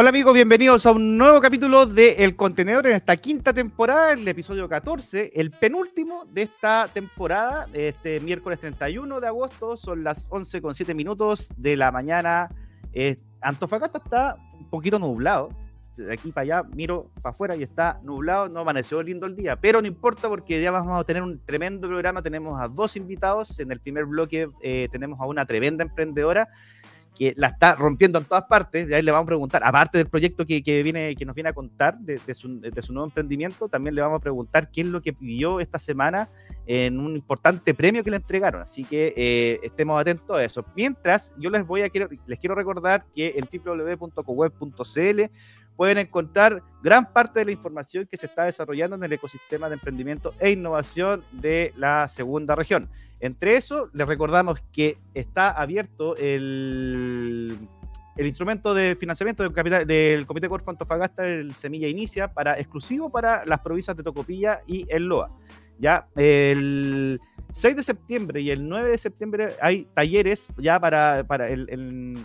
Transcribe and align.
Hola 0.00 0.10
amigos, 0.10 0.32
bienvenidos 0.32 0.86
a 0.86 0.92
un 0.92 1.18
nuevo 1.18 1.40
capítulo 1.40 1.84
de 1.84 2.12
El 2.22 2.36
Contenedor 2.36 2.86
en 2.86 2.94
esta 2.94 3.16
quinta 3.16 3.52
temporada, 3.52 4.12
el 4.12 4.28
episodio 4.28 4.68
14, 4.68 5.32
el 5.34 5.50
penúltimo 5.50 6.24
de 6.26 6.42
esta 6.42 6.86
temporada, 6.94 7.66
este 7.72 8.20
miércoles 8.20 8.60
31 8.60 9.20
de 9.20 9.26
agosto, 9.26 9.76
son 9.76 10.04
las 10.04 10.28
11 10.30 10.62
con 10.62 10.76
7 10.76 10.94
minutos 10.94 11.48
de 11.56 11.76
la 11.76 11.90
mañana. 11.90 12.48
Eh, 12.92 13.16
Antofagasta 13.40 13.98
está 13.98 14.36
un 14.56 14.70
poquito 14.70 15.00
nublado, 15.00 15.48
de 15.96 16.12
aquí 16.12 16.30
para 16.30 16.42
allá 16.42 16.62
miro 16.62 17.10
para 17.20 17.34
afuera 17.34 17.56
y 17.56 17.64
está 17.64 17.98
nublado, 18.04 18.48
no 18.48 18.60
amaneció 18.60 19.02
lindo 19.02 19.26
el 19.26 19.34
día, 19.34 19.56
pero 19.56 19.80
no 19.80 19.88
importa 19.88 20.28
porque 20.28 20.62
ya 20.62 20.70
vamos 20.70 20.96
a 20.96 21.02
tener 21.02 21.24
un 21.24 21.40
tremendo 21.44 21.88
programa, 21.88 22.22
tenemos 22.22 22.60
a 22.60 22.68
dos 22.68 22.94
invitados, 22.94 23.58
en 23.58 23.72
el 23.72 23.80
primer 23.80 24.04
bloque 24.04 24.46
eh, 24.62 24.86
tenemos 24.92 25.20
a 25.20 25.26
una 25.26 25.44
tremenda 25.44 25.82
emprendedora 25.82 26.46
que 27.18 27.34
la 27.36 27.48
está 27.48 27.74
rompiendo 27.74 28.18
en 28.18 28.24
todas 28.24 28.44
partes, 28.44 28.86
de 28.86 28.94
ahí 28.94 29.02
le 29.02 29.10
vamos 29.10 29.24
a 29.24 29.26
preguntar, 29.26 29.62
aparte 29.64 29.98
del 29.98 30.06
proyecto 30.06 30.46
que, 30.46 30.60
viene, 30.82 31.16
que 31.16 31.24
nos 31.24 31.34
viene 31.34 31.50
a 31.50 31.52
contar 31.52 31.98
de, 31.98 32.18
su, 32.34 32.48
nuevo 32.48 33.04
emprendimiento, 33.04 33.68
también 33.68 33.96
le 33.96 34.02
vamos 34.02 34.18
a 34.18 34.22
preguntar 34.22 34.70
qué 34.70 34.82
es 34.82 34.86
lo 34.86 35.02
que 35.02 35.12
pidió 35.12 35.58
esta 35.58 35.78
semana 35.78 36.28
en 36.66 37.00
un 37.00 37.16
importante 37.16 37.74
premio 37.74 38.04
que 38.04 38.10
le 38.10 38.18
entregaron, 38.18 38.62
así 38.62 38.84
que 38.84 39.12
eh, 39.16 39.58
estemos 39.64 40.00
atentos 40.00 40.36
a 40.36 40.44
eso. 40.44 40.64
Mientras, 40.76 41.34
yo 41.38 41.50
les 41.50 41.66
voy 41.66 41.82
a 41.82 41.88
les 42.26 42.38
quiero 42.38 42.54
recordar 42.54 43.04
que 43.14 43.34
en 43.36 43.48
www.coweb.cl 43.64 45.22
pueden 45.78 45.98
encontrar 45.98 46.62
gran 46.82 47.12
parte 47.12 47.40
de 47.40 47.46
la 47.46 47.52
información 47.52 48.06
que 48.10 48.16
se 48.16 48.26
está 48.26 48.44
desarrollando 48.44 48.96
en 48.96 49.04
el 49.04 49.12
ecosistema 49.12 49.68
de 49.68 49.74
emprendimiento 49.74 50.34
e 50.40 50.50
innovación 50.50 51.24
de 51.32 51.72
la 51.76 52.08
segunda 52.08 52.54
región. 52.54 52.88
Entre 53.20 53.56
eso, 53.56 53.90
les 53.92 54.06
recordamos 54.06 54.60
que 54.72 54.96
está 55.14 55.50
abierto 55.50 56.16
el, 56.16 57.56
el 58.16 58.26
instrumento 58.26 58.74
de 58.74 58.96
financiamiento 58.96 59.42
del, 59.42 59.52
capital, 59.52 59.86
del 59.86 60.26
Comité 60.26 60.48
Corfo 60.48 60.70
Antofagasta, 60.70 61.26
el 61.26 61.54
Semilla 61.54 61.88
Inicia, 61.88 62.28
para, 62.28 62.58
exclusivo 62.58 63.10
para 63.10 63.44
las 63.44 63.60
provincias 63.60 63.96
de 63.96 64.02
Tocopilla 64.02 64.60
y 64.66 64.86
el 64.88 65.04
LOA. 65.04 65.30
Ya, 65.78 66.08
el 66.16 67.20
6 67.52 67.76
de 67.76 67.82
septiembre 67.82 68.40
y 68.40 68.50
el 68.50 68.68
9 68.68 68.90
de 68.90 68.98
septiembre 68.98 69.48
hay 69.60 69.84
talleres 69.94 70.48
ya 70.58 70.78
para, 70.78 71.24
para 71.24 71.48
el, 71.48 71.66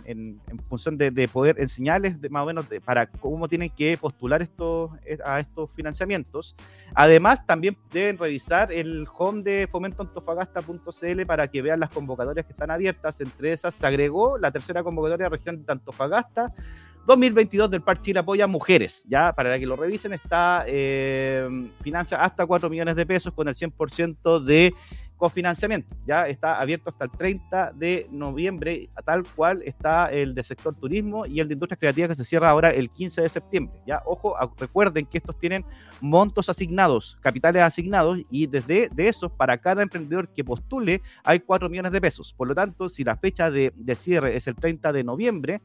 en, 0.04 0.40
función 0.68 0.98
de, 0.98 1.28
poder 1.28 1.58
enseñarles 1.58 2.16
más 2.30 2.42
o 2.42 2.46
menos 2.46 2.66
para 2.84 3.06
cómo 3.06 3.48
tienen 3.48 3.70
que 3.70 3.96
postular 3.96 4.42
estos, 4.42 4.90
a 5.24 5.40
estos 5.40 5.70
financiamientos. 5.72 6.54
Además, 6.94 7.44
también 7.46 7.76
deben 7.90 8.18
revisar 8.18 8.72
el 8.72 9.06
home 9.16 9.42
de 9.42 9.68
fomentoantofagasta.cl 9.70 11.26
para 11.26 11.48
que 11.48 11.62
vean 11.62 11.80
las 11.80 11.90
convocatorias 11.90 12.46
que 12.46 12.52
están 12.52 12.70
abiertas. 12.70 13.20
Entre 13.20 13.52
esas 13.52 13.74
se 13.74 13.86
agregó 13.86 14.38
la 14.38 14.50
tercera 14.50 14.82
convocatoria 14.82 15.24
de 15.24 15.36
región 15.36 15.64
de 15.64 15.72
Antofagasta 15.72 16.52
2022 17.06 17.70
del 17.70 17.82
Par 17.82 18.00
Chile 18.00 18.20
apoya 18.20 18.46
mujeres, 18.46 19.04
ya 19.08 19.32
para 19.32 19.58
que 19.58 19.66
lo 19.66 19.76
revisen, 19.76 20.14
está 20.14 20.64
eh, 20.66 21.46
financia 21.82 22.22
hasta 22.22 22.46
4 22.46 22.70
millones 22.70 22.96
de 22.96 23.04
pesos 23.04 23.32
con 23.34 23.46
el 23.46 23.54
100% 23.54 24.42
de 24.42 24.74
cofinanciamiento. 25.16 25.94
Ya 26.06 26.28
está 26.28 26.56
abierto 26.56 26.90
hasta 26.90 27.04
el 27.04 27.10
30 27.10 27.72
de 27.72 28.06
noviembre, 28.10 28.88
tal 29.04 29.24
cual 29.34 29.62
está 29.64 30.10
el 30.10 30.34
de 30.34 30.44
sector 30.44 30.74
turismo 30.74 31.26
y 31.26 31.40
el 31.40 31.48
de 31.48 31.54
industrias 31.54 31.78
creativas 31.78 32.10
que 32.10 32.14
se 32.14 32.24
cierra 32.24 32.50
ahora 32.50 32.70
el 32.70 32.90
15 32.90 33.22
de 33.22 33.28
septiembre. 33.28 33.80
Ya, 33.86 34.02
ojo, 34.04 34.36
recuerden 34.58 35.06
que 35.06 35.18
estos 35.18 35.38
tienen 35.38 35.64
montos 36.00 36.48
asignados, 36.48 37.18
capitales 37.20 37.62
asignados 37.62 38.18
y 38.30 38.46
desde 38.46 38.88
de 38.88 39.08
esos 39.08 39.30
para 39.32 39.56
cada 39.58 39.82
emprendedor 39.82 40.28
que 40.28 40.44
postule 40.44 41.00
hay 41.24 41.40
4 41.40 41.68
millones 41.68 41.92
de 41.92 42.00
pesos. 42.00 42.34
Por 42.34 42.48
lo 42.48 42.54
tanto, 42.54 42.88
si 42.88 43.04
la 43.04 43.16
fecha 43.16 43.50
de, 43.50 43.72
de 43.74 43.96
cierre 43.96 44.36
es 44.36 44.46
el 44.46 44.56
30 44.56 44.92
de 44.92 45.04
noviembre, 45.04 45.60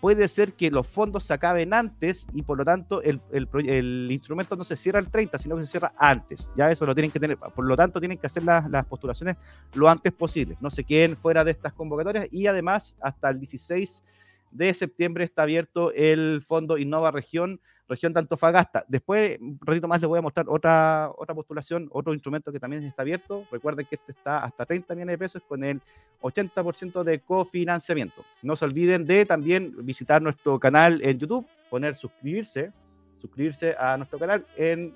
puede 0.00 0.28
ser 0.28 0.52
que 0.52 0.70
los 0.70 0.86
fondos 0.86 1.24
se 1.24 1.34
acaben 1.34 1.72
antes 1.72 2.26
y 2.34 2.42
por 2.42 2.58
lo 2.58 2.64
tanto 2.64 3.02
el, 3.02 3.20
el, 3.32 4.08
instrumento 4.10 4.56
no 4.56 4.64
se 4.64 4.76
cierra 4.76 4.98
el 4.98 5.10
30, 5.10 5.38
sino 5.38 5.56
que 5.56 5.62
se 5.62 5.70
cierra 5.70 5.92
antes. 5.96 6.50
Ya 6.56 6.70
eso 6.70 6.86
lo 6.86 6.94
tienen 6.94 7.10
que 7.10 7.20
tener. 7.20 7.36
Por 7.36 7.64
lo 7.64 7.76
tanto, 7.76 7.98
tienen 8.00 8.18
que 8.18 8.26
hacer 8.26 8.42
las, 8.42 8.68
las 8.70 8.84
postulaciones 8.86 9.36
lo 9.74 9.88
antes 9.88 10.12
posible. 10.12 10.56
No 10.60 10.70
se 10.70 10.84
queden 10.84 11.16
fuera 11.16 11.44
de 11.44 11.50
estas 11.50 11.72
convocatorias 11.72 12.26
y 12.30 12.46
además 12.46 12.96
hasta 13.00 13.30
el 13.30 13.38
16 13.38 14.02
de 14.50 14.74
septiembre 14.74 15.24
está 15.24 15.42
abierto 15.42 15.92
el 15.92 16.42
Fondo 16.46 16.78
Innova 16.78 17.10
Región 17.10 17.60
región 17.88 18.12
de 18.12 18.20
Antofagasta. 18.20 18.84
Después, 18.88 19.38
un 19.40 19.58
ratito 19.60 19.88
más 19.88 20.00
les 20.00 20.08
voy 20.08 20.18
a 20.18 20.22
mostrar 20.22 20.46
otra, 20.48 21.10
otra 21.16 21.34
postulación, 21.34 21.88
otro 21.92 22.12
instrumento 22.12 22.52
que 22.52 22.60
también 22.60 22.82
está 22.84 23.02
abierto. 23.02 23.44
Recuerden 23.50 23.86
que 23.86 23.96
este 23.96 24.12
está 24.12 24.38
hasta 24.38 24.66
30 24.66 24.94
millones 24.94 25.14
de 25.14 25.18
pesos 25.18 25.42
con 25.46 25.62
el 25.64 25.80
80% 26.22 27.04
de 27.04 27.20
cofinanciamiento. 27.20 28.24
No 28.42 28.56
se 28.56 28.64
olviden 28.64 29.04
de 29.04 29.24
también 29.26 29.74
visitar 29.84 30.20
nuestro 30.20 30.58
canal 30.58 31.00
en 31.02 31.18
YouTube, 31.18 31.46
poner 31.70 31.94
suscribirse, 31.94 32.72
suscribirse 33.20 33.74
a 33.78 33.96
nuestro 33.96 34.18
canal 34.18 34.44
en, 34.56 34.94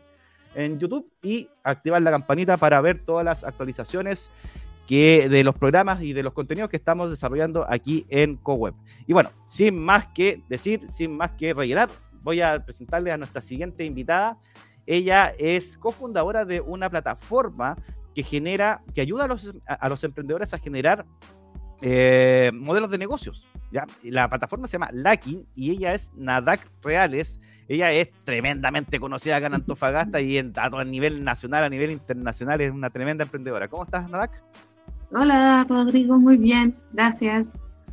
en 0.54 0.78
YouTube 0.78 1.08
y 1.22 1.48
activar 1.62 2.02
la 2.02 2.10
campanita 2.10 2.56
para 2.56 2.80
ver 2.80 3.04
todas 3.04 3.24
las 3.24 3.44
actualizaciones 3.44 4.30
que 4.90 5.28
de 5.28 5.44
los 5.44 5.54
programas 5.54 6.02
y 6.02 6.12
de 6.12 6.24
los 6.24 6.32
contenidos 6.32 6.68
que 6.68 6.76
estamos 6.76 7.10
desarrollando 7.10 7.64
aquí 7.68 8.06
en 8.08 8.36
CoWeb. 8.36 8.74
Y 9.06 9.12
bueno, 9.12 9.30
sin 9.46 9.78
más 9.78 10.08
que 10.08 10.42
decir, 10.48 10.90
sin 10.90 11.16
más 11.16 11.30
que 11.38 11.54
rellenar, 11.54 11.88
voy 12.22 12.40
a 12.40 12.64
presentarles 12.64 13.14
a 13.14 13.16
nuestra 13.16 13.40
siguiente 13.40 13.84
invitada. 13.84 14.38
Ella 14.86 15.32
es 15.38 15.76
cofundadora 15.76 16.44
de 16.44 16.60
una 16.60 16.90
plataforma 16.90 17.76
que 18.14 18.22
genera, 18.22 18.82
que 18.94 19.00
ayuda 19.00 19.24
a 19.24 19.28
los, 19.28 19.54
a, 19.66 19.88
los 19.88 20.02
emprendedores 20.04 20.52
a 20.52 20.58
generar 20.58 21.06
eh, 21.80 22.50
modelos 22.54 22.90
de 22.90 22.98
negocios. 22.98 23.46
¿ya? 23.70 23.86
La 24.02 24.28
plataforma 24.28 24.66
se 24.66 24.72
llama 24.72 24.90
Lacking 24.92 25.46
y 25.54 25.70
ella 25.70 25.94
es 25.94 26.10
Nadak 26.16 26.60
Reales. 26.82 27.40
Ella 27.68 27.92
es 27.92 28.10
tremendamente 28.24 28.98
conocida 28.98 29.36
acá 29.36 29.46
en 29.46 29.54
Antofagasta 29.54 30.20
y 30.20 30.38
en, 30.38 30.52
a, 30.56 30.84
nivel 30.84 31.22
nacional, 31.22 31.64
a 31.64 31.68
nivel 31.68 31.92
internacional, 31.92 32.60
es 32.60 32.72
una 32.72 32.90
tremenda 32.90 33.24
emprendedora. 33.24 33.68
¿Cómo 33.68 33.84
estás, 33.84 34.10
Nadak? 34.10 34.42
Hola, 35.12 35.64
Rodrigo, 35.68 36.18
muy 36.18 36.36
bien, 36.36 36.76
gracias. 36.92 37.46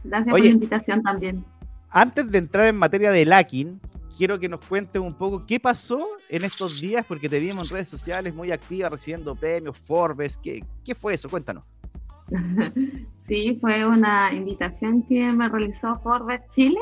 Gracias 0.03 0.31
por 0.31 0.39
la 0.39 0.49
invitación 0.49 1.01
también. 1.03 1.45
Antes 1.89 2.31
de 2.31 2.37
entrar 2.37 2.65
en 2.65 2.77
materia 2.77 3.11
de 3.11 3.25
Lacking, 3.25 3.79
quiero 4.17 4.39
que 4.39 4.49
nos 4.49 4.65
cuentes 4.65 5.01
un 5.01 5.13
poco 5.13 5.45
qué 5.45 5.59
pasó 5.59 6.07
en 6.29 6.43
estos 6.43 6.81
días, 6.81 7.05
porque 7.05 7.29
te 7.29 7.39
vimos 7.39 7.69
en 7.69 7.75
redes 7.75 7.89
sociales 7.89 8.33
muy 8.33 8.51
activa 8.51 8.89
recibiendo 8.89 9.35
premios, 9.35 9.77
Forbes. 9.77 10.37
¿Qué, 10.37 10.63
qué 10.83 10.95
fue 10.95 11.13
eso? 11.13 11.29
Cuéntanos. 11.29 11.63
Sí, 13.27 13.57
fue 13.59 13.85
una 13.85 14.31
invitación 14.31 15.03
que 15.03 15.29
me 15.33 15.49
realizó 15.49 15.99
Forbes 15.99 16.39
Chile 16.51 16.79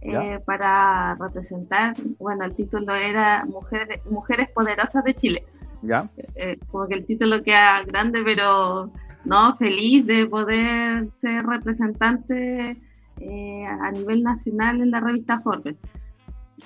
eh, 0.00 0.40
para 0.44 1.14
representar, 1.14 1.94
bueno, 2.18 2.44
el 2.44 2.56
título 2.56 2.96
era 2.96 3.44
Mujeres, 3.44 4.04
Mujeres 4.10 4.50
Poderosas 4.50 5.04
de 5.04 5.14
Chile. 5.14 5.44
¿Ya? 5.82 6.08
Eh, 6.34 6.58
como 6.66 6.88
que 6.88 6.94
el 6.94 7.06
título 7.06 7.44
queda 7.44 7.84
grande, 7.84 8.22
pero 8.24 8.90
no, 9.24 9.56
feliz 9.56 10.04
de 10.04 10.26
poder 10.26 11.06
ser 11.20 11.46
representante 11.46 12.76
eh, 13.20 13.64
a 13.64 13.92
nivel 13.92 14.24
nacional 14.24 14.82
en 14.82 14.90
la 14.90 14.98
revista 14.98 15.40
Forbes. 15.42 15.76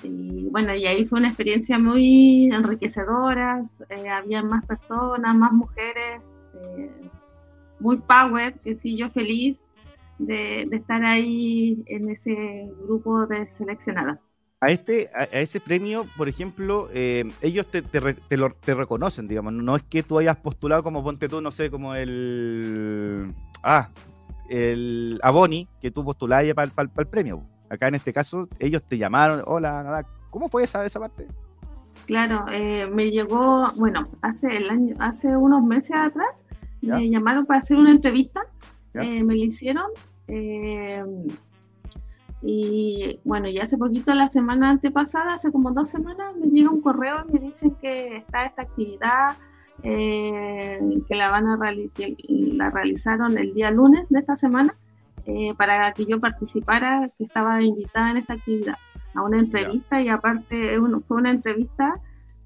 Y 0.03 0.47
bueno, 0.49 0.75
y 0.75 0.85
ahí 0.85 1.05
fue 1.05 1.19
una 1.19 1.29
experiencia 1.29 1.77
muy 1.77 2.49
enriquecedora, 2.51 3.61
eh, 3.89 4.09
había 4.09 4.41
más 4.41 4.65
personas, 4.65 5.35
más 5.35 5.51
mujeres, 5.51 6.21
eh, 6.55 6.89
muy 7.79 7.97
power, 7.97 8.59
que 8.59 8.75
sí, 8.75 8.97
yo 8.97 9.09
feliz 9.09 9.57
de, 10.17 10.63
estar 10.71 11.03
ahí 11.03 11.83
en 11.87 12.09
ese 12.09 12.69
grupo 12.85 13.25
de 13.25 13.47
seleccionadas. 13.57 14.19
A, 14.61 14.71
este, 14.71 15.09
a, 15.13 15.23
ese 15.23 15.59
premio, 15.59 16.05
por 16.17 16.27
ejemplo, 16.27 16.89
eh, 16.93 17.29
ellos 17.41 17.67
te, 17.67 17.81
te, 17.81 18.01
te, 18.13 18.73
reconocen, 18.73 19.27
digamos, 19.27 19.53
no 19.53 19.75
es 19.75 19.83
que 19.83 20.03
tú 20.03 20.19
hayas 20.19 20.35
postulado 20.37 20.83
como 20.83 21.03
ponte 21.03 21.29
tú, 21.29 21.41
no 21.41 21.51
sé, 21.51 21.69
como 21.69 21.95
el... 21.95 23.33
Ah, 23.63 23.89
el 24.49 25.19
Aboni, 25.21 25.67
que 25.79 25.91
tú 25.91 26.03
postulaste 26.03 26.55
para 26.55 26.71
el 26.97 27.07
premio. 27.07 27.43
Acá 27.69 27.87
en 27.87 27.95
este 27.95 28.11
caso, 28.11 28.47
ellos 28.57 28.83
te 28.83 28.97
llamaron, 28.97 29.43
hola, 29.45 29.83
nada. 29.83 30.05
¿Cómo 30.29 30.49
fue 30.49 30.63
esa, 30.63 30.85
esa 30.85 30.99
parte? 30.99 31.27
Claro, 32.05 32.45
eh, 32.51 32.87
me 32.87 33.11
llegó, 33.11 33.71
bueno, 33.75 34.07
hace 34.23 34.57
el 34.57 34.69
año, 34.69 34.95
hace 34.97 35.27
unos 35.37 35.63
meses 35.63 35.95
atrás, 35.95 36.27
me 36.81 37.07
llamaron 37.07 37.45
para 37.45 37.59
hacer 37.59 37.77
una 37.77 37.91
entrevista, 37.91 38.41
eh, 38.95 39.23
me 39.23 39.35
la 39.35 39.45
hicieron, 39.45 39.85
eh, 40.27 41.03
y 42.41 43.19
bueno, 43.23 43.47
y 43.47 43.59
hace 43.59 43.77
poquito, 43.77 44.11
la 44.15 44.29
semana 44.29 44.71
antepasada, 44.71 45.35
hace 45.35 45.51
como 45.51 45.71
dos 45.71 45.89
semanas, 45.89 46.35
me 46.35 46.47
llega 46.47 46.71
un 46.71 46.81
correo 46.81 47.25
y 47.29 47.33
me 47.33 47.39
dicen 47.41 47.75
que 47.75 48.17
está 48.17 48.45
esta 48.45 48.63
actividad, 48.63 49.35
que 49.83 51.15
la 51.15 51.29
van 51.29 51.45
a 51.45 51.57
realizar, 51.57 52.09
la 52.27 52.71
realizaron 52.71 53.37
el 53.37 53.53
día 53.53 53.69
lunes 53.69 54.07
de 54.09 54.17
esta 54.17 54.35
semana, 54.35 54.73
eh, 55.29 55.53
para 55.55 55.91
que 55.93 56.05
yo 56.05 56.19
participara, 56.19 57.09
que 57.17 57.25
estaba 57.25 57.61
invitada 57.61 58.11
en 58.11 58.17
esta 58.17 58.33
actividad, 58.33 58.75
a 59.13 59.21
una 59.21 59.39
entrevista 59.39 60.01
y 60.01 60.09
aparte 60.09 60.77
fue 61.07 61.17
una 61.17 61.31
entrevista 61.31 61.93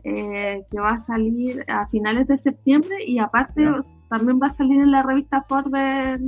eh, 0.03 0.63
que 0.69 0.79
va 0.79 0.91
a 0.91 1.05
salir 1.05 1.63
a 1.69 1.87
finales 1.87 2.27
de 2.27 2.37
septiembre 2.37 2.95
y 3.05 3.19
aparte 3.19 3.65
también 4.09 4.39
va 4.41 4.47
a 4.47 4.53
salir 4.53 4.81
en 4.81 4.91
la 4.91 5.01
revista 5.01 5.43
Forbes 5.47 6.19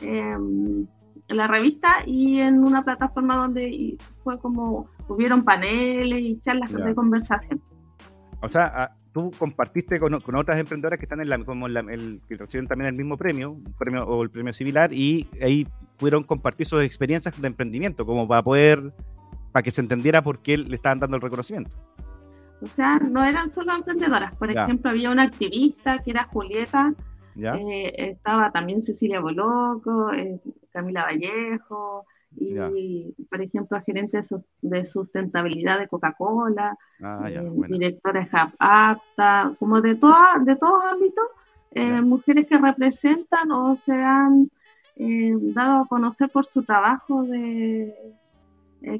em, 0.00 0.86
en 1.28 1.36
la 1.36 1.46
revista 1.46 1.88
y 2.06 2.40
en 2.40 2.64
una 2.64 2.82
plataforma 2.82 3.36
donde 3.36 3.96
fue 4.24 4.38
como 4.38 4.88
hubieron 5.08 5.44
paneles 5.44 6.20
y 6.20 6.40
charlas 6.40 6.72
de 6.72 6.94
conversación. 6.94 7.60
O 8.42 8.48
sea, 8.48 8.72
ah, 8.74 8.90
tú 9.12 9.30
compartiste 9.38 10.00
con, 10.00 10.14
otras 10.14 10.58
emprendedoras 10.58 10.98
que 10.98 11.04
están 11.04 11.20
en 11.20 11.28
la, 11.28 11.38
como 11.44 11.66
el, 11.66 12.20
que 12.26 12.36
reciben 12.36 12.66
también 12.66 12.88
el 12.88 12.96
mismo 12.96 13.16
premio, 13.16 13.52
un 13.52 13.74
premio 13.78 14.04
o 14.04 14.22
el 14.22 14.30
premio 14.30 14.52
similar, 14.52 14.92
y 14.92 15.28
ahí 15.42 15.66
pudieron 16.00 16.24
compartir 16.24 16.66
sus 16.66 16.82
experiencias 16.82 17.40
de 17.40 17.46
emprendimiento, 17.46 18.06
como 18.06 18.26
para 18.26 18.42
poder, 18.42 18.92
para 19.52 19.62
que 19.62 19.70
se 19.70 19.82
entendiera 19.82 20.22
por 20.22 20.40
qué 20.40 20.56
le 20.56 20.74
estaban 20.74 20.98
dando 20.98 21.16
el 21.16 21.22
reconocimiento. 21.22 21.70
O 22.62 22.66
sea, 22.66 22.98
no 22.98 23.24
eran 23.24 23.52
solo 23.52 23.74
emprendedoras. 23.74 24.34
Por 24.36 24.50
ejemplo, 24.50 24.90
había 24.90 25.10
una 25.10 25.24
activista 25.24 25.98
que 25.98 26.10
era 26.10 26.24
Julieta, 26.24 26.92
eh, 27.36 27.92
estaba 27.96 28.50
también 28.50 28.84
Cecilia 28.84 29.20
Boloco, 29.20 30.12
eh, 30.12 30.40
Camila 30.72 31.04
Vallejo, 31.04 32.06
y 32.36 33.12
por 33.28 33.42
ejemplo, 33.42 33.80
gerente 33.82 34.22
de 34.62 34.86
sustentabilidad 34.86 35.78
de 35.78 35.88
Coca-Cola, 35.88 36.76
ah, 37.02 37.28
eh, 37.28 37.50
directora 37.68 38.20
de 38.20 38.28
Apta, 38.58 39.52
como 39.58 39.80
de, 39.80 39.96
toda, 39.96 40.38
de 40.40 40.56
todos 40.56 40.84
ámbitos, 40.84 41.24
mujeres 42.04 42.46
que 42.46 42.58
representan 42.58 43.50
o 43.52 43.76
se 43.84 43.92
han 43.92 44.50
dado 45.54 45.82
a 45.82 45.86
conocer 45.86 46.28
por 46.28 46.46
su 46.46 46.62
trabajo 46.62 47.22
de, 47.24 47.94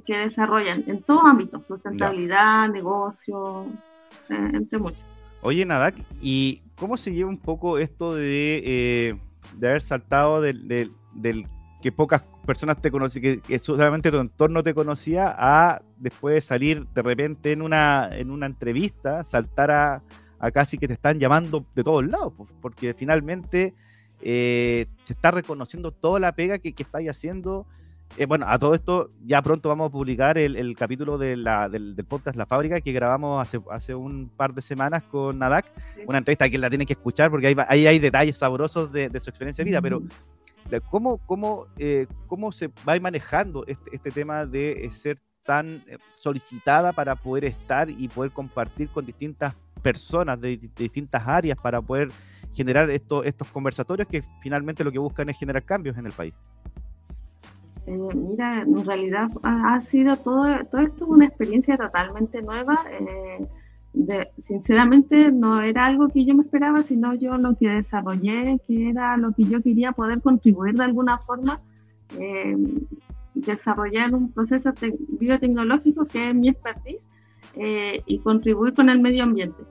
que 0.07 0.17
desarrollan 0.17 0.85
en 0.87 1.03
todos 1.03 1.23
ámbitos, 1.25 1.67
sustentabilidad, 1.67 2.69
negocio, 2.69 3.67
entre 4.29 4.79
muchos. 4.79 4.99
Oye, 5.43 5.65
Nadak, 5.65 5.95
¿y 6.21 6.63
cómo 6.77 6.97
se 6.97 7.13
lleva 7.13 7.31
un 7.31 7.39
poco 7.39 7.79
esto 7.79 8.15
de, 8.15 8.63
eh, 8.65 9.19
de 9.57 9.69
haber 9.69 9.83
saltado 9.83 10.41
del, 10.41 10.69
del, 11.15 11.47
que 11.81 11.93
pocas 11.93 12.23
personas 12.45 12.81
te 12.81 12.91
conocían, 12.91 13.41
que, 13.41 13.59
solamente 13.59 14.11
tu 14.11 14.19
entorno 14.19 14.63
te 14.63 14.75
conocía, 14.75 15.35
a 15.37 15.81
después 15.97 16.35
de 16.35 16.41
salir 16.43 16.87
de 16.89 17.03
repente 17.03 17.53
en 17.53 17.63
una, 17.63 18.11
en 18.13 18.31
una 18.31 18.47
entrevista, 18.47 19.25
saltar 19.25 19.71
a, 19.71 20.03
a 20.39 20.51
casi 20.51 20.77
que 20.77 20.89
te 20.89 20.95
están 20.95 21.19
llamando 21.19 21.65
de 21.75 21.85
todos 21.85 22.07
lados, 22.07 22.35
porque 22.61 22.93
finalmente 22.95 23.75
eh, 24.23 24.87
se 25.03 25.13
está 25.13 25.31
reconociendo 25.31 25.93
toda 25.93 26.21
la 26.21 26.33
pega 26.33 26.59
que, 26.59 26.73
que 26.73 26.83
estáis 26.83 27.09
haciendo. 27.09 27.67
Eh, 28.17 28.27
bueno, 28.27 28.47
a 28.49 28.59
todo 28.59 28.75
esto, 28.75 29.09
ya 29.25 29.41
pronto 29.41 29.69
vamos 29.69 29.89
a 29.89 29.93
publicar 29.93 30.37
el, 30.37 30.75
capítulo 30.77 31.17
de 31.17 31.37
la, 31.37 31.69
del, 31.69 31.95
podcast 32.09 32.37
La 32.37 32.45
Fábrica 32.45 32.81
que 32.81 32.93
grabamos 32.93 33.41
hace, 33.41 33.61
hace 33.71 33.95
un 33.95 34.29
par 34.37 34.53
de 34.53 34.63
semanas 34.63 35.05
con 35.05 35.39
Nadak. 35.39 35.67
Una 36.07 36.19
entrevista 36.19 36.51
que 36.51 36.59
la 36.59 36.69
tienen 36.69 36.87
que 36.87 36.95
escuchar 36.95 37.31
porque 37.31 37.55
ahí, 37.69 37.87
hay 37.87 37.99
detalles 37.99 38.37
sabrosos 38.37 38.93
de, 38.93 39.09
su 39.21 39.31
experiencia 39.31 39.65
de 39.65 39.71
vida, 39.71 39.81
pero 39.81 40.03
¿cómo, 40.91 41.19
cómo, 41.19 41.67
eh, 41.79 42.07
cómo 42.27 42.51
se 42.53 42.69
va 42.89 42.99
manejando 43.01 43.65
este, 43.67 43.91
este 43.95 44.11
tema 44.11 44.45
de 44.45 44.85
eh, 44.85 44.93
ser 44.93 45.19
tan 45.45 45.83
solicitada 46.17 46.93
para 46.93 47.17
poder 47.17 47.45
estar 47.45 47.89
y 47.89 48.09
poder 48.09 48.31
compartir 48.33 48.89
con 48.89 49.07
distintas 49.07 49.55
personas 49.83 50.41
de, 50.41 50.59
distintas 50.77 51.27
áreas 51.27 51.59
para 51.59 51.81
poder 51.81 52.11
generar 52.55 52.91
estos 52.91 53.49
conversatorios 53.53 54.09
que 54.09 54.23
finalmente 54.41 54.85
lo 54.85 54.93
que 54.93 54.99
buscan 54.99 55.29
es 55.29 55.39
generar 55.39 55.63
cambios 55.63 55.97
en 55.97 56.07
el 56.07 56.13
país? 56.13 56.35
Eh, 57.87 58.15
mira, 58.15 58.63
en 58.63 58.85
realidad 58.85 59.29
ha, 59.43 59.81
sido 59.83 60.17
todo, 60.17 60.47
todo 60.71 60.81
esto 60.81 61.07
una 61.07 61.27
experiencia 61.27 61.77
totalmente 61.77 62.43
nueva. 62.43 62.79
Eh, 62.91 64.29
sinceramente 64.45 65.33
no 65.33 65.61
era 65.61 65.87
algo 65.87 66.09
que 66.09 66.25
yo 66.25 66.35
me 66.35 66.43
esperaba, 66.43 66.83
sino 66.83 67.15
yo 67.15 67.37
lo 67.37 67.57
que 67.57 67.69
desarrollé, 67.69 68.61
que 68.67 68.91
era 68.91 69.17
lo 69.17 69.33
que 69.33 69.45
yo 69.45 69.61
quería 69.61 69.91
poder 69.93 70.21
contribuir 70.21 70.75
de 70.75 70.85
alguna 70.85 71.19
forma, 71.19 71.61
eh, 72.19 72.57
desarrollar 73.35 74.15
un 74.15 74.31
proceso 74.31 74.73
biotecnológico 75.19 76.05
que 76.05 76.31
es 76.31 76.35
mi 76.35 76.51
expertise 76.51 77.01
y 78.07 78.19
contribuir 78.21 78.75
con 78.75 78.89
el 78.89 79.01
medio 79.01 79.25
ambiente. 79.25 79.65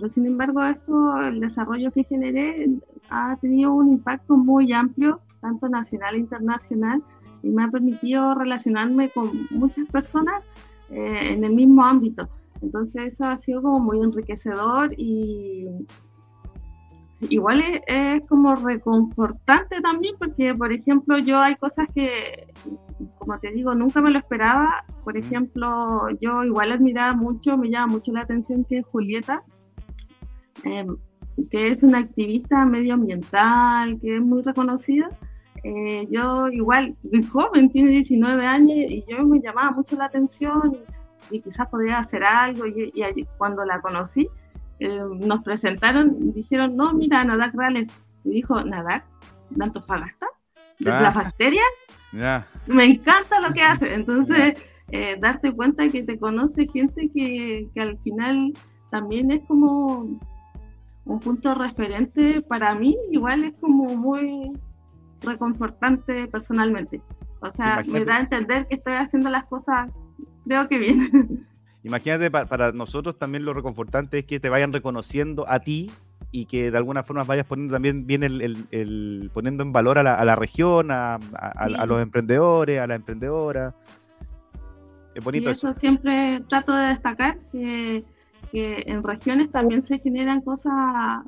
Pero 0.00 0.12
sin 0.14 0.26
embargo, 0.26 0.64
esto, 0.64 1.20
el 1.20 1.40
desarrollo 1.40 1.90
que 1.92 2.04
generé 2.04 2.70
ha 3.10 3.36
tenido 3.36 3.74
un 3.74 3.92
impacto 3.92 4.36
muy 4.36 4.72
amplio, 4.72 5.20
tanto 5.40 5.68
nacional 5.68 6.14
e 6.14 6.20
internacional, 6.20 7.02
y 7.42 7.50
me 7.50 7.64
ha 7.64 7.68
permitido 7.68 8.34
relacionarme 8.34 9.10
con 9.10 9.30
muchas 9.50 9.86
personas 9.88 10.42
eh, 10.90 11.32
en 11.34 11.44
el 11.44 11.52
mismo 11.52 11.84
ámbito. 11.84 12.28
Entonces 12.62 13.12
eso 13.12 13.24
ha 13.24 13.38
sido 13.38 13.62
como 13.62 13.80
muy 13.80 14.00
enriquecedor 14.00 14.94
y 14.98 15.66
igual 17.28 17.62
es, 17.86 18.22
como 18.26 18.54
reconfortante 18.54 19.80
también 19.82 20.14
porque, 20.18 20.54
por 20.54 20.72
ejemplo, 20.72 21.18
yo 21.18 21.38
hay 21.38 21.56
cosas 21.56 21.88
que, 21.94 22.46
como 23.18 23.38
te 23.38 23.50
digo, 23.52 23.74
nunca 23.74 24.00
me 24.00 24.10
lo 24.10 24.18
esperaba. 24.18 24.84
Por 25.04 25.16
ejemplo, 25.16 26.08
yo 26.20 26.44
igual 26.44 26.72
admiraba 26.72 27.12
mucho, 27.12 27.56
me 27.56 27.70
llama 27.70 27.92
mucho 27.92 28.12
la 28.12 28.22
atención 28.22 28.64
que 28.64 28.82
Julieta, 28.82 29.42
em, 30.64 30.96
que 31.50 31.68
es 31.72 31.82
una 31.82 31.98
activista 31.98 32.64
medioambiental, 32.64 33.98
que 34.00 34.16
es 34.16 34.24
muy 34.24 34.42
reconocida, 34.42 35.08
eh, 35.62 36.06
yo 36.10 36.48
igual, 36.48 36.96
muy 37.02 37.22
joven, 37.24 37.70
tiene 37.70 37.90
19 37.90 38.46
años 38.46 38.70
y 38.70 39.04
yo 39.08 39.24
me 39.24 39.40
llamaba 39.40 39.72
mucho 39.72 39.96
la 39.96 40.06
atención 40.06 40.78
y, 41.30 41.40
quizás 41.40 41.68
podría 41.68 41.98
hacer 41.98 42.24
algo 42.24 42.66
y, 42.66 42.92
cuando 43.36 43.64
la 43.64 43.80
conocí 43.80 44.28
eh, 44.80 45.00
nos 45.20 45.44
presentaron 45.44 46.16
y 46.20 46.32
dijeron, 46.32 46.76
no, 46.76 46.92
mira, 46.94 47.22
Nadak 47.24 47.54
Rales, 47.54 47.92
y 48.24 48.30
dijo, 48.30 48.62
Nadak, 48.62 49.04
de 49.50 49.64
Antofagasta, 49.64 50.26
de 50.78 50.90
ah. 50.90 51.02
las 51.02 51.14
bacterias, 51.14 51.66
me 52.66 52.84
encanta 52.86 53.40
lo 53.40 53.52
que 53.52 53.62
hace, 53.62 53.94
entonces 53.94 54.58
eh, 54.90 55.16
darte 55.20 55.52
cuenta 55.52 55.86
que 55.88 56.02
te 56.02 56.18
conoce 56.18 56.66
gente 56.68 57.10
que, 57.14 57.68
que 57.74 57.80
al 57.80 57.98
final 57.98 58.52
también 58.90 59.30
es 59.30 59.42
como 59.46 60.18
un 61.04 61.18
punto 61.20 61.54
referente 61.54 62.42
para 62.42 62.74
mí, 62.74 62.96
igual 63.10 63.44
es 63.44 63.58
como 63.58 63.96
muy 63.96 64.52
reconfortante 65.22 66.26
personalmente. 66.28 67.00
O 67.40 67.50
sea, 67.52 67.82
me 67.86 68.04
da 68.04 68.16
a 68.16 68.20
entender 68.20 68.66
que 68.66 68.76
estoy 68.76 68.94
haciendo 68.94 69.30
las 69.30 69.46
cosas, 69.46 69.90
creo 70.44 70.68
que 70.68 70.78
bien. 70.78 71.46
Imagínate, 71.82 72.30
para, 72.30 72.72
nosotros 72.72 73.18
también 73.18 73.44
lo 73.44 73.54
reconfortante 73.54 74.18
es 74.18 74.26
que 74.26 74.38
te 74.38 74.50
vayan 74.50 74.72
reconociendo 74.72 75.46
a 75.48 75.60
ti 75.60 75.90
y 76.30 76.44
que 76.44 76.70
de 76.70 76.76
alguna 76.76 77.02
forma 77.02 77.24
vayas 77.24 77.46
poniendo 77.46 77.74
también 77.74 78.06
bien 78.06 78.22
el, 78.22 79.30
poniendo 79.32 79.62
en 79.62 79.72
valor 79.72 79.98
a 79.98 80.02
la, 80.02 80.14
a 80.14 80.24
la 80.26 80.36
región, 80.36 80.90
a, 80.90 81.14
a, 81.14 81.86
los 81.86 82.02
emprendedores, 82.02 82.78
a 82.80 82.86
la 82.86 82.96
emprendedora. 82.96 83.74
Es 85.14 85.24
bonito 85.24 85.48
y 85.48 85.52
eso. 85.52 85.74
siempre 85.80 86.42
trato 86.48 86.72
de 86.72 86.88
destacar 86.88 87.38
que, 87.50 88.04
que 88.50 88.84
en 88.86 89.02
regiones 89.02 89.50
también 89.50 89.82
se 89.82 89.98
generan 89.98 90.40
cosas 90.42 91.24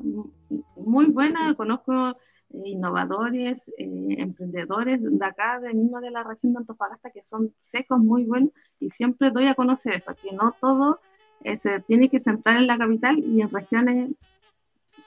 muy 0.76 1.06
buenas. 1.06 1.56
Conozco 1.56 2.16
innovadores, 2.52 3.58
eh, 3.78 4.16
emprendedores 4.18 5.00
de 5.02 5.24
acá, 5.24 5.60
de 5.60 5.72
mismo 5.74 6.00
de 6.00 6.10
la 6.10 6.22
región 6.22 6.52
de 6.52 6.58
Antofagasta, 6.60 7.10
que 7.10 7.22
son 7.30 7.52
secos, 7.70 7.98
muy 7.98 8.24
buenos, 8.24 8.50
y 8.78 8.90
siempre 8.90 9.30
doy 9.30 9.46
a 9.46 9.54
conocer 9.54 9.94
eso, 9.94 10.14
que 10.22 10.32
no 10.32 10.54
todo 10.60 11.00
eh, 11.44 11.58
se 11.58 11.80
tiene 11.80 12.08
que 12.08 12.20
centrar 12.20 12.56
en 12.56 12.66
la 12.66 12.78
capital 12.78 13.18
y 13.18 13.40
en 13.40 13.50
regiones 13.50 14.10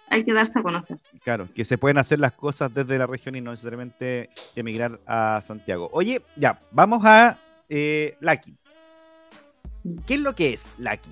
hay 0.10 0.24
que 0.24 0.34
darse 0.34 0.60
a 0.60 0.64
conocer. 0.64 0.98
Claro, 1.24 1.48
que 1.54 1.66
se 1.66 1.78
pueden 1.78 1.98
hacer 1.98 2.20
las 2.20 2.34
cosas 2.34 2.74
desde 2.74 2.98
la 2.98 3.08
región 3.08 3.36
y 3.36 3.42
no 3.42 3.52
necesariamente 3.52 4.30
emigrar 4.56 5.00
a 5.06 5.40
Santiago. 5.42 5.90
Oye, 5.92 6.22
ya, 6.36 6.60
vamos 6.72 7.06
a 7.06 7.38
eh, 7.70 8.16
Laki. 8.20 8.56
¿Qué 10.08 10.16
es 10.16 10.20
lo 10.20 10.34
que 10.34 10.54
es 10.54 10.70
Laki? 10.80 11.10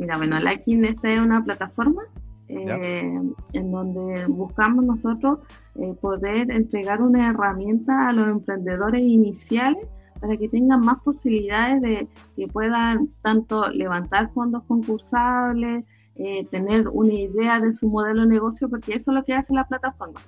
Mira, 0.00 0.16
bueno, 0.16 0.40
Laki 0.40 0.82
esta 0.86 1.12
es 1.12 1.20
una 1.20 1.44
plataforma 1.44 2.02
eh, 2.48 3.20
en 3.52 3.70
donde 3.70 4.24
buscamos 4.28 4.82
nosotros 4.82 5.40
eh, 5.74 5.92
poder 6.00 6.50
entregar 6.50 7.02
una 7.02 7.28
herramienta 7.28 8.08
a 8.08 8.12
los 8.14 8.26
emprendedores 8.28 9.02
iniciales 9.02 9.86
para 10.18 10.38
que 10.38 10.48
tengan 10.48 10.80
más 10.80 11.02
posibilidades 11.02 11.82
de 11.82 12.08
que 12.34 12.48
puedan 12.48 13.10
tanto 13.20 13.68
levantar 13.68 14.32
fondos 14.32 14.62
concursables, 14.64 15.84
eh, 16.16 16.46
tener 16.50 16.88
una 16.88 17.12
idea 17.12 17.60
de 17.60 17.74
su 17.74 17.86
modelo 17.86 18.22
de 18.22 18.28
negocio, 18.28 18.70
porque 18.70 18.94
eso 18.94 19.10
es 19.10 19.14
lo 19.14 19.24
que 19.24 19.34
hace 19.34 19.52
la 19.52 19.68
plataforma. 19.68 20.20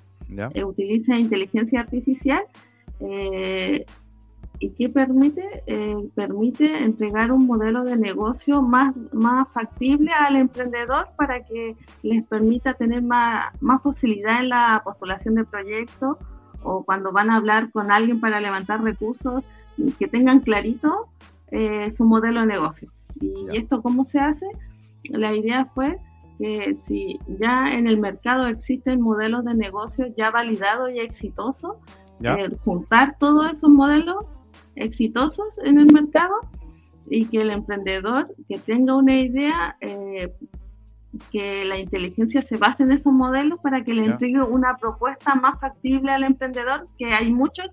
utiliza 0.67 1.17
inteligencia 1.17 1.81
artificial 1.81 2.43
y 4.63 4.71
que 4.71 4.89
permite, 4.89 5.43
eh, 5.67 5.97
permite 6.15 6.85
entregar 6.85 7.33
un 7.33 7.49
modelo 7.49 7.83
de 7.83 7.97
negocio 7.97 8.63
más, 8.63 8.95
más 9.13 9.49
factible 9.53 10.13
al 10.13 10.37
emprendedor 10.37 11.09
para 11.17 11.43
que 11.43 11.75
les 12.05 12.25
permita 12.27 12.75
tener 12.75 13.03
más, 13.03 13.61
más 13.61 13.81
posibilidad 13.83 14.39
en 14.39 14.51
la 14.51 14.81
postulación 14.85 15.35
de 15.35 15.45
proyectos 15.45 16.17
o 16.63 16.85
cuando 16.85 17.11
van 17.11 17.31
a 17.31 17.37
hablar 17.39 17.73
con 17.73 17.91
alguien 17.91 18.21
para 18.21 18.41
levantar 18.41 18.85
recursos, 18.85 19.43
que 19.99 20.07
tengan 20.07 20.39
clarito 20.39 21.09
eh, 21.51 21.91
su 21.97 22.05
modelo 22.05 22.43
de 22.43 22.47
negocio. 22.47 22.89
¿Y 23.21 23.57
esto 23.57 23.83
cómo 23.83 24.05
se 24.05 24.21
hace? 24.21 24.47
La 25.03 25.35
idea 25.35 25.65
fue 25.75 25.99
que 26.39 26.77
si 26.85 27.19
ya 27.41 27.73
en 27.73 27.89
el 27.89 27.99
mercado 27.99 28.47
existen 28.47 29.01
modelos 29.01 29.45
de 29.45 29.55
negocio 29.55 30.07
ya 30.17 30.31
validados 30.31 30.93
y 30.93 31.01
exitosos, 31.01 31.79
eh, 32.23 32.49
juntar 32.65 33.17
todos 33.19 33.51
esos 33.51 33.69
modelos 33.69 34.25
exitosos 34.77 35.59
en 35.65 35.79
el 35.79 35.93
mercado 35.93 36.35
y 37.09 37.27
que 37.27 37.43
el 37.43 37.51
emprendedor 37.51 38.35
que 38.49 38.59
tenga 38.59 38.95
una 38.95 39.21
idea, 39.21 39.77
eh, 39.81 40.33
que 41.31 41.65
la 41.65 41.79
inteligencia 41.79 42.43
se 42.43 42.57
base 42.57 42.83
en 42.83 42.93
esos 42.93 43.13
modelos 43.13 43.59
para 43.61 43.85
que 43.85 43.93
le 43.93 44.05
entregue 44.05 44.43
una 44.43 44.77
propuesta 44.77 45.35
más 45.35 45.61
factible 45.61 46.11
al 46.11 46.25
emprendedor, 46.25 46.87
que 46.99 47.13
hay 47.13 47.31
muchos 47.31 47.67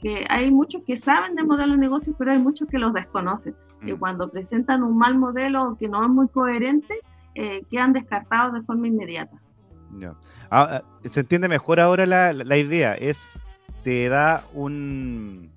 que 0.00 0.26
hay 0.28 0.50
muchos 0.50 0.82
que 0.86 0.98
saben 0.98 1.34
de 1.34 1.44
modelos 1.44 1.76
de 1.76 1.80
negocio, 1.80 2.14
pero 2.18 2.32
hay 2.32 2.38
muchos 2.38 2.68
que 2.68 2.78
los 2.78 2.92
desconocen. 2.92 3.54
Y 3.86 3.94
mm. 3.94 3.98
cuando 3.98 4.28
presentan 4.28 4.82
un 4.82 4.98
mal 4.98 5.16
modelo 5.16 5.78
que 5.80 5.88
no 5.88 6.04
es 6.04 6.10
muy 6.10 6.28
coherente, 6.28 6.94
eh, 7.34 7.62
quedan 7.70 7.94
descartados 7.94 8.52
de 8.52 8.62
forma 8.62 8.86
inmediata. 8.86 9.40
Ah, 10.50 10.82
eh, 11.02 11.08
se 11.08 11.20
entiende 11.20 11.48
mejor 11.48 11.80
ahora 11.80 12.04
la, 12.04 12.34
la 12.34 12.56
idea. 12.58 12.94
Es 12.94 13.42
te 13.82 14.08
da 14.10 14.44
un 14.52 15.53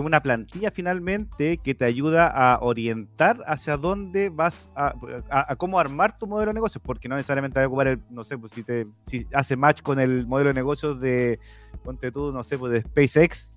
una 0.00 0.20
plantilla 0.20 0.70
finalmente 0.70 1.58
que 1.58 1.74
te 1.74 1.84
ayuda 1.84 2.26
a 2.26 2.58
orientar 2.60 3.42
hacia 3.46 3.76
dónde 3.76 4.28
vas 4.28 4.70
a, 4.74 4.94
a, 5.30 5.56
cómo 5.56 5.78
armar 5.78 6.16
tu 6.16 6.26
modelo 6.26 6.50
de 6.50 6.54
negocios, 6.54 6.82
porque 6.84 7.08
no 7.08 7.16
necesariamente 7.16 7.58
vas 7.58 7.64
a 7.64 7.68
ocupar 7.68 7.88
el, 7.88 8.00
no 8.10 8.24
sé, 8.24 8.38
pues 8.38 8.52
si 8.52 8.62
te 8.62 8.86
si 9.06 9.26
hace 9.32 9.56
match 9.56 9.82
con 9.82 10.00
el 10.00 10.26
modelo 10.26 10.48
de 10.48 10.54
negocios 10.54 11.00
de, 11.00 11.38
ponte 11.82 12.10
tú, 12.10 12.32
no 12.32 12.44
sé, 12.44 12.58
pues 12.58 12.72
de 12.72 12.80
SpaceX, 12.80 13.52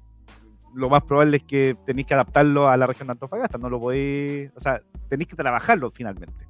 lo 0.74 0.90
más 0.90 1.04
probable 1.04 1.38
es 1.38 1.44
que 1.44 1.76
tenéis 1.86 2.08
que 2.08 2.14
adaptarlo 2.14 2.70
a 2.70 2.78
la 2.78 2.88
región 2.88 3.08
de 3.08 3.14
Antofagasta, 3.14 3.58
no 3.58 3.70
lo 3.70 3.80
podéis, 3.80 4.52
o 4.56 4.60
sea, 4.60 4.82
tenéis 5.10 5.30
que 5.30 5.36
trabajarlo 5.36 5.92
finalmente. 5.92 6.46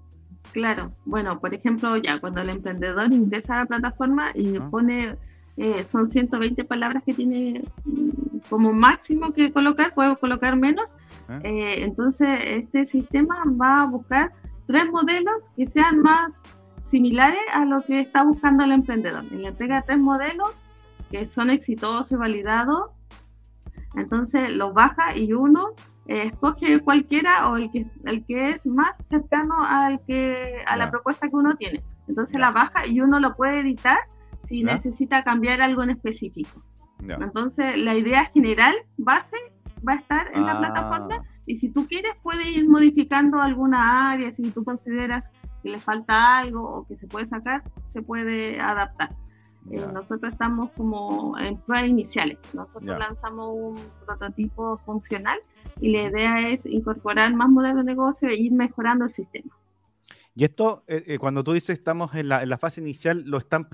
Claro, 0.52 0.92
bueno, 1.06 1.40
por 1.40 1.54
ejemplo, 1.54 1.98
ya 1.98 2.20
cuando 2.20 2.42
el 2.42 2.50
emprendedor 2.50 3.12
ingresa 3.12 3.56
a 3.56 3.58
la 3.60 3.66
plataforma 3.66 4.32
y 4.34 4.60
pone 4.60 5.16
eh, 5.58 5.84
son 5.92 6.12
120 6.12 6.64
palabras 6.66 7.04
que 7.04 7.14
tiene 7.14 7.64
mm, 7.84 8.40
como 8.48 8.74
máximo 8.74 9.34
que 9.34 9.52
colocar, 9.52 9.94
puedo 9.96 10.18
colocar 10.20 10.56
menos. 10.56 10.86
Ah. 11.28 11.40
Eh, 11.44 11.84
entonces, 11.84 12.28
este 12.44 12.86
sistema 12.86 13.44
va 13.60 13.82
a 13.82 13.86
buscar 13.88 14.32
tres 14.68 14.86
modelos 14.92 15.34
que 15.56 15.68
sean 15.68 16.00
más 16.02 16.32
similares 16.92 17.42
a 17.54 17.66
lo 17.66 17.82
que 17.82 18.02
está 18.02 18.24
buscando 18.24 18.64
el 18.64 18.72
emprendedor. 18.72 19.24
Y 19.32 19.38
le 19.38 19.48
entrega 19.48 19.82
tres 19.82 19.98
modelos 19.98 20.50
que 21.10 21.26
son 21.26 21.50
exitosos 21.50 22.12
y 22.12 22.16
validados. 22.16 22.92
Entonces, 23.96 24.52
los 24.52 24.76
baja 24.76 25.18
y 25.18 25.34
uno 25.34 25.70
eh, 26.06 26.28
escoge 26.28 26.82
cualquiera 26.82 27.50
o 27.50 27.58
el 27.58 27.72
que, 27.72 27.88
el 28.06 28.24
que 28.26 28.52
es 28.52 28.66
más 28.66 28.96
cercano 29.10 29.56
al 29.66 30.02
que, 30.06 30.64
a 30.68 30.78
la 30.78 30.92
propuesta 30.92 31.28
que 31.30 31.36
uno 31.36 31.56
tiene. 31.56 31.82
Entonces, 32.08 32.40
la 32.40 32.52
baja 32.52 32.86
y 32.86 33.02
uno 33.02 33.20
lo 33.20 33.36
puede 33.36 33.62
editar 33.62 33.98
si 34.48 34.64
necesita 34.64 35.24
cambiar 35.24 35.62
algo 35.62 35.84
en 35.84 35.92
específico. 35.92 36.64
Entonces, 37.00 37.80
la 37.80 37.96
idea 37.96 38.26
general, 38.26 38.74
base, 38.98 39.38
va 39.88 39.94
a 39.94 39.98
estar 39.98 40.28
en 40.34 40.44
la 40.44 40.54
ah. 40.54 40.60
plataforma 40.60 41.24
y 41.46 41.58
si 41.60 41.70
tú 41.70 41.88
quieres, 41.88 42.12
puedes 42.24 42.46
ir 42.48 42.70
modificando 42.70 43.42
alguna 43.42 44.12
área, 44.12 44.36
si 44.36 44.52
tú 44.52 44.64
consideras 44.64 45.24
que 45.64 45.70
le 45.70 45.78
falta 45.78 46.38
algo 46.38 46.62
o 46.62 46.88
que 46.88 46.98
se 46.98 47.08
puede 47.08 47.28
sacar, 47.28 47.64
se 47.94 48.02
puede 48.02 48.60
adaptar. 48.60 49.16
Eh, 49.72 49.86
nosotros 49.94 50.32
estamos 50.32 50.72
como 50.72 51.38
en 51.38 51.58
pruebas 51.58 51.90
iniciales. 51.90 52.38
Nosotros 52.54 53.00
lanzamos 53.00 53.48
un 53.54 53.76
prototipo 54.06 54.78
funcional 54.78 55.38
y 55.80 55.92
la 55.92 56.04
idea 56.04 56.50
es 56.50 56.66
incorporar 56.66 57.34
más 57.34 57.50
modelos 57.50 57.78
de 57.78 57.84
negocio 57.84 58.30
e 58.30 58.36
ir 58.36 58.52
mejorando 58.52 59.06
el 59.06 59.14
sistema. 59.14 59.57
Y 60.38 60.44
esto, 60.44 60.84
eh, 60.86 61.04
eh, 61.08 61.18
cuando 61.18 61.44
tú 61.44 61.54
dices 61.54 61.80
estamos 61.80 62.14
en 62.14 62.30
la, 62.30 62.58
fase 62.60 62.80
inicial, 62.80 63.24
lo 63.26 63.40
están 63.40 63.68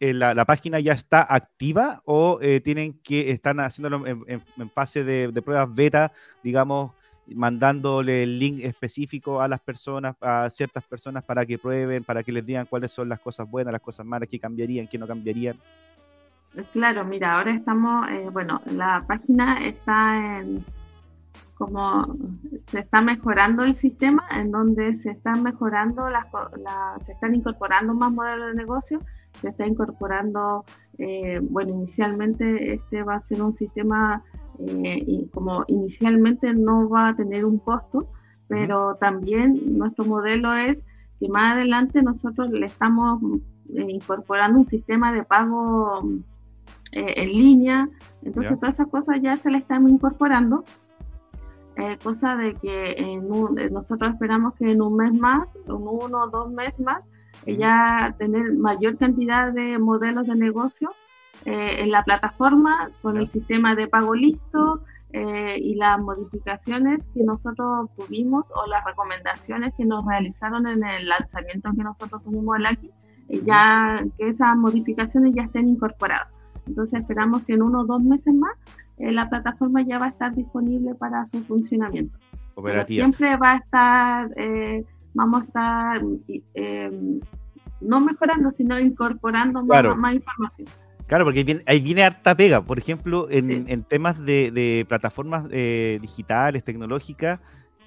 eh, 0.00 0.14
la, 0.14 0.46
página 0.46 0.80
ya 0.80 0.94
está 0.94 1.20
activa 1.28 2.00
o 2.06 2.40
tienen 2.64 2.94
que 3.02 3.30
están 3.32 3.60
haciéndolo 3.60 4.06
en, 4.06 4.42
fase 4.70 5.04
de, 5.04 5.30
pruebas 5.42 5.74
beta, 5.74 6.12
digamos, 6.42 6.92
mandándole 7.26 8.22
el 8.22 8.38
link 8.38 8.60
específico 8.62 9.42
a 9.42 9.48
las 9.48 9.60
personas, 9.60 10.16
a 10.22 10.48
ciertas 10.48 10.84
personas 10.84 11.22
para 11.22 11.44
que 11.44 11.58
prueben, 11.58 12.02
para 12.02 12.22
que 12.22 12.32
les 12.32 12.46
digan 12.46 12.64
cuáles 12.64 12.92
son 12.92 13.10
las 13.10 13.20
cosas 13.20 13.46
buenas, 13.50 13.72
las 13.72 13.82
cosas 13.82 14.06
malas, 14.06 14.26
qué 14.30 14.38
cambiarían, 14.38 14.88
qué 14.88 14.96
no 14.96 15.06
cambiarían. 15.06 15.58
Claro, 16.72 17.04
mira, 17.04 17.36
ahora 17.36 17.54
estamos, 17.54 18.06
bueno, 18.32 18.62
la 18.64 19.04
página 19.06 19.66
está 19.66 20.38
en 20.38 20.64
como 21.56 22.16
se 22.66 22.80
está 22.80 23.00
mejorando 23.00 23.64
el 23.64 23.76
sistema, 23.76 24.22
en 24.30 24.50
donde 24.50 24.98
se 24.98 25.10
están 25.10 25.42
mejorando, 25.42 26.08
las, 26.10 26.26
se 27.06 27.12
están 27.12 27.34
incorporando 27.34 27.94
más 27.94 28.12
modelos 28.12 28.48
de 28.48 28.54
negocio, 28.54 29.00
se 29.40 29.48
está 29.48 29.66
incorporando, 29.66 30.64
eh, 30.98 31.40
bueno, 31.42 31.72
inicialmente 31.72 32.74
este 32.74 33.02
va 33.02 33.16
a 33.16 33.26
ser 33.26 33.40
un 33.40 33.56
sistema, 33.56 34.22
eh, 34.58 35.02
y 35.06 35.28
como 35.28 35.64
inicialmente 35.68 36.52
no 36.52 36.90
va 36.90 37.08
a 37.08 37.16
tener 37.16 37.46
un 37.46 37.58
costo, 37.58 38.06
pero 38.48 38.96
también 38.96 39.78
nuestro 39.78 40.04
modelo 40.04 40.54
es 40.54 40.76
que 41.18 41.28
más 41.28 41.54
adelante 41.54 42.02
nosotros 42.02 42.50
le 42.50 42.66
estamos 42.66 43.22
eh, 43.74 43.86
incorporando 43.88 44.58
un 44.58 44.68
sistema 44.68 45.10
de 45.10 45.24
pago 45.24 46.02
en 46.92 47.28
línea, 47.28 47.88
entonces 48.22 48.58
todas 48.58 48.74
esas 48.74 48.88
cosas 48.88 49.20
ya 49.20 49.36
se 49.36 49.50
le 49.50 49.58
están 49.58 49.86
incorporando 49.86 50.64
eh, 51.76 51.98
cosa 52.02 52.36
de 52.36 52.54
que 52.54 52.92
en 52.92 53.24
eh, 53.58 53.70
nosotros 53.70 54.14
esperamos 54.14 54.54
que 54.54 54.72
en 54.72 54.80
un 54.80 54.96
mes 54.96 55.12
más, 55.12 55.46
en 55.66 55.74
uno 55.74 56.22
o 56.22 56.30
dos 56.30 56.50
meses 56.50 56.80
más, 56.80 57.04
ya 57.46 58.14
tener 58.18 58.54
mayor 58.54 58.96
cantidad 58.96 59.52
de 59.52 59.78
modelos 59.78 60.26
de 60.26 60.36
negocio 60.36 60.90
eh, 61.44 61.82
en 61.82 61.90
la 61.90 62.02
plataforma 62.02 62.90
con 63.02 63.18
el 63.18 63.28
sistema 63.28 63.74
de 63.74 63.88
pago 63.88 64.14
listo 64.14 64.82
y 65.12 65.76
las 65.76 65.98
modificaciones 65.98 67.02
que 67.14 67.22
nosotros 67.22 67.88
tuvimos 67.96 68.44
o 68.54 68.66
las 68.66 68.84
recomendaciones 68.84 69.72
que 69.74 69.86
nos 69.86 70.04
realizaron 70.04 70.66
en 70.66 70.84
el 70.84 71.08
lanzamiento 71.08 71.70
que 71.74 71.84
nosotros 71.84 72.22
tuvimos 72.22 72.58
el 72.58 72.66
aquí, 72.66 72.90
ya 73.28 74.04
que 74.18 74.28
esas 74.28 74.54
modificaciones 74.58 75.32
ya 75.34 75.44
estén 75.44 75.68
incorporadas. 75.68 76.28
Entonces 76.66 77.00
esperamos 77.00 77.44
que 77.44 77.54
en 77.54 77.62
uno 77.62 77.80
o 77.80 77.84
dos 77.86 78.02
meses 78.02 78.34
más 78.34 78.52
eh, 78.98 79.12
la 79.12 79.28
plataforma 79.28 79.82
ya 79.82 79.98
va 79.98 80.06
a 80.06 80.08
estar 80.10 80.34
disponible 80.34 80.94
para 80.94 81.26
su 81.28 81.42
funcionamiento. 81.44 82.18
siempre 82.86 83.36
va 83.36 83.52
a 83.52 83.56
estar, 83.56 84.30
eh, 84.36 84.84
vamos 85.14 85.42
a 85.42 85.44
estar 85.44 86.02
eh, 86.54 87.20
no 87.80 88.00
mejorando, 88.00 88.52
sino 88.56 88.80
incorporando 88.80 89.62
más, 89.62 90.14
información. 90.14 90.68
Claro, 91.06 91.24
porque 91.24 91.62
ahí 91.66 91.80
viene, 91.80 92.02
harta 92.02 92.34
pega. 92.34 92.62
Por 92.62 92.78
ejemplo, 92.78 93.28
en, 93.30 93.84
temas 93.84 94.18
de, 94.24 94.84
plataformas 94.88 95.48
digitales, 95.48 96.64
tecnológicas, 96.64 97.38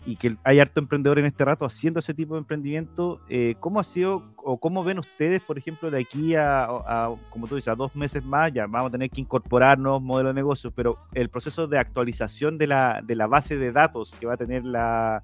y 0.06 0.16
que 0.16 0.36
hay 0.44 0.60
harto 0.60 0.80
emprendedor 0.80 1.20
en 1.20 1.26
este 1.26 1.46
rato 1.46 1.66
haciendo 1.66 2.00
ese 2.00 2.14
tipo 2.14 2.36
de 2.36 2.40
emprendimiento. 2.40 3.22
Eh, 3.30 3.56
¿Cómo 3.60 3.80
ha 3.80 3.84
sido 3.84 4.24
o 4.38 4.58
cómo 4.60 4.84
ven 4.84 5.00
ustedes, 5.00 5.42
por 5.42 5.58
ejemplo, 5.58 5.92
de 5.92 6.00
aquí 6.00 6.36
a, 6.36 7.10
como 7.30 7.48
tú 7.48 7.56
dices, 7.56 7.68
a 7.68 7.76
dos 7.76 7.96
meses 7.96 8.24
más, 8.24 8.52
ya 8.54 8.66
vamos 8.68 8.90
a 8.90 8.92
tener 8.92 9.10
que 9.10 9.22
incorporar 9.22 9.78
nuevos 9.78 10.02
modelos 10.02 10.32
de 10.32 10.42
negocio, 10.42 10.72
pero 10.72 10.98
el 11.14 11.30
proceso 11.30 11.68
de 11.68 11.78
actualización 11.78 12.58
de 12.58 12.68
la, 12.68 13.02
de 13.04 13.16
la 13.16 13.28
base 13.28 13.58
de 13.58 13.72
datos 13.72 14.16
que 14.20 14.26
va 14.26 14.34
a 14.34 14.38
tener 14.38 14.66
la, 14.66 15.24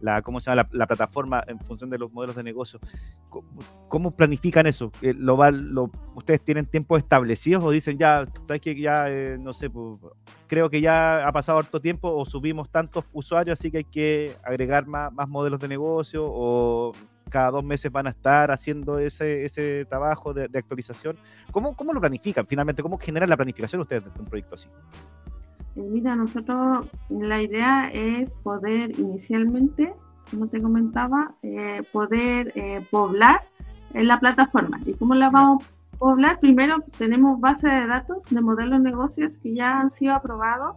la, 0.00 0.22
¿cómo 0.22 0.40
se 0.40 0.50
llama? 0.50 0.68
La, 0.72 0.86
plataforma 0.86 1.42
en 1.46 1.58
función 1.60 1.90
de 1.90 1.98
los 1.98 2.12
modelos 2.12 2.36
de 2.36 2.42
negocio. 2.42 2.78
¿Cómo, 3.88 4.10
planifican 4.10 4.66
eso? 4.66 4.92
Eh, 5.02 5.14
¿Lo, 5.16 5.36
lo, 5.50 5.90
¿Ustedes 6.14 6.42
tienen 6.42 6.66
tiempos 6.66 6.98
establecidos 6.98 7.62
o 7.64 7.70
dicen 7.70 7.98
ya, 7.98 8.26
sabes 8.46 8.60
que 8.60 8.78
ya, 8.78 9.08
eh, 9.08 9.36
no 9.38 9.52
sé, 9.52 9.70
pues, 9.70 9.98
creo 10.46 10.68
que 10.68 10.80
ya 10.80 11.26
ha 11.26 11.32
pasado 11.32 11.58
harto 11.58 11.80
tiempo 11.80 12.14
o 12.14 12.24
subimos 12.24 12.70
tantos 12.70 13.04
usuarios, 13.12 13.58
así 13.58 13.70
que 13.70 13.78
hay 13.78 13.84
que 13.84 14.36
agregar 14.44 14.86
más, 14.86 15.12
más 15.12 15.28
modelos 15.28 15.60
de 15.60 15.68
negocio 15.68 16.24
o 16.26 16.92
cada 17.30 17.50
dos 17.50 17.64
meses 17.64 17.90
van 17.90 18.06
a 18.06 18.10
estar 18.10 18.50
haciendo 18.50 18.98
ese, 18.98 19.44
ese 19.44 19.84
trabajo 19.86 20.32
de, 20.32 20.44
actualización. 20.56 21.16
¿Cómo, 21.50 21.74
¿Cómo, 21.74 21.92
lo 21.92 22.00
planifican 22.00 22.46
finalmente? 22.46 22.82
¿Cómo 22.82 22.98
generan 22.98 23.28
la 23.28 23.36
planificación 23.36 23.80
ustedes 23.80 24.04
de 24.04 24.10
un 24.20 24.26
proyecto 24.26 24.54
así? 24.54 24.68
Mira, 25.76 26.14
nosotros 26.14 26.86
la 27.08 27.42
idea 27.42 27.90
es 27.92 28.30
poder 28.42 28.98
inicialmente, 28.98 29.92
como 30.30 30.46
te 30.46 30.62
comentaba, 30.62 31.34
eh, 31.42 31.82
poder 31.92 32.52
eh, 32.54 32.84
poblar 32.90 33.40
en 33.92 34.06
la 34.06 34.20
plataforma. 34.20 34.80
¿Y 34.86 34.94
cómo 34.94 35.14
la 35.16 35.30
vamos 35.30 35.64
a 35.64 35.96
poblar? 35.98 36.38
Primero 36.38 36.76
tenemos 36.96 37.40
base 37.40 37.68
de 37.68 37.86
datos 37.88 38.18
de 38.30 38.40
modelos 38.40 38.82
de 38.82 38.90
negocios 38.90 39.32
que 39.42 39.54
ya 39.54 39.80
han 39.80 39.92
sido 39.92 40.14
aprobados 40.14 40.76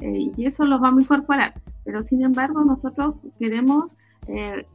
eh, 0.00 0.30
y 0.34 0.46
eso 0.46 0.64
lo 0.64 0.78
vamos 0.78 1.00
a 1.00 1.04
incorporar. 1.04 1.54
Pero 1.84 2.02
sin 2.04 2.22
embargo, 2.22 2.64
nosotros 2.64 3.16
queremos, 3.38 3.90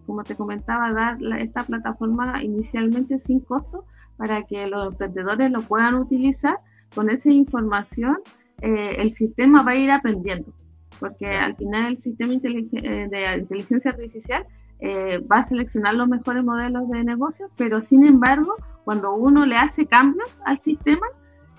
como 0.07 0.23
te 0.23 0.35
comentaba, 0.35 0.91
dar 0.91 1.17
esta 1.39 1.63
plataforma 1.63 2.43
inicialmente 2.43 3.19
sin 3.19 3.39
costo 3.39 3.85
para 4.17 4.41
que 4.43 4.65
los 4.65 4.93
emprendedores 4.93 5.51
lo 5.51 5.61
puedan 5.61 5.93
utilizar 5.93 6.57
con 6.95 7.11
esa 7.11 7.29
información 7.29 8.17
eh, 8.63 8.95
el 8.97 9.11
sistema 9.11 9.61
va 9.61 9.71
a 9.71 9.75
ir 9.75 9.91
aprendiendo, 9.91 10.53
porque 10.97 11.27
al 11.27 11.53
final 11.57 11.93
el 11.93 12.01
sistema 12.01 12.33
eh, 12.33 13.07
de 13.11 13.37
inteligencia 13.37 13.91
artificial 13.91 14.45
eh, 14.79 15.19
va 15.29 15.39
a 15.39 15.45
seleccionar 15.45 15.95
los 15.95 16.07
mejores 16.07 16.45
modelos 16.45 16.89
de 16.89 17.03
negocio, 17.03 17.49
pero 17.57 17.81
sin 17.81 18.05
embargo, 18.05 18.55
cuando 18.85 19.13
uno 19.13 19.45
le 19.45 19.57
hace 19.57 19.85
cambios 19.85 20.29
al 20.45 20.59
sistema, 20.59 21.05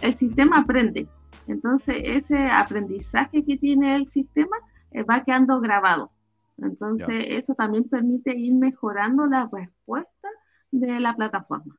el 0.01 0.15
sistema 0.15 0.61
aprende. 0.61 1.07
Entonces, 1.47 1.97
ese 2.05 2.47
aprendizaje 2.49 3.45
que 3.45 3.59
tiene 3.59 3.97
el 3.97 4.11
sistema 4.11 4.57
eh, 4.91 5.03
va 5.03 5.25
quedando 5.25 5.61
grabado. 5.61 6.11
Entonces, 6.57 7.27
eso 7.29 7.55
también 7.55 7.85
permite 7.85 8.35
ir 8.35 8.55
mejorando 8.55 9.27
la 9.27 9.47
respuesta 9.53 10.29
de 10.71 11.01
la 11.01 11.15
plataforma. 11.15 11.77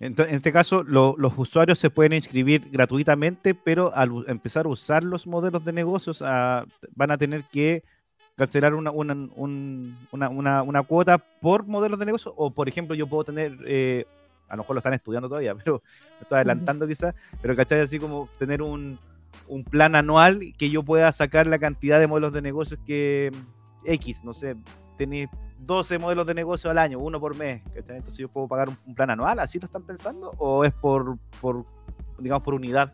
En 0.00 0.14
este 0.18 0.52
caso, 0.52 0.84
los 0.84 1.32
usuarios 1.36 1.78
se 1.78 1.90
pueden 1.90 2.12
inscribir 2.12 2.68
gratuitamente, 2.70 3.54
pero 3.54 3.94
al 3.94 4.24
empezar 4.28 4.66
a 4.66 4.68
usar 4.68 5.02
los 5.02 5.26
modelos 5.26 5.64
de 5.64 5.72
negocios 5.72 6.22
ah, 6.24 6.64
van 6.94 7.10
a 7.10 7.18
tener 7.18 7.44
que 7.44 7.82
cancelar 8.36 8.74
una, 8.74 8.92
una, 8.92 9.14
una, 10.12 10.62
una, 10.62 10.82
cuota 10.84 11.18
por 11.18 11.66
modelos 11.66 11.98
de 11.98 12.06
negocio 12.06 12.32
o, 12.36 12.52
por 12.52 12.68
ejemplo, 12.68 12.94
yo 12.94 13.08
puedo 13.08 13.24
tener, 13.24 13.58
eh, 13.66 14.06
a 14.48 14.54
lo 14.54 14.62
mejor 14.62 14.76
lo 14.76 14.78
están 14.78 14.94
estudiando 14.94 15.28
todavía, 15.28 15.54
pero 15.64 15.82
me 16.18 16.22
estoy 16.22 16.36
adelantando 16.36 16.86
quizás, 16.86 17.14
pero 17.42 17.56
¿cachai? 17.56 17.80
Así 17.80 17.98
como 17.98 18.28
tener 18.38 18.62
un, 18.62 18.98
un 19.48 19.64
plan 19.64 19.96
anual 19.96 20.54
que 20.56 20.70
yo 20.70 20.84
pueda 20.84 21.10
sacar 21.10 21.48
la 21.48 21.58
cantidad 21.58 21.98
de 21.98 22.06
modelos 22.06 22.32
de 22.32 22.42
negocios 22.42 22.78
que 22.86 23.32
X, 23.84 24.22
no 24.22 24.32
sé, 24.32 24.54
tenéis 24.96 25.28
12 25.58 25.98
modelos 25.98 26.26
de 26.26 26.34
negocio 26.34 26.70
al 26.70 26.78
año, 26.78 26.98
uno 26.98 27.20
por 27.20 27.36
mes, 27.36 27.62
Entonces 27.74 28.16
yo 28.16 28.28
puedo 28.28 28.48
pagar 28.48 28.68
un, 28.68 28.94
plan 28.94 29.10
anual, 29.10 29.38
¿así 29.40 29.58
lo 29.58 29.66
están 29.66 29.82
pensando? 29.82 30.32
¿O 30.38 30.64
es 30.64 30.72
por, 30.72 31.18
por 31.40 31.64
digamos, 32.18 32.42
por 32.42 32.54
unidad? 32.54 32.92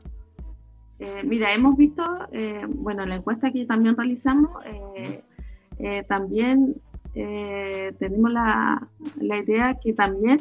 Eh, 0.99 1.23
mira, 1.25 1.53
hemos 1.53 1.77
visto, 1.77 2.03
eh, 2.33 2.65
bueno, 2.69 3.05
la 3.05 3.17
encuesta 3.17 3.51
que 3.51 3.67
también 3.67 3.97
realizamos, 3.97 4.51
eh, 4.65 5.23
eh, 5.79 6.03
también 6.09 6.77
eh, 7.15 7.93
tenemos 7.99 8.33
la, 8.33 8.89
la, 9.21 9.39
idea 9.39 9.77
que 9.83 9.93
también 9.93 10.41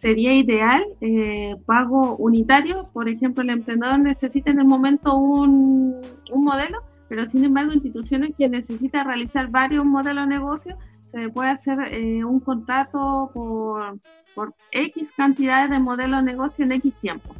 sería 0.00 0.34
ideal 0.34 0.82
eh, 1.00 1.56
pago 1.66 2.16
unitario, 2.16 2.88
por 2.92 3.08
ejemplo, 3.08 3.42
el 3.42 3.50
emprendedor 3.50 3.98
necesita 3.98 4.50
en 4.50 4.58
el 4.58 4.66
momento 4.66 5.16
un, 5.16 6.00
un 6.32 6.44
modelo, 6.44 6.78
pero 7.08 7.28
sin 7.30 7.44
embargo 7.44 7.72
instituciones 7.72 8.34
que 8.36 8.48
necesitan 8.48 9.06
realizar 9.06 9.48
varios 9.50 9.84
modelos 9.84 10.28
de 10.28 10.34
negocio, 10.34 10.76
se 11.12 11.28
puede 11.28 11.50
hacer 11.50 11.78
un 12.24 12.40
contrato 12.40 13.30
por, 13.32 13.98
por 14.34 14.54
X 14.70 15.08
cantidades 15.16 15.70
de 15.70 15.78
modelos 15.78 16.24
de 16.24 16.32
negocio 16.32 16.64
en 16.64 16.72
X 16.72 16.94
tiempo. 17.00 17.34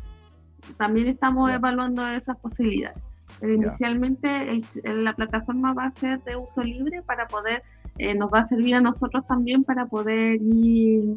También 0.76 1.08
estamos 1.08 1.50
evaluando 1.50 2.06
esas 2.08 2.38
posibilidades. 2.38 3.02
Pero 3.40 3.54
inicialmente 3.54 4.60
la 4.84 5.14
plataforma 5.14 5.74
va 5.74 5.86
a 5.86 5.92
ser 5.92 6.22
de 6.22 6.36
uso 6.36 6.62
libre 6.62 7.02
para 7.02 7.26
poder, 7.26 7.62
eh, 7.98 8.14
nos 8.14 8.32
va 8.32 8.40
a 8.40 8.48
servir 8.48 8.76
a 8.76 8.80
nosotros 8.80 9.26
también 9.26 9.64
para 9.64 9.86
poder 9.86 10.40
ir 10.40 11.16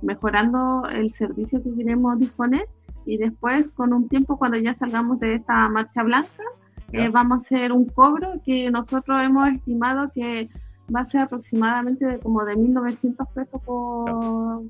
mejorando 0.00 0.86
el 0.90 1.12
servicio 1.14 1.62
que 1.62 1.74
queremos 1.74 2.18
disponer 2.18 2.66
y 3.04 3.16
después 3.16 3.68
con 3.74 3.92
un 3.92 4.08
tiempo 4.08 4.38
cuando 4.38 4.56
ya 4.58 4.74
salgamos 4.76 5.18
de 5.18 5.34
esta 5.34 5.68
marcha 5.68 6.02
blanca 6.02 6.44
eh, 6.92 7.08
vamos 7.08 7.38
a 7.38 7.40
hacer 7.40 7.72
un 7.72 7.86
cobro 7.86 8.40
que 8.44 8.70
nosotros 8.70 9.20
hemos 9.22 9.48
estimado 9.48 10.10
que 10.14 10.48
va 10.94 11.00
a 11.00 11.08
ser 11.08 11.22
aproximadamente 11.22 12.06
de 12.06 12.18
como 12.18 12.44
de 12.44 12.54
1.900 12.54 13.32
pesos 13.34 13.62
por, 13.64 14.62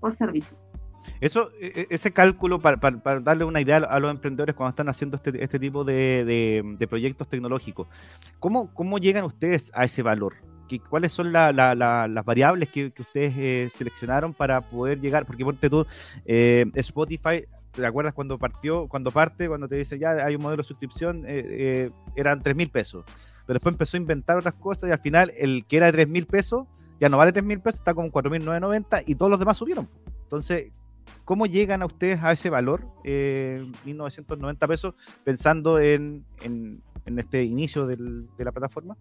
por 0.00 0.16
servicio. 0.16 0.56
Eso, 1.20 1.50
e, 1.60 1.72
e, 1.74 1.86
ese 1.90 2.12
cálculo, 2.12 2.60
para, 2.60 2.78
darle 3.20 3.44
una 3.44 3.60
idea 3.60 3.76
a 3.76 3.98
los 3.98 4.10
emprendedores 4.10 4.54
cuando 4.54 4.70
están 4.70 4.88
haciendo 4.88 5.16
este, 5.16 5.42
este 5.42 5.58
tipo 5.58 5.84
de, 5.84 6.86
proyectos 6.88 7.28
tecnológicos, 7.28 7.88
¿cómo, 8.38 8.72
¿cómo 8.74 8.98
llegan 8.98 9.24
ustedes 9.24 9.70
a 9.74 9.84
ese 9.84 10.02
valor? 10.02 10.34
¿Cuáles 10.88 11.12
son 11.12 11.32
las 11.32 12.24
variables 12.24 12.68
que, 12.70 12.92
ustedes 12.98 13.34
eh, 13.36 13.68
seleccionaron 13.74 14.34
para 14.34 14.60
poder 14.60 15.00
llegar? 15.00 15.24
Porque 15.24 15.44
ponte 15.44 15.70
tú, 15.70 15.86
eh, 16.24 16.66
Spotify, 16.74 17.44
¿te 17.70 17.86
acuerdas 17.86 18.12
cuando 18.14 18.38
partió, 18.38 18.88
cuando 18.88 19.12
parte, 19.12 19.46
cuando 19.46 19.68
te 19.68 19.76
dice 19.76 19.98
ya 19.98 20.10
hay 20.24 20.34
un 20.34 20.42
modelo 20.42 20.62
de 20.62 20.68
suscripción, 20.68 21.24
eh, 21.26 21.90
eran 22.16 22.40
3 22.42 22.56
mil 22.56 22.70
pesos? 22.70 23.04
Pero 23.46 23.54
después 23.54 23.74
empezó 23.74 23.96
a 23.96 24.00
inventar 24.00 24.38
otras 24.38 24.54
cosas 24.54 24.88
y 24.88 24.92
al 24.92 25.00
final 25.00 25.32
el 25.36 25.64
que 25.66 25.76
era 25.76 25.86
de 25.86 25.92
3 25.92 26.08
mil 26.08 26.26
pesos 26.26 26.66
ya 27.00 27.08
no 27.08 27.18
vale 27.18 27.32
3 27.32 27.44
mil 27.44 27.60
pesos, 27.60 27.80
está 27.80 27.92
como 27.92 28.08
4.990 28.08 29.04
y 29.06 29.14
todos 29.16 29.30
los 29.30 29.38
demás 29.38 29.56
subieron. 29.56 29.88
Entonces, 30.22 30.72
¿Cómo 31.24 31.46
llegan 31.46 31.80
a 31.80 31.86
ustedes 31.86 32.22
a 32.22 32.32
ese 32.32 32.50
valor, 32.50 32.82
eh, 33.02 33.64
1.990 33.86 34.68
pesos, 34.68 34.94
pensando 35.24 35.78
en, 35.78 36.22
en, 36.42 36.82
este 37.18 37.44
inicio 37.44 37.86
del, 37.86 38.26
de 38.36 38.44
la 38.44 38.52
plataforma? 38.52 38.94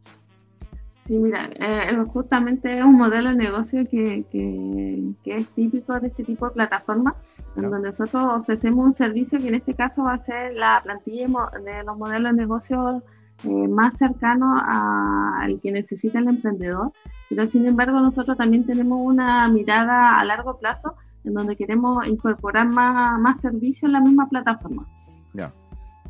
Sí, 1.06 1.18
mira, 1.18 1.50
eh, 1.60 1.94
justamente 2.08 2.78
es 2.78 2.84
un 2.84 2.96
modelo 2.96 3.32
de 3.32 3.36
negocio 3.36 3.86
que, 3.90 4.24
que, 4.32 5.36
es 5.36 5.48
típico 5.50 6.00
de 6.00 6.08
este 6.08 6.24
tipo 6.24 6.48
de 6.48 6.54
plataformas, 6.54 7.16
en 7.58 7.70
donde 7.70 7.90
nosotros 7.90 8.42
ofrecemos 8.42 8.86
un 8.86 8.96
servicio 8.96 9.38
que 9.40 9.50
en 9.50 9.56
este 9.56 9.74
caso 9.74 10.04
va 10.04 10.14
a 10.14 10.24
ser 10.24 10.54
la 10.54 10.80
plantilla 10.82 11.28
de 11.28 11.84
los 11.84 11.98
modelos 11.98 12.32
de 12.32 12.42
negocio 12.42 13.04
eh, 13.44 13.68
más 13.68 13.98
cercano 13.98 14.56
al 14.66 15.60
que 15.62 15.72
necesita 15.72 16.20
el 16.20 16.30
emprendedor, 16.30 16.92
pero 17.30 17.46
sin 17.48 17.66
embargo 17.66 18.00
nosotros 18.00 18.38
también 18.38 18.66
tenemos 18.66 19.00
una 19.02 19.48
mirada 19.50 20.20
a 20.20 20.24
largo 20.24 20.58
plazo 20.58 20.96
en 21.26 21.34
donde 21.34 21.56
queremos 21.56 22.08
incorporar 22.08 22.68
más, 22.68 23.20
más 23.20 23.42
servicios 23.42 23.84
en 23.84 23.94
la 23.94 24.02
misma 24.02 24.28
plataforma. 24.30 24.88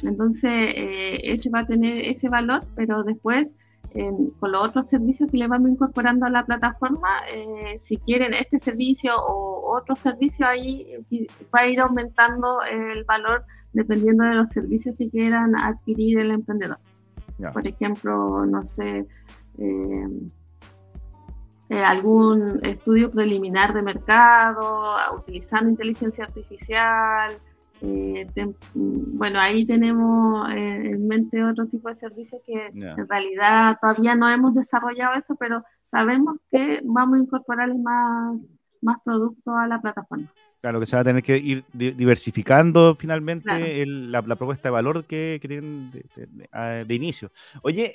Entonces, 0.01 0.51
eh, 0.51 1.33
ese 1.33 1.49
va 1.49 1.59
a 1.59 1.65
tener 1.65 1.97
ese 2.05 2.27
valor, 2.27 2.63
pero 2.75 3.03
después, 3.03 3.47
con 4.39 4.51
los 4.51 4.65
otros 4.65 4.89
servicios 4.89 5.29
que 5.29 5.37
le 5.37 5.47
vamos 5.47 5.69
incorporando 5.69 6.25
a 6.25 6.29
la 6.29 6.43
plataforma, 6.45 7.09
eh, 7.31 7.79
si 7.85 7.97
quieren 7.97 8.33
este 8.33 8.59
servicio 8.59 9.15
o 9.15 9.77
otro 9.77 9.95
servicio, 9.95 10.47
ahí 10.47 10.87
va 11.53 11.61
a 11.61 11.67
ir 11.67 11.79
aumentando 11.79 12.59
el 12.63 13.03
valor 13.05 13.43
dependiendo 13.71 14.23
de 14.23 14.35
los 14.35 14.49
servicios 14.49 14.97
que 14.97 15.09
quieran 15.09 15.55
adquirir 15.55 16.19
el 16.19 16.31
emprendedor. 16.31 16.77
Por 17.53 17.67
ejemplo, 17.67 18.45
no 18.45 18.63
sé, 18.63 19.05
eh, 19.57 20.07
eh, 21.69 21.81
algún 21.81 22.59
estudio 22.63 23.09
preliminar 23.09 23.73
de 23.73 23.81
mercado, 23.81 24.95
utilizando 25.17 25.69
inteligencia 25.71 26.25
artificial. 26.25 27.31
Eh, 27.81 28.27
bueno, 28.75 29.39
ahí 29.39 29.65
tenemos 29.65 30.49
eh, 30.51 30.91
en 30.91 31.07
mente 31.07 31.43
otro 31.43 31.65
tipo 31.67 31.89
de 31.89 31.95
servicios 31.95 32.41
que 32.45 32.67
en 32.73 33.07
realidad 33.07 33.77
todavía 33.81 34.13
no 34.13 34.29
hemos 34.29 34.53
desarrollado 34.53 35.15
eso, 35.15 35.35
pero 35.35 35.63
sabemos 35.89 36.37
que 36.51 36.81
vamos 36.83 37.17
a 37.17 37.23
incorporar 37.23 37.75
más, 37.75 38.37
más 38.81 38.97
productos 39.03 39.53
a 39.57 39.65
la 39.65 39.81
plataforma. 39.81 40.31
Claro, 40.63 40.79
que 40.79 40.85
se 40.85 40.95
va 40.95 41.01
a 41.01 41.03
tener 41.03 41.21
que 41.21 41.37
ir 41.37 41.65
diversificando 41.73 42.95
finalmente 42.95 43.85
la, 43.85 44.21
propuesta 44.21 44.69
de 44.69 44.71
valor 44.71 45.03
que, 45.03 45.37
tienen 45.45 45.91
de, 45.91 46.95
inicio. 46.95 47.33
Oye, 47.63 47.93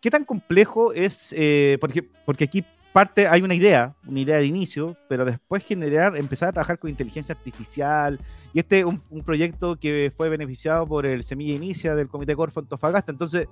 ¿qué 0.00 0.10
tan 0.10 0.24
complejo 0.24 0.94
es? 0.94 1.36
porque, 1.78 2.02
porque 2.24 2.44
aquí 2.44 2.64
parte 2.96 3.28
hay 3.28 3.42
una 3.42 3.54
idea, 3.54 3.94
una 4.06 4.20
idea 4.20 4.38
de 4.38 4.46
inicio, 4.46 4.96
pero 5.06 5.26
después 5.26 5.62
generar, 5.62 6.16
empezar 6.16 6.48
a 6.48 6.52
trabajar 6.52 6.78
con 6.78 6.88
inteligencia 6.88 7.34
artificial. 7.34 8.18
Y 8.54 8.60
este 8.60 8.78
es 8.78 8.86
un, 8.86 9.22
proyecto 9.22 9.76
que 9.76 10.10
fue 10.16 10.30
beneficiado 10.30 10.86
por 10.86 11.04
el 11.04 11.22
Semilla 11.22 11.54
Inicia 11.54 11.94
del 11.94 12.08
Comité 12.08 12.34
Corfo 12.34 12.60
Antofagasta. 12.60 13.12
Entonces, 13.12 13.48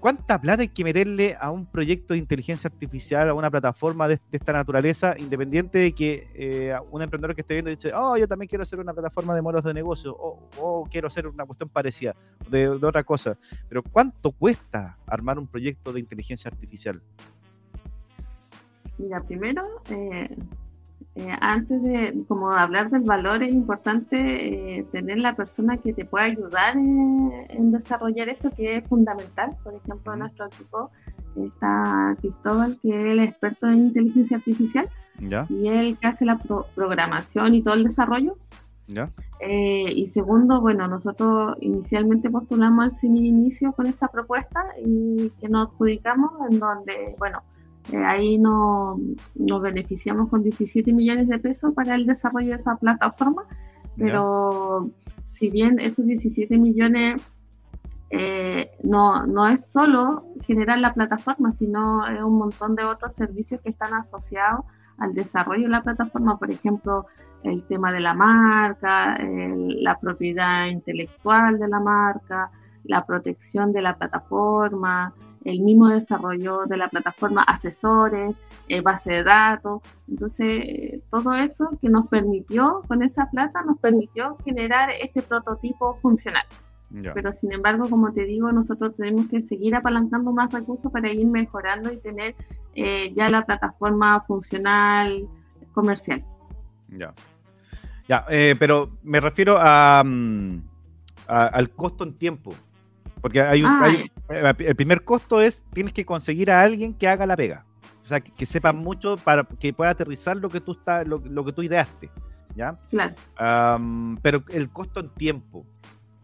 ¿cuánta 0.00 0.40
plata 0.40 0.62
hay 0.62 0.68
que 0.68 0.84
meterle 0.84 1.36
a 1.40 1.50
un 1.50 1.66
proyecto 1.66 2.14
de 2.14 2.18
inteligencia 2.18 2.68
artificial, 2.68 3.28
a 3.28 3.34
una 3.34 3.50
plataforma 3.50 4.08
de, 4.08 4.18
esta 4.30 4.52
naturaleza, 4.52 5.14
independiente 5.18 5.78
de 5.78 5.94
que 5.94 6.28
eh, 6.34 6.74
un 6.90 7.02
emprendedor 7.02 7.34
que 7.34 7.42
esté 7.42 7.54
viendo 7.54 7.70
dice, 7.70 7.92
oh, 7.94 8.16
yo 8.16 8.26
también 8.26 8.48
quiero 8.48 8.62
hacer 8.62 8.80
una 8.80 8.92
plataforma 8.92 9.34
de 9.34 9.42
modelos 9.42 9.64
de 9.64 9.74
negocio, 9.74 10.14
o 10.16 10.88
quiero 10.90 11.08
hacer 11.08 11.26
una 11.26 11.44
cuestión 11.44 11.68
parecida, 11.68 12.14
de 12.48 12.68
otra 12.68 13.04
cosa? 13.04 13.36
Pero 13.68 13.82
¿cuánto 13.82 14.32
cuesta 14.32 14.98
armar 15.06 15.38
un 15.38 15.46
proyecto 15.46 15.92
de 15.92 16.00
inteligencia 16.00 16.50
artificial? 16.50 17.00
Mira, 18.98 19.20
primero, 19.20 19.82
eh, 19.90 20.28
eh, 21.14 21.30
antes 21.40 21.82
de 21.82 22.24
como 22.26 22.50
hablar 22.50 22.88
del 22.90 23.02
valor, 23.02 23.42
es 23.42 23.52
importante 23.52 24.78
eh, 24.78 24.84
tener 24.92 25.20
la 25.20 25.36
persona 25.36 25.76
que 25.76 25.92
te 25.92 26.06
pueda 26.06 26.24
ayudar 26.24 26.74
en 26.76 27.70
desarrollar 27.70 28.30
esto, 28.30 28.50
que 28.50 28.78
es 28.78 28.88
fundamental. 28.88 29.50
Por 29.62 29.74
ejemplo, 29.74 30.14
en 30.14 30.20
nuestro 30.20 30.46
equipo 30.46 30.90
está 31.36 32.16
Cristóbal, 32.18 32.78
que 32.80 32.88
es 32.88 33.06
el 33.12 33.18
experto 33.20 33.66
en 33.66 33.86
inteligencia 33.88 34.38
artificial, 34.38 34.88
y 35.20 35.68
él 35.68 35.98
que 36.00 36.06
hace 36.06 36.24
la 36.24 36.38
programación 36.74 37.54
y 37.54 37.62
todo 37.62 37.74
el 37.74 37.84
desarrollo. 37.84 38.36
y 39.38 40.08
segundo, 40.08 40.62
bueno, 40.62 40.88
nosotros 40.88 41.56
inicialmente 41.60 42.30
postulamos 42.30 42.92
al 43.02 43.16
inicio 43.16 43.72
con 43.72 43.86
esta 43.86 44.08
propuesta 44.08 44.64
y 44.82 45.30
que 45.40 45.48
nos 45.48 45.68
adjudicamos 45.68 46.32
en 46.50 46.58
donde, 46.58 47.14
bueno, 47.18 47.42
eh, 47.90 47.96
ahí 47.96 48.38
no, 48.38 49.00
nos 49.34 49.62
beneficiamos 49.62 50.28
con 50.28 50.42
17 50.42 50.92
millones 50.92 51.28
de 51.28 51.38
pesos 51.38 51.74
para 51.74 51.94
el 51.94 52.06
desarrollo 52.06 52.50
de 52.54 52.60
esa 52.60 52.76
plataforma, 52.76 53.42
pero 53.96 54.90
si 55.32 55.50
bien 55.50 55.80
esos 55.80 56.06
17 56.06 56.56
millones 56.58 57.20
eh, 58.10 58.70
no, 58.82 59.26
no 59.26 59.48
es 59.48 59.64
solo 59.66 60.24
generar 60.44 60.78
la 60.78 60.94
plataforma, 60.94 61.52
sino 61.52 62.06
es 62.06 62.22
un 62.22 62.38
montón 62.38 62.76
de 62.76 62.84
otros 62.84 63.14
servicios 63.14 63.60
que 63.62 63.70
están 63.70 63.94
asociados 63.94 64.64
al 64.98 65.14
desarrollo 65.14 65.64
de 65.64 65.70
la 65.70 65.82
plataforma, 65.82 66.38
por 66.38 66.50
ejemplo, 66.50 67.06
el 67.42 67.64
tema 67.64 67.90
de 67.90 68.00
la 68.00 68.14
marca, 68.14 69.18
la 69.18 69.98
propiedad 69.98 70.66
intelectual 70.66 71.58
de 71.58 71.66
la 71.66 71.80
marca, 71.80 72.50
la 72.84 73.04
protección 73.04 73.72
de 73.72 73.82
la 73.82 73.96
plataforma, 73.96 75.12
el 75.44 75.60
mismo 75.60 75.88
desarrollo 75.88 76.66
de 76.66 76.76
la 76.76 76.88
plataforma, 76.88 77.42
asesores, 77.42 78.34
eh, 78.68 78.80
base 78.80 79.12
de 79.12 79.22
datos. 79.24 79.82
Entonces, 80.08 81.00
todo 81.10 81.34
eso 81.34 81.70
que 81.80 81.88
nos 81.88 82.06
permitió, 82.08 82.82
con 82.88 83.02
esa 83.02 83.30
plata, 83.30 83.62
nos 83.62 83.78
permitió 83.78 84.36
generar 84.44 84.90
este 84.90 85.22
prototipo 85.22 85.98
funcional. 86.00 86.44
Pero 87.14 87.32
sin 87.32 87.52
embargo, 87.52 87.88
como 87.88 88.12
te 88.12 88.24
digo, 88.24 88.52
nosotros 88.52 88.94
tenemos 88.96 89.26
que 89.28 89.40
seguir 89.40 89.74
apalancando 89.74 90.30
más 90.30 90.52
recursos 90.52 90.92
para 90.92 91.10
ir 91.10 91.26
mejorando 91.26 91.90
y 91.90 91.96
tener 91.96 92.34
eh, 92.74 93.12
ya 93.14 93.30
la 93.30 93.46
plataforma 93.46 94.20
funcional 94.26 95.26
comercial. 95.72 96.22
Ya. 96.88 97.14
Ya, 98.08 98.26
eh, 98.28 98.56
pero 98.58 98.90
me 99.02 99.20
refiero 99.20 99.56
a, 99.58 100.02
mm, 100.04 100.62
al 101.26 101.70
costo 101.70 102.04
en 102.04 102.14
tiempo. 102.14 102.52
Porque 103.22 103.40
hay 103.40 103.62
un, 103.62 103.70
ah, 103.70 103.88
eh, 104.28 104.54
el 104.58 104.76
primer 104.76 105.04
costo 105.04 105.40
es 105.40 105.64
tienes 105.72 105.94
que 105.94 106.04
conseguir 106.04 106.50
a 106.50 106.60
alguien 106.60 106.92
que 106.92 107.08
haga 107.08 107.24
la 107.24 107.36
pega. 107.36 107.64
O 108.02 108.06
sea, 108.06 108.20
que, 108.20 108.44
sepa 108.44 108.72
mucho 108.72 109.16
para 109.16 109.44
que 109.44 109.72
pueda 109.72 109.90
aterrizar 109.90 110.36
lo 110.36 110.48
que 110.48 110.60
tú 110.60 110.72
está, 110.72 111.04
lo, 111.04 111.22
que 111.22 111.52
tú 111.52 111.62
ideaste. 111.62 112.10
¿Ya? 112.54 112.76
Claro. 112.90 113.14
pero 114.20 114.42
el 114.50 114.68
costo 114.70 115.00
en 115.00 115.08
tiempo. 115.10 115.64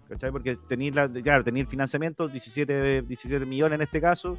¿Cachai? 0.08 0.32
Porque 0.32 0.56
tenéis 0.56 0.92
claro, 1.22 1.44
tener 1.44 1.66
financiamiento, 1.66 2.28
17, 2.28 3.02
17 3.02 3.46
millones 3.46 3.76
en 3.76 3.82
este 3.82 4.00
caso, 4.00 4.38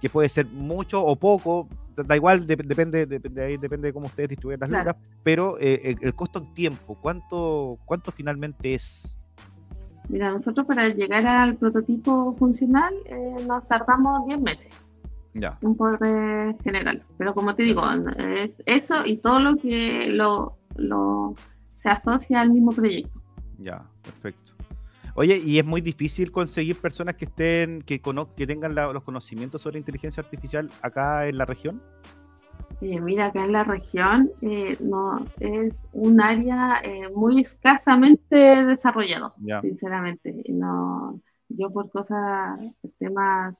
que 0.00 0.08
puede 0.08 0.28
ser 0.28 0.46
mucho 0.46 1.04
o 1.04 1.14
poco, 1.14 1.68
da 1.94 2.16
igual, 2.16 2.46
depende, 2.46 3.06
depende, 3.06 3.44
ahí 3.44 3.56
depende 3.58 3.88
de 3.88 3.92
cómo 3.92 4.06
ustedes 4.06 4.30
distribuyen 4.30 4.60
las 4.60 4.70
lucas, 4.70 4.96
pero 5.22 5.58
eh, 5.60 5.96
el, 6.00 6.14
costo 6.14 6.38
en 6.38 6.54
tiempo, 6.54 6.98
¿cuánto, 7.00 7.78
¿cuánto 7.84 8.10
finalmente 8.10 8.74
es? 8.74 9.19
Mira, 10.10 10.32
nosotros 10.32 10.66
para 10.66 10.88
llegar 10.88 11.24
al 11.24 11.56
prototipo 11.56 12.34
funcional 12.36 12.92
eh, 13.06 13.36
nos 13.46 13.66
tardamos 13.68 14.26
10 14.26 14.40
meses. 14.40 14.68
Ya. 15.34 15.56
Un 15.62 15.76
poder 15.76 16.56
general. 16.64 17.00
Pero 17.16 17.32
como 17.32 17.54
te 17.54 17.62
digo, 17.62 17.82
es 18.18 18.60
eso 18.66 19.06
y 19.06 19.18
todo 19.18 19.38
lo 19.38 19.56
que 19.56 20.08
lo, 20.12 20.56
lo 20.74 21.36
se 21.76 21.88
asocia 21.88 22.40
al 22.40 22.50
mismo 22.50 22.72
proyecto. 22.72 23.20
Ya, 23.58 23.84
perfecto. 24.02 24.52
Oye, 25.14 25.36
y 25.36 25.60
es 25.60 25.64
muy 25.64 25.80
difícil 25.80 26.32
conseguir 26.32 26.76
personas 26.76 27.14
que 27.14 27.26
estén, 27.26 27.82
que, 27.82 28.00
que 28.36 28.46
tengan 28.46 28.74
los 28.74 29.04
conocimientos 29.04 29.62
sobre 29.62 29.78
inteligencia 29.78 30.22
artificial 30.22 30.68
acá 30.82 31.28
en 31.28 31.38
la 31.38 31.44
región. 31.44 31.80
Eh, 32.80 33.00
mira, 33.00 33.26
acá 33.26 33.44
en 33.44 33.52
la 33.52 33.64
región 33.64 34.30
eh, 34.40 34.76
no 34.80 35.26
es 35.38 35.74
un 35.92 36.20
área 36.20 36.80
eh, 36.82 37.08
muy 37.14 37.42
escasamente 37.42 38.36
desarrollado, 38.64 39.34
sinceramente. 39.60 40.42
No, 40.48 41.20
yo 41.48 41.70
por 41.70 41.90
cosas, 41.90 42.58
temas 42.98 43.54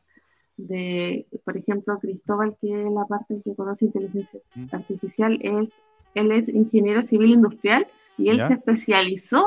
de, 0.56 1.26
por 1.44 1.56
ejemplo, 1.56 1.98
Cristóbal, 1.98 2.56
que 2.61 2.87
es 2.87 2.92
la 2.92 3.04
parte 3.06 3.40
que 3.44 3.54
conoce 3.54 3.87
inteligencia 3.87 4.40
mm. 4.54 4.66
artificial, 4.72 5.38
es, 5.42 5.68
él 6.14 6.33
es 6.33 6.48
ingeniero 6.48 7.02
civil 7.02 7.33
industrial 7.33 7.87
y 8.16 8.28
él 8.28 8.46
se 8.46 8.54
especializó 8.54 9.46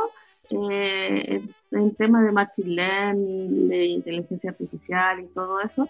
eh, 0.50 1.42
en 1.72 1.96
temas 1.96 2.24
de 2.24 2.32
machine 2.32 2.76
learning, 2.76 3.68
de 3.70 3.86
inteligencia 3.86 4.52
artificial 4.52 5.20
y 5.22 5.28
todo 5.28 5.62
eso. 5.62 5.90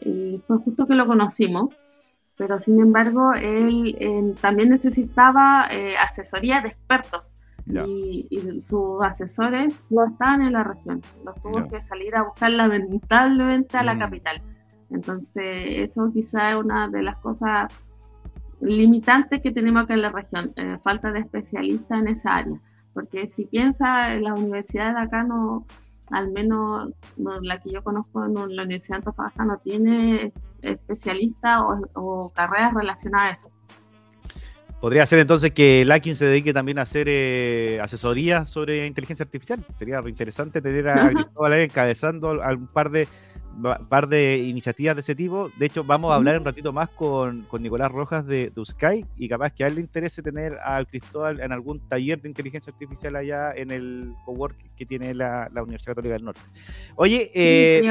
Y 0.00 0.40
fue 0.46 0.58
justo 0.58 0.86
que 0.86 0.94
lo 0.94 1.06
conocimos, 1.06 1.74
pero 2.36 2.60
sin 2.60 2.80
embargo 2.80 3.32
él 3.34 4.34
también 4.40 4.70
necesitaba 4.70 5.68
eh, 5.70 5.96
asesoría 5.96 6.60
de 6.60 6.68
expertos. 6.68 7.24
Y, 7.66 8.62
sus 8.68 9.02
asesores 9.02 9.72
no 9.88 10.04
estaban 10.04 10.42
en 10.42 10.52
la 10.52 10.64
región, 10.64 11.00
los 11.24 11.34
tuvo 11.42 11.66
que 11.66 11.82
salir 11.84 12.14
a 12.14 12.24
buscar 12.24 12.50
lamentablemente 12.50 13.78
a 13.78 13.82
la 13.82 13.94
mm. 13.94 13.98
capital. 13.98 14.42
Entonces, 14.90 15.64
eso 15.90 16.12
quizá 16.12 16.50
es 16.50 16.56
una 16.56 16.88
de 16.88 17.02
las 17.02 17.16
cosas 17.20 17.72
limitantes 18.60 19.40
que 19.40 19.50
tenemos 19.50 19.84
acá 19.84 19.94
en 19.94 20.02
la 20.02 20.10
región, 20.10 20.52
eh, 20.56 20.76
falta 20.84 21.10
de 21.10 21.20
especialistas 21.20 22.00
en 22.00 22.08
esa 22.08 22.36
área 22.36 22.60
porque 22.94 23.28
si 23.34 23.44
piensa 23.44 24.14
en 24.14 24.22
las 24.22 24.38
universidades 24.38 24.94
de 24.94 25.00
acá 25.02 25.24
no, 25.24 25.66
al 26.10 26.30
menos 26.30 26.90
la 27.16 27.58
que 27.58 27.70
yo 27.70 27.82
conozco 27.82 28.24
en 28.24 28.34
la 28.34 28.62
Universidad 28.62 28.88
de 28.88 28.96
Antofagasta 28.96 29.44
no 29.44 29.58
tiene 29.58 30.32
especialistas 30.64 31.60
o, 31.94 32.32
carreras 32.34 32.74
relacionadas 32.74 33.36
a 33.36 33.40
eso. 33.40 33.50
Podría 34.80 35.06
ser 35.06 35.20
entonces 35.20 35.52
que 35.52 35.84
Lakin 35.84 36.14
se 36.14 36.26
dedique 36.26 36.52
también 36.52 36.78
a 36.78 36.82
hacer 36.82 37.06
eh, 37.08 37.80
asesoría 37.82 38.46
sobre 38.46 38.86
inteligencia 38.86 39.24
artificial. 39.24 39.64
Sería 39.78 40.02
interesante 40.06 40.60
tener 40.60 40.88
a 40.88 41.08
Cristóbal 41.08 41.54
encabezando 41.54 42.32
un 42.32 42.66
par 42.66 42.90
de 42.90 43.08
par 43.88 44.08
de 44.08 44.38
iniciativas 44.38 44.96
de 44.96 45.00
ese 45.00 45.14
tipo. 45.14 45.50
De 45.56 45.66
hecho, 45.66 45.84
vamos 45.84 46.12
a 46.12 46.16
hablar 46.16 46.38
un 46.38 46.44
ratito 46.44 46.72
más 46.72 46.88
con, 46.90 47.42
con 47.42 47.62
Nicolás 47.62 47.90
Rojas 47.92 48.26
de, 48.26 48.50
de 48.50 49.04
y 49.16 49.28
capaz 49.28 49.50
que 49.50 49.64
a 49.64 49.68
él 49.68 49.76
le 49.76 49.80
interese 49.80 50.22
tener 50.22 50.58
al 50.58 50.86
Cristóbal 50.86 51.40
en 51.40 51.52
algún 51.52 51.80
taller 51.88 52.20
de 52.20 52.28
inteligencia 52.28 52.72
artificial 52.72 53.16
allá 53.16 53.52
en 53.54 53.70
el 53.70 54.12
cowork 54.24 54.56
que 54.76 54.86
tiene 54.86 55.14
la, 55.14 55.48
Universidad 55.54 55.92
Católica 55.92 56.14
del 56.14 56.24
Norte. 56.24 56.40
Oye, 56.96 57.30
eh, 57.34 57.82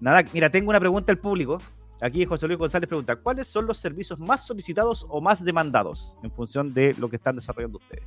nada, 0.00 0.24
mira, 0.32 0.50
tengo 0.50 0.70
una 0.70 0.80
pregunta 0.80 1.12
al 1.12 1.18
público. 1.18 1.58
Aquí 2.00 2.24
José 2.24 2.46
Luis 2.46 2.58
González 2.58 2.88
pregunta, 2.88 3.16
¿cuáles 3.16 3.48
son 3.48 3.66
los 3.66 3.78
servicios 3.78 4.18
más 4.20 4.46
solicitados 4.46 5.04
o 5.08 5.20
más 5.20 5.44
demandados 5.44 6.16
en 6.22 6.30
función 6.30 6.72
de 6.72 6.94
lo 6.98 7.08
que 7.08 7.16
están 7.16 7.36
desarrollando 7.36 7.78
ustedes? 7.78 8.06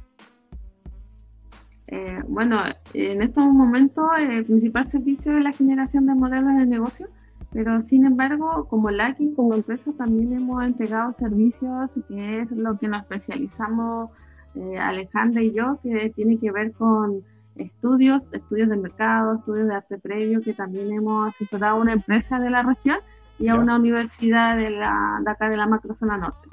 Eh, 1.87 2.19
bueno, 2.27 2.63
en 2.93 3.21
estos 3.21 3.43
momentos 3.43 4.05
el 4.17 4.45
principal 4.45 4.89
servicio 4.89 5.37
es 5.37 5.43
la 5.43 5.51
generación 5.51 6.05
de 6.05 6.15
modelos 6.15 6.55
de 6.55 6.65
negocio, 6.65 7.09
pero 7.51 7.81
sin 7.81 8.05
embargo, 8.05 8.65
como 8.69 8.89
LACI, 8.89 9.33
como 9.35 9.55
empresa, 9.55 9.91
también 9.97 10.31
hemos 10.31 10.63
entregado 10.63 11.13
servicios 11.19 11.91
que 12.07 12.39
es 12.39 12.51
lo 12.51 12.77
que 12.77 12.87
nos 12.87 13.01
especializamos 13.01 14.09
eh, 14.55 14.77
Alejandra 14.77 15.41
y 15.41 15.51
yo, 15.51 15.79
que 15.83 16.11
tiene 16.15 16.37
que 16.37 16.49
ver 16.51 16.71
con 16.71 17.23
estudios, 17.57 18.23
estudios 18.31 18.69
de 18.69 18.77
mercado, 18.77 19.35
estudios 19.35 19.67
de 19.67 19.75
arte 19.75 19.97
previo, 19.97 20.41
que 20.41 20.53
también 20.53 20.93
hemos 20.93 21.27
asesorado 21.27 21.75
a 21.75 21.81
una 21.81 21.91
empresa 21.91 22.39
de 22.39 22.49
la 22.49 22.63
región 22.63 22.99
y 23.41 23.49
a 23.49 23.55
una 23.55 23.75
universidad 23.75 24.55
de, 24.55 24.69
la, 24.69 25.19
de 25.23 25.31
acá 25.31 25.49
de 25.49 25.57
la 25.57 25.65
macrozona 25.65 26.17
norte. 26.17 26.49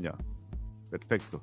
Ya, 0.00 0.14
perfecto. 0.90 1.42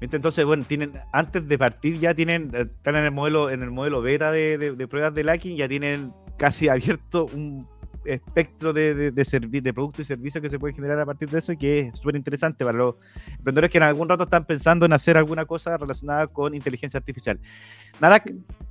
Entonces, 0.00 0.44
bueno, 0.44 0.64
tienen, 0.66 0.92
antes 1.12 1.46
de 1.46 1.58
partir 1.58 1.98
ya 1.98 2.14
tienen, 2.14 2.50
eh, 2.54 2.62
están 2.62 2.96
en 2.96 3.04
el 3.04 3.10
modelo, 3.12 3.50
en 3.50 3.62
el 3.62 3.70
modelo 3.70 4.02
beta 4.02 4.32
de, 4.32 4.58
de, 4.58 4.88
pruebas 4.88 5.14
de 5.14 5.24
Lacking, 5.24 5.56
ya 5.56 5.68
tienen 5.68 6.12
casi 6.38 6.68
abierto 6.70 7.26
un 7.26 7.66
espectro 8.04 8.72
de, 8.72 8.94
de, 8.94 9.10
de, 9.10 9.60
de 9.60 9.74
productos 9.74 10.00
y 10.00 10.04
servicios 10.04 10.42
que 10.42 10.48
se 10.48 10.58
pueden 10.58 10.74
generar 10.74 10.98
a 11.00 11.06
partir 11.06 11.28
de 11.28 11.38
eso 11.38 11.52
y 11.52 11.56
que 11.56 11.80
es 11.80 11.98
súper 11.98 12.16
interesante 12.16 12.64
para 12.64 12.76
los 12.76 12.98
emprendedores 13.26 13.70
que 13.70 13.78
en 13.78 13.84
algún 13.84 14.08
rato 14.08 14.24
están 14.24 14.44
pensando 14.44 14.86
en 14.86 14.92
hacer 14.92 15.16
alguna 15.16 15.44
cosa 15.44 15.76
relacionada 15.76 16.26
con 16.26 16.54
inteligencia 16.54 16.98
artificial. 16.98 17.38
Nada, 18.00 18.22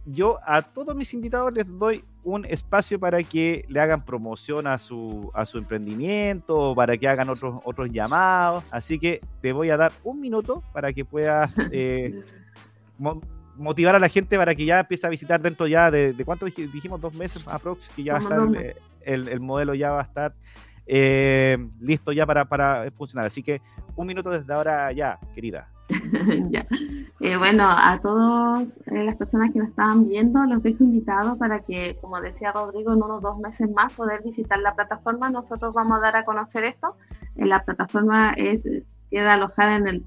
yo 0.06 0.40
a 0.46 0.62
todos 0.62 0.96
mis 0.96 1.14
invitados 1.14 1.54
les 1.54 1.68
doy 1.78 2.04
un 2.24 2.46
espacio 2.46 3.00
para 3.00 3.22
que 3.24 3.66
le 3.68 3.80
hagan 3.80 4.04
promoción 4.04 4.68
a 4.68 4.78
su, 4.78 5.32
a 5.34 5.46
su 5.46 5.58
emprendimiento, 5.58 6.74
para 6.76 6.98
que 6.98 7.08
hagan 7.08 7.30
otros, 7.30 7.60
otros 7.64 7.90
llamados. 7.92 8.64
Así 8.72 9.00
que 9.00 9.22
te 9.42 9.54
voy 9.54 9.70
a 9.70 9.78
dar 9.78 9.92
un 10.04 10.20
minuto 10.20 10.64
para 10.74 10.92
que 10.94 11.06
puedas 11.06 11.58
eh, 11.72 12.24
motivar 13.60 13.96
a 13.96 14.00
la 14.00 14.10
gente 14.10 14.38
para 14.38 14.56
que 14.56 14.66
ya 14.66 14.80
empiece 14.80 15.06
a 15.06 15.10
visitar 15.10 15.42
dentro 15.42 15.68
ya 15.68 15.92
de, 15.92 16.14
de 16.14 16.26
cuánto 16.26 16.46
dijimos, 16.46 17.00
dos 17.02 17.14
meses 17.14 17.46
aprox, 17.48 17.90
que 17.90 18.04
ya 18.04 18.14
va 18.14 18.20
a 18.20 18.22
estar 18.24 18.76
el, 19.02 19.40
modelo 19.40 19.74
ya 19.74 19.92
va 19.92 20.02
a 20.02 20.04
estar 20.04 20.34
eh, 20.86 21.58
listo 21.80 22.12
ya 22.12 22.26
para, 22.26 22.46
para 22.46 22.90
funcionar. 22.92 23.28
Así 23.28 23.44
que 23.44 23.62
un 23.96 24.08
minuto 24.08 24.30
desde 24.30 24.54
ahora 24.54 24.92
ya, 24.92 25.20
querida. 25.36 25.68
ya. 26.50 26.66
Eh, 27.20 27.38
bueno, 27.38 27.68
a 27.68 28.00
todas 28.02 28.68
eh, 28.88 29.04
las 29.04 29.16
personas 29.18 29.52
que 29.52 29.60
nos 29.60 29.70
estaban 29.70 30.08
viendo, 30.08 30.44
los 30.46 30.64
dejo 30.64 30.84
invitados 30.84 31.38
para 31.38 31.60
que, 31.60 31.98
como 32.02 32.22
decía 32.22 32.52
Rodrigo, 32.52 32.94
en 32.94 33.04
unos 33.04 33.22
dos 33.22 33.38
meses 33.40 33.70
más 33.72 33.94
poder 33.94 34.22
visitar 34.24 34.60
la 34.60 34.74
plataforma. 34.74 35.30
Nosotros 35.30 35.74
vamos 35.74 35.98
a 35.98 36.02
dar 36.02 36.16
a 36.18 36.24
conocer 36.24 36.64
esto. 36.66 36.96
la 37.36 37.64
plataforma 37.64 38.34
es, 38.34 38.64
queda 39.10 39.34
alojada 39.34 39.76
en 39.76 39.88
el 39.88 40.06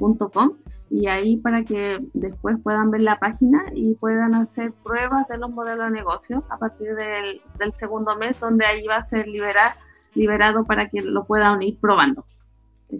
www.lackingspa.com 0.00 0.56
y 0.90 1.06
ahí 1.06 1.36
para 1.36 1.62
que 1.62 1.98
después 2.14 2.58
puedan 2.62 2.90
ver 2.90 3.02
la 3.02 3.18
página 3.20 3.64
y 3.74 3.94
puedan 3.94 4.34
hacer 4.34 4.72
pruebas 4.82 5.28
de 5.28 5.38
los 5.38 5.50
modelos 5.50 5.86
de 5.86 5.92
negocio 5.92 6.42
a 6.50 6.58
partir 6.58 6.96
del, 6.96 7.40
segundo 7.78 8.16
mes, 8.16 8.38
donde 8.40 8.66
ahí 8.66 8.84
va 8.86 8.96
a 8.96 9.08
ser 9.08 9.28
liberar, 9.28 9.74
liberado 10.14 10.64
para 10.64 10.88
que 10.88 11.00
lo 11.00 11.24
puedan 11.24 11.62
ir 11.62 11.78
probando. 11.78 12.24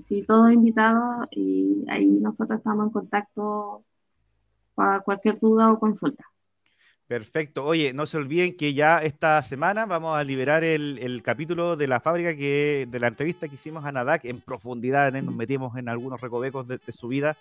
Sí, 0.06 0.22
todo 0.22 0.48
invitado 0.50 1.26
y 1.32 1.84
ahí 1.88 2.06
nosotros 2.06 2.58
estamos 2.58 2.86
en 2.86 2.92
contacto 2.92 3.82
para 4.76 5.00
cualquier 5.00 5.40
duda 5.40 5.72
o 5.72 5.80
consulta. 5.80 6.29
Perfecto. 7.10 7.64
Oye, 7.64 7.92
no 7.92 8.06
se 8.06 8.18
olviden 8.18 8.56
que 8.56 8.72
ya 8.72 8.98
esta 8.98 9.42
semana 9.42 9.84
vamos 9.84 10.16
a 10.16 10.22
liberar 10.22 10.62
el, 10.62 11.20
capítulo 11.24 11.74
de 11.74 11.88
la 11.88 11.98
fábrica 11.98 12.36
que 12.36 12.86
de 12.88 13.00
la 13.00 13.08
entrevista 13.08 13.48
que 13.48 13.56
hicimos 13.56 13.84
a 13.84 13.90
Nadak 13.90 14.24
en 14.26 14.40
profundidad, 14.40 15.10
nos 15.20 15.34
metimos 15.34 15.76
en 15.76 15.88
algunos 15.88 16.20
recovecos 16.20 16.68
de, 16.68 16.78
su 16.90 17.08
vida, 17.08 17.36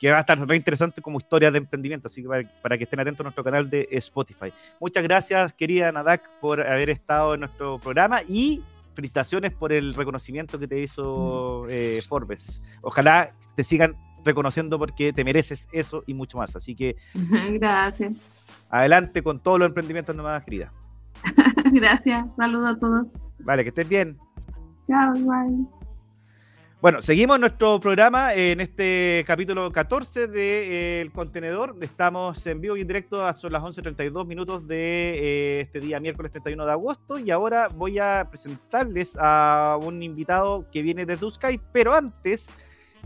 que 0.00 0.10
va 0.10 0.16
a 0.16 0.20
estar 0.22 0.44
muy 0.44 0.56
interesante 0.56 1.00
como 1.00 1.18
historia 1.18 1.52
de 1.52 1.58
emprendimiento, 1.58 2.08
así 2.08 2.22
que 2.22 2.48
para, 2.60 2.76
que 2.76 2.82
estén 2.82 2.98
atentos 2.98 3.20
a 3.20 3.22
nuestro 3.22 3.44
canal 3.44 3.70
de 3.70 3.86
Spotify. 3.92 4.52
Muchas 4.80 5.04
gracias, 5.04 5.54
querida 5.54 5.92
Nadak, 5.92 6.28
por 6.40 6.60
haber 6.60 6.90
estado 6.90 7.34
en 7.34 7.40
nuestro 7.40 7.78
programa 7.78 8.20
y 8.28 8.64
felicitaciones 8.96 9.52
por 9.52 9.72
el 9.72 9.94
reconocimiento 9.94 10.58
que 10.58 10.66
te 10.66 10.80
hizo 10.80 11.68
eh, 11.68 12.02
Forbes. 12.08 12.64
Ojalá 12.82 13.32
te 13.54 13.62
sigan 13.62 13.94
reconociendo 14.24 14.78
porque 14.78 15.12
te 15.12 15.24
mereces 15.24 15.68
eso 15.72 16.02
y 16.06 16.14
mucho 16.14 16.38
más. 16.38 16.56
Así 16.56 16.74
que... 16.74 16.96
Gracias 17.52 18.12
adelante 18.74 19.22
con 19.22 19.38
todos 19.38 19.58
los 19.58 19.68
emprendimientos 19.68 20.14
nomás, 20.16 20.42
querida. 20.44 20.72
Gracias, 21.72 22.26
saludos 22.36 22.76
a 22.76 22.80
todos. 22.80 23.06
Vale, 23.38 23.62
que 23.62 23.68
estés 23.68 23.88
bien. 23.88 24.18
Chao, 24.88 25.14
igual. 25.16 25.66
Bueno, 26.80 27.00
seguimos 27.00 27.40
nuestro 27.40 27.80
programa 27.80 28.34
en 28.34 28.60
este 28.60 29.24
capítulo 29.26 29.70
14 29.70 30.26
de 30.26 31.00
El 31.00 31.12
Contenedor. 31.12 31.76
Estamos 31.80 32.46
en 32.46 32.60
vivo 32.60 32.76
y 32.76 32.82
en 32.82 32.88
directo 32.88 33.24
a 33.24 33.32
son 33.34 33.52
las 33.52 33.62
11.32 33.62 34.26
minutos 34.26 34.66
de 34.66 34.76
eh, 34.76 35.60
este 35.60 35.80
día, 35.80 35.98
miércoles 36.00 36.32
31 36.32 36.66
de 36.66 36.72
agosto. 36.72 37.18
Y 37.18 37.30
ahora 37.30 37.68
voy 37.68 38.00
a 38.00 38.26
presentarles 38.28 39.16
a 39.18 39.78
un 39.80 40.02
invitado 40.02 40.66
que 40.70 40.82
viene 40.82 41.06
desde 41.06 41.30
Skype, 41.30 41.64
pero 41.72 41.94
antes 41.94 42.50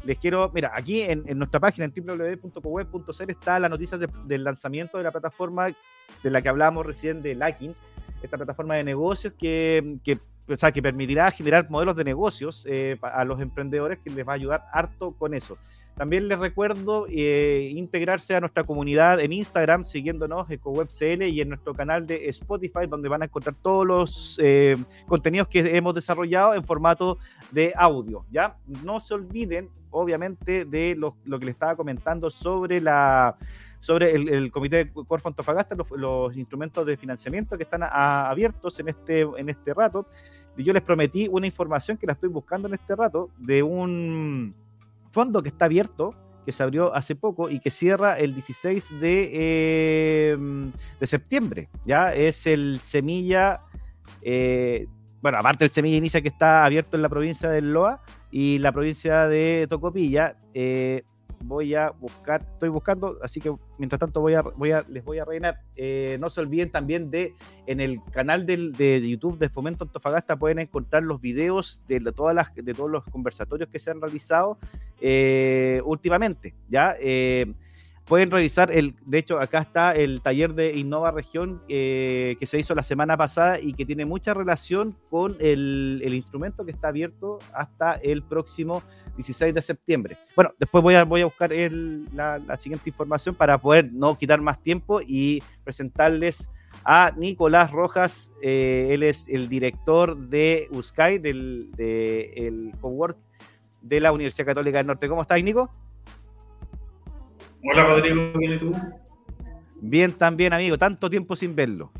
les 0.08 0.16
quiero, 0.16 0.50
mira, 0.54 0.72
aquí 0.74 1.02
en, 1.02 1.22
nuestra 1.36 1.60
página 1.60 1.84
en 1.84 1.92
www.poweb.cl 1.94 3.30
está 3.30 3.58
la 3.60 3.68
noticia 3.68 3.98
del 3.98 4.42
lanzamiento 4.42 4.96
de 4.96 5.04
la 5.04 5.10
plataforma 5.10 5.66
de 6.22 6.30
la 6.30 6.40
que 6.40 6.48
hablábamos 6.48 6.86
recién 6.86 7.20
de 7.20 7.34
Lacking, 7.34 7.74
esta 8.22 8.38
plataforma 8.38 8.76
de 8.76 8.84
negocios 8.84 9.34
que, 9.38 9.98
o 10.48 10.56
sea, 10.56 10.72
que 10.72 10.80
permitirá 10.80 11.30
generar 11.30 11.68
modelos 11.68 11.94
de 11.94 12.04
negocios 12.04 12.66
eh, 12.70 12.96
a 13.02 13.22
los 13.26 13.38
emprendedores 13.42 13.98
que 13.98 14.08
les 14.08 14.26
va 14.26 14.32
a 14.32 14.36
ayudar 14.36 14.64
harto 14.72 15.12
con 15.12 15.34
eso. 15.34 15.58
También 15.98 16.28
les 16.28 16.38
recuerdo 16.38 17.06
eh, 17.10 17.72
integrarse 17.74 18.36
a 18.36 18.40
nuestra 18.40 18.62
comunidad 18.62 19.18
en 19.18 19.32
Instagram, 19.32 19.84
siguiéndonos 19.84 20.48
EcoWebCL 20.48 21.24
y 21.24 21.40
en 21.40 21.48
nuestro 21.48 21.74
canal 21.74 22.06
de 22.06 22.28
Spotify, 22.28 22.86
donde 22.88 23.08
van 23.08 23.22
a 23.22 23.24
encontrar 23.24 23.56
todos 23.60 23.84
los 23.84 24.38
eh, 24.40 24.76
contenidos 25.08 25.48
que 25.48 25.76
hemos 25.76 25.96
desarrollado 25.96 26.54
en 26.54 26.62
formato 26.62 27.18
de 27.50 27.72
audio. 27.76 28.24
¿ya? 28.30 28.56
No 28.84 29.00
se 29.00 29.12
olviden, 29.14 29.70
obviamente, 29.90 30.64
de 30.64 30.94
lo, 30.94 31.16
que 31.24 31.46
les 31.46 31.54
estaba 31.54 31.74
comentando 31.74 32.30
sobre 32.30 32.80
la 32.80 33.36
sobre 33.80 34.14
el, 34.14 34.52
Comité 34.52 34.84
de 34.84 34.92
Corfo 34.92 35.28
Antofagasta, 35.28 35.76
los, 35.96 36.36
instrumentos 36.36 36.86
de 36.86 36.96
financiamiento 36.96 37.56
que 37.56 37.64
están 37.64 37.82
abiertos 37.82 38.78
en 38.78 38.88
este, 38.88 39.22
en 39.22 39.48
este 39.48 39.74
rato. 39.74 40.06
Y 40.56 40.62
yo 40.62 40.72
les 40.72 40.82
prometí 40.82 41.28
una 41.28 41.46
información 41.46 41.96
que 41.96 42.06
la 42.06 42.12
estoy 42.12 42.28
buscando 42.28 42.68
en 42.68 42.74
este 42.74 42.94
rato 42.94 43.30
de 43.36 43.62
un 43.64 44.54
fondo 45.10 45.42
que 45.42 45.48
está 45.48 45.66
abierto, 45.66 46.14
que 46.44 46.52
se 46.52 46.62
abrió 46.62 46.94
hace 46.94 47.14
poco 47.14 47.50
y 47.50 47.60
que 47.60 47.70
cierra 47.70 48.18
el 48.18 48.32
16 48.34 49.00
de, 49.00 50.32
em, 50.32 50.72
de 50.98 51.06
septiembre. 51.06 51.68
Ya 51.84 52.14
es 52.14 52.46
el 52.46 52.80
Semilla, 52.80 53.60
eh, 54.22 54.86
bueno, 55.20 55.38
aparte 55.38 55.64
del 55.64 55.70
Semilla 55.70 55.96
Inicia 55.96 56.22
que 56.22 56.28
está 56.28 56.64
abierto 56.64 56.96
en 56.96 57.02
la 57.02 57.08
provincia 57.08 57.50
del 57.50 57.72
Loa 57.72 58.00
y 58.30 58.58
la 58.58 58.72
provincia 58.72 59.26
de 59.28 59.66
Tocopilla. 59.68 60.36
Eh, 60.54 61.02
voy 61.42 61.74
a 61.74 61.90
buscar, 61.90 62.42
estoy 62.52 62.68
buscando, 62.68 63.18
así 63.22 63.40
que 63.40 63.54
mientras 63.78 64.00
tanto 64.00 64.20
voy 64.20 64.34
a, 64.34 64.42
voy 64.42 64.72
a, 64.72 64.84
les 64.88 65.04
voy 65.04 65.18
a 65.18 65.24
rellenar. 65.24 65.60
Eh, 65.76 66.16
no 66.20 66.30
se 66.30 66.40
olviden 66.40 66.70
también 66.70 67.10
de 67.10 67.34
en 67.66 67.80
el 67.80 68.00
canal 68.12 68.46
de 68.46 69.08
YouTube 69.08 69.38
de 69.38 69.48
Fomento 69.48 69.84
Antofagasta 69.84 70.36
pueden 70.36 70.58
encontrar 70.58 71.02
los 71.02 71.20
videos 71.20 71.82
de, 71.88 72.00
todas 72.12 72.34
las, 72.34 72.54
de 72.54 72.74
todos 72.74 72.90
los 72.90 73.04
conversatorios 73.04 73.68
que 73.68 73.78
se 73.78 73.90
han 73.90 74.00
realizado 74.00 74.58
eh, 75.00 75.80
últimamente. 75.84 76.54
¿ya? 76.68 76.96
Eh, 77.00 77.52
pueden 78.04 78.30
revisar, 78.30 78.70
el, 78.70 78.94
de 79.04 79.18
hecho 79.18 79.38
acá 79.38 79.60
está 79.60 79.92
el 79.92 80.22
taller 80.22 80.54
de 80.54 80.76
Innova 80.76 81.10
Región 81.10 81.60
que 81.68 82.38
se 82.42 82.58
hizo 82.58 82.74
la 82.74 82.82
semana 82.82 83.16
pasada 83.16 83.60
y 83.60 83.74
que 83.74 83.84
tiene 83.84 84.06
mucha 84.06 84.32
relación 84.32 84.96
con 85.10 85.36
el, 85.40 86.00
el 86.02 86.14
instrumento 86.14 86.64
que 86.64 86.70
está 86.70 86.88
abierto 86.88 87.38
hasta 87.52 87.94
el 87.94 88.22
próximo 88.22 88.82
16 89.18 89.52
de 89.52 89.62
septiembre. 89.62 90.16
Bueno, 90.36 90.52
después 90.60 90.82
voy 90.82 90.94
a, 90.94 91.04
voy 91.04 91.22
a 91.22 91.24
buscar 91.24 91.50
la, 91.50 92.56
siguiente 92.60 92.88
información 92.88 93.34
para 93.34 93.58
poder 93.58 93.92
no 93.92 94.16
quitar 94.16 94.40
más 94.40 94.62
tiempo 94.62 95.00
y 95.04 95.42
presentarles 95.64 96.48
a 96.84 97.12
Nicolás 97.16 97.72
Rojas. 97.72 98.30
Eh, 98.42 98.90
él 98.92 99.02
es 99.02 99.26
el 99.28 99.48
director 99.48 100.16
de 100.16 100.68
USCAI, 100.70 101.18
del 101.18 101.72
de, 101.72 102.32
el 102.36 102.72
Cowork 102.80 103.18
de 103.82 104.00
la 104.00 104.12
Universidad 104.12 104.46
Católica 104.46 104.78
del 104.78 104.86
Norte. 104.86 105.08
¿Cómo 105.08 105.22
estás, 105.22 105.42
Nico? 105.42 105.68
Hola, 107.64 107.84
Rodrigo. 107.86 108.32
¿Bien 108.38 108.52
y 108.52 108.58
tú? 108.58 108.72
Bien, 109.80 110.12
también, 110.12 110.52
amigo. 110.52 110.78
Tanto 110.78 111.10
tiempo 111.10 111.34
sin 111.34 111.56
verlo. 111.56 111.90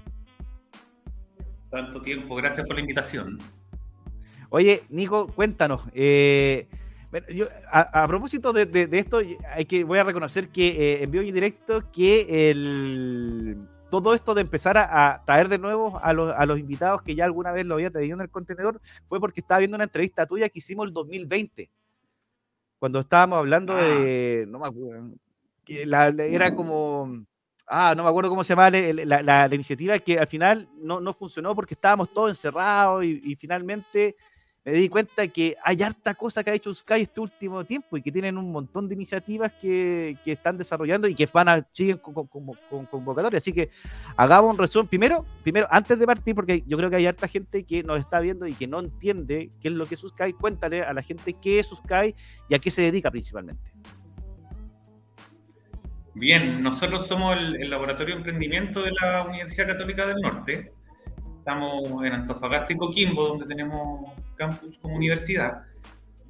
Tanto 1.69 2.01
tiempo. 2.01 2.37
Gracias 2.37 2.65
por 2.65 2.77
la 2.77 2.81
invitación. 2.81 3.39
Oye, 4.51 4.85
Nico, 4.89 5.27
cuéntanos. 5.27 5.83
Eh, 5.95 6.69
a, 7.71 8.07
propósito 8.07 8.53
de, 8.53 8.89
esto, 8.93 9.21
hay 9.55 9.65
que, 9.65 9.85
voy 9.85 9.99
a 9.99 10.05
reconocer 10.05 10.49
que 10.51 10.69
eh, 10.69 11.03
en 11.03 11.11
vivo 11.11 11.25
y 11.25 11.33
directo 11.33 11.91
que 11.91 12.51
el, 12.51 13.57
todo 13.91 14.13
esto 14.13 14.35
de 14.35 14.43
empezar 14.43 14.77
a, 14.77 15.23
traer 15.25 15.49
de 15.49 15.59
nuevo 15.59 15.99
a 16.03 16.13
los, 16.13 16.33
a 16.37 16.45
los, 16.45 16.59
invitados 16.59 17.03
que 17.03 17.15
ya 17.15 17.25
alguna 17.25 17.53
vez 17.53 17.65
lo 17.65 17.75
había 17.75 17.91
tenido 17.91 18.17
en 18.17 18.21
el 18.21 18.31
contenedor 18.31 18.81
fue 19.09 19.21
porque 19.21 19.41
estaba 19.41 19.61
viendo 19.61 19.77
una 19.77 19.85
entrevista 19.85 20.27
tuya 20.27 20.51
que 20.51 20.59
hicimos 20.59 20.87
el 20.87 20.93
2020, 20.93 21.71
cuando 22.79 23.01
estábamos 23.01 23.39
hablando 23.39 23.75
de, 23.75 24.45
ah. 24.47 24.51
no 24.51 24.59
me 24.59 24.67
acuerdo, 24.69 25.11
que 25.65 25.83
era 25.83 26.55
como, 26.55 27.25
ah, 27.67 27.95
no 27.97 28.03
me 28.03 28.11
acuerdo 28.11 28.29
cómo 28.29 28.45
se 28.45 28.51
llama 28.51 28.69
la, 28.69 29.23
la, 29.23 29.55
iniciativa, 29.55 29.99
que 29.99 30.19
al 30.19 30.27
final 30.27 30.69
no, 30.77 31.01
no, 31.01 31.15
funcionó 31.15 31.55
porque 31.55 31.73
estábamos 31.73 32.13
todos 32.13 32.33
encerrados 32.33 33.03
y, 33.03 33.23
y 33.25 33.35
finalmente 33.37 34.15
me 34.65 34.73
di 34.73 34.89
cuenta 34.89 35.27
que 35.29 35.57
hay 35.65 35.83
harta 35.83 36.15
cosa 36.15 36.45
que 36.45 36.51
ha 36.51 36.55
hecho 36.55 36.75
Sky 36.75 37.03
este 37.03 37.21
último 37.21 37.65
tiempo 37.65 37.97
y 37.97 38.03
que 38.03 38.13
tienen 38.13 38.37
un 38.37 38.53
montón 38.53 38.87
de 38.89 38.95
iniciativas 38.95 39.53
que, 39.55 40.17
están 40.27 40.59
desarrollando 40.59 41.09
y 41.09 41.15
que 41.15 41.27
van 41.33 41.49
a 41.49 41.67
seguir 41.73 42.01
con, 42.01 42.27
convocatoria. 42.91 43.39
Así 43.39 43.53
que 43.53 43.71
hagamos 44.17 44.51
un 44.51 44.59
resumen. 44.59 44.89
Primero, 44.89 45.25
primero, 45.43 45.67
antes 45.71 45.99
de 45.99 46.07
partir, 46.07 46.35
porque 46.35 46.65
yo 46.67 46.77
creo 46.77 46.91
que 46.91 46.97
hay 46.97 47.07
harta 47.07 47.29
gente 47.29 47.65
que 47.65 47.83
nos 47.83 47.99
está 47.99 48.21
viendo 48.21 48.47
y 48.47 48.53
que 48.53 48.67
no 48.67 48.81
entiende 48.81 49.51
qué 49.61 49.69
es 49.69 49.75
lo 49.75 49.87
que 49.87 49.95
es 49.95 50.01
Sky, 50.01 50.35
cuéntale 50.35 50.83
a 50.83 50.93
la 50.93 51.03
gente 51.03 51.35
qué 51.41 51.61
es 51.61 51.69
Sky 51.69 52.15
y 52.49 52.55
a 52.55 52.59
qué 52.59 52.71
se 52.71 52.83
dedica 52.83 53.11
principalmente. 53.11 53.73
Bien, 56.15 56.63
nosotros 56.63 57.07
somos 57.07 57.37
el 57.37 57.71
Laboratorio 57.71 58.17
de 58.17 58.19
Emprendimiento 58.19 58.83
de 58.83 58.91
la 59.01 59.23
Universidad 59.23 59.69
Católica 59.69 60.05
del 60.05 60.17
Norte 60.21 60.73
estamos 61.49 62.05
en 62.05 62.13
Antofagasta 62.13 62.75
y 62.75 62.77
Coquimbo, 62.77 63.29
donde 63.29 63.47
tenemos 63.47 64.13
campus 64.37 64.79
como 64.83 64.97
universidad. 64.97 65.63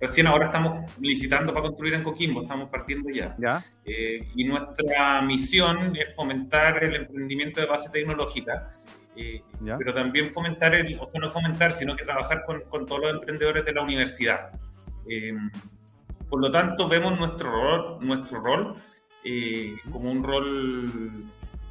Recién 0.00 0.28
ahora 0.28 0.46
estamos 0.46 0.88
licitando 1.00 1.52
para 1.52 1.66
construir 1.66 1.94
en 1.94 2.04
Coquimbo, 2.04 2.42
estamos 2.42 2.70
partiendo 2.70 3.10
ya. 3.10 3.64
Eh, 3.84 4.28
y 4.36 4.44
nuestra 4.44 5.20
misión 5.22 5.96
es 5.96 6.14
fomentar 6.14 6.84
el 6.84 6.94
emprendimiento 6.94 7.60
de 7.60 7.66
base 7.66 7.90
tecnológica, 7.90 8.70
eh, 9.16 9.42
pero 9.76 9.92
también 9.92 10.30
fomentar, 10.30 10.72
el, 10.76 10.96
o 11.00 11.04
sea, 11.04 11.20
no 11.20 11.30
fomentar, 11.30 11.72
sino 11.72 11.96
que 11.96 12.04
trabajar 12.04 12.44
con, 12.46 12.60
con 12.68 12.86
todos 12.86 13.00
los 13.00 13.10
emprendedores 13.14 13.64
de 13.64 13.72
la 13.72 13.82
universidad. 13.82 14.52
Eh, 15.10 15.34
por 16.30 16.40
lo 16.40 16.52
tanto, 16.52 16.88
vemos 16.88 17.18
nuestro 17.18 17.50
rol, 17.50 17.98
nuestro 18.06 18.40
rol 18.40 18.76
como 19.90 20.12
un 20.12 20.22
rol 20.22 21.24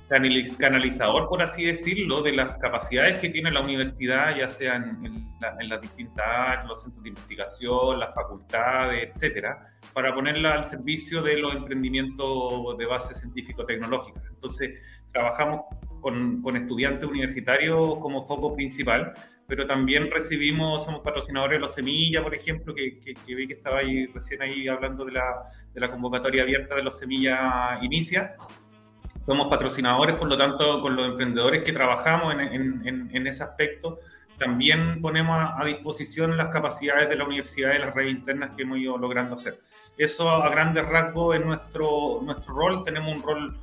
canalizador, 0.08 1.28
por 1.28 1.42
así 1.42 1.66
decirlo, 1.66 2.22
de 2.22 2.32
las 2.32 2.58
capacidades 2.60 3.18
que 3.20 3.30
tiene 3.30 3.52
la 3.52 3.62
universidad, 3.62 4.36
ya 4.38 4.48
sean 4.48 5.06
en, 5.06 5.70
las 5.70 5.82
distintas 5.82 6.26
áreas, 6.26 6.68
los 6.68 6.82
centros 6.82 7.04
de 7.04 7.10
investigación, 7.10 8.00
las 8.00 8.14
facultades, 8.14 9.10
etcétera, 9.14 9.76
para 9.94 10.14
ponerla 10.14 10.54
al 10.54 10.68
servicio 10.68 11.22
de 11.22 11.38
los 11.38 11.56
emprendimientos 11.56 12.78
de 12.78 12.86
base 12.86 13.16
científico-tecnológica. 13.16 14.22
Entonces, 14.30 14.82
trabajamos 15.12 15.62
con, 16.02 16.42
con, 16.42 16.56
estudiantes 16.56 17.08
universitarios 17.08 17.98
como 18.00 18.26
foco 18.26 18.56
principal, 18.56 19.14
pero 19.46 19.68
también 19.68 20.10
recibimos, 20.12 20.86
somos 20.86 21.02
patrocinadores 21.02 21.58
de 21.58 21.62
los 21.62 21.74
Semillas, 21.74 22.24
por 22.24 22.34
ejemplo, 22.34 22.74
que, 22.74 23.00
que, 23.00 23.14
que 23.14 23.36
vi 23.36 23.48
que 23.48 23.54
estaba 23.54 23.80
ahí 23.80 24.06
recién 24.08 24.42
ahí 24.42 24.68
hablando 24.68 25.06
de 25.06 25.14
la, 25.14 25.44
de 25.74 25.82
la 25.82 25.90
convocatoria 25.90 26.44
abierta 26.44 26.76
de 26.76 26.84
los 26.84 26.98
Semillas 26.98 27.82
Inicia 27.82 28.36
somos 29.28 29.48
patrocinadores, 29.48 30.16
por 30.16 30.30
lo 30.30 30.38
tanto, 30.38 30.82
con 30.82 30.96
los 30.96 31.10
emprendedores 31.10 31.62
que 31.62 31.74
trabajamos 31.74 32.34
en, 32.34 33.28
ese 33.28 33.44
aspecto, 33.44 34.00
también 34.38 35.02
ponemos 35.02 35.38
a, 35.38 35.66
disposición 35.66 36.38
las 36.38 36.48
capacidades 36.48 37.10
de 37.10 37.18
la 37.18 37.26
universidad 37.26 37.76
y 37.76 37.80
las 37.80 37.94
redes 37.94 38.12
internas 38.12 38.52
que 38.56 38.64
hemos 38.64 38.80
ido 38.80 38.98
logrando 38.98 39.36
hacer. 39.36 39.60
Eso 39.98 40.30
a 40.30 40.50
grandes 40.50 40.86
rasgos 40.86 41.36
es 41.36 41.46
nuestro, 41.46 42.22
nuestro 42.24 42.54
rol. 42.54 42.86
Tenemos 42.86 43.14
un 43.14 43.22
rol 43.22 43.60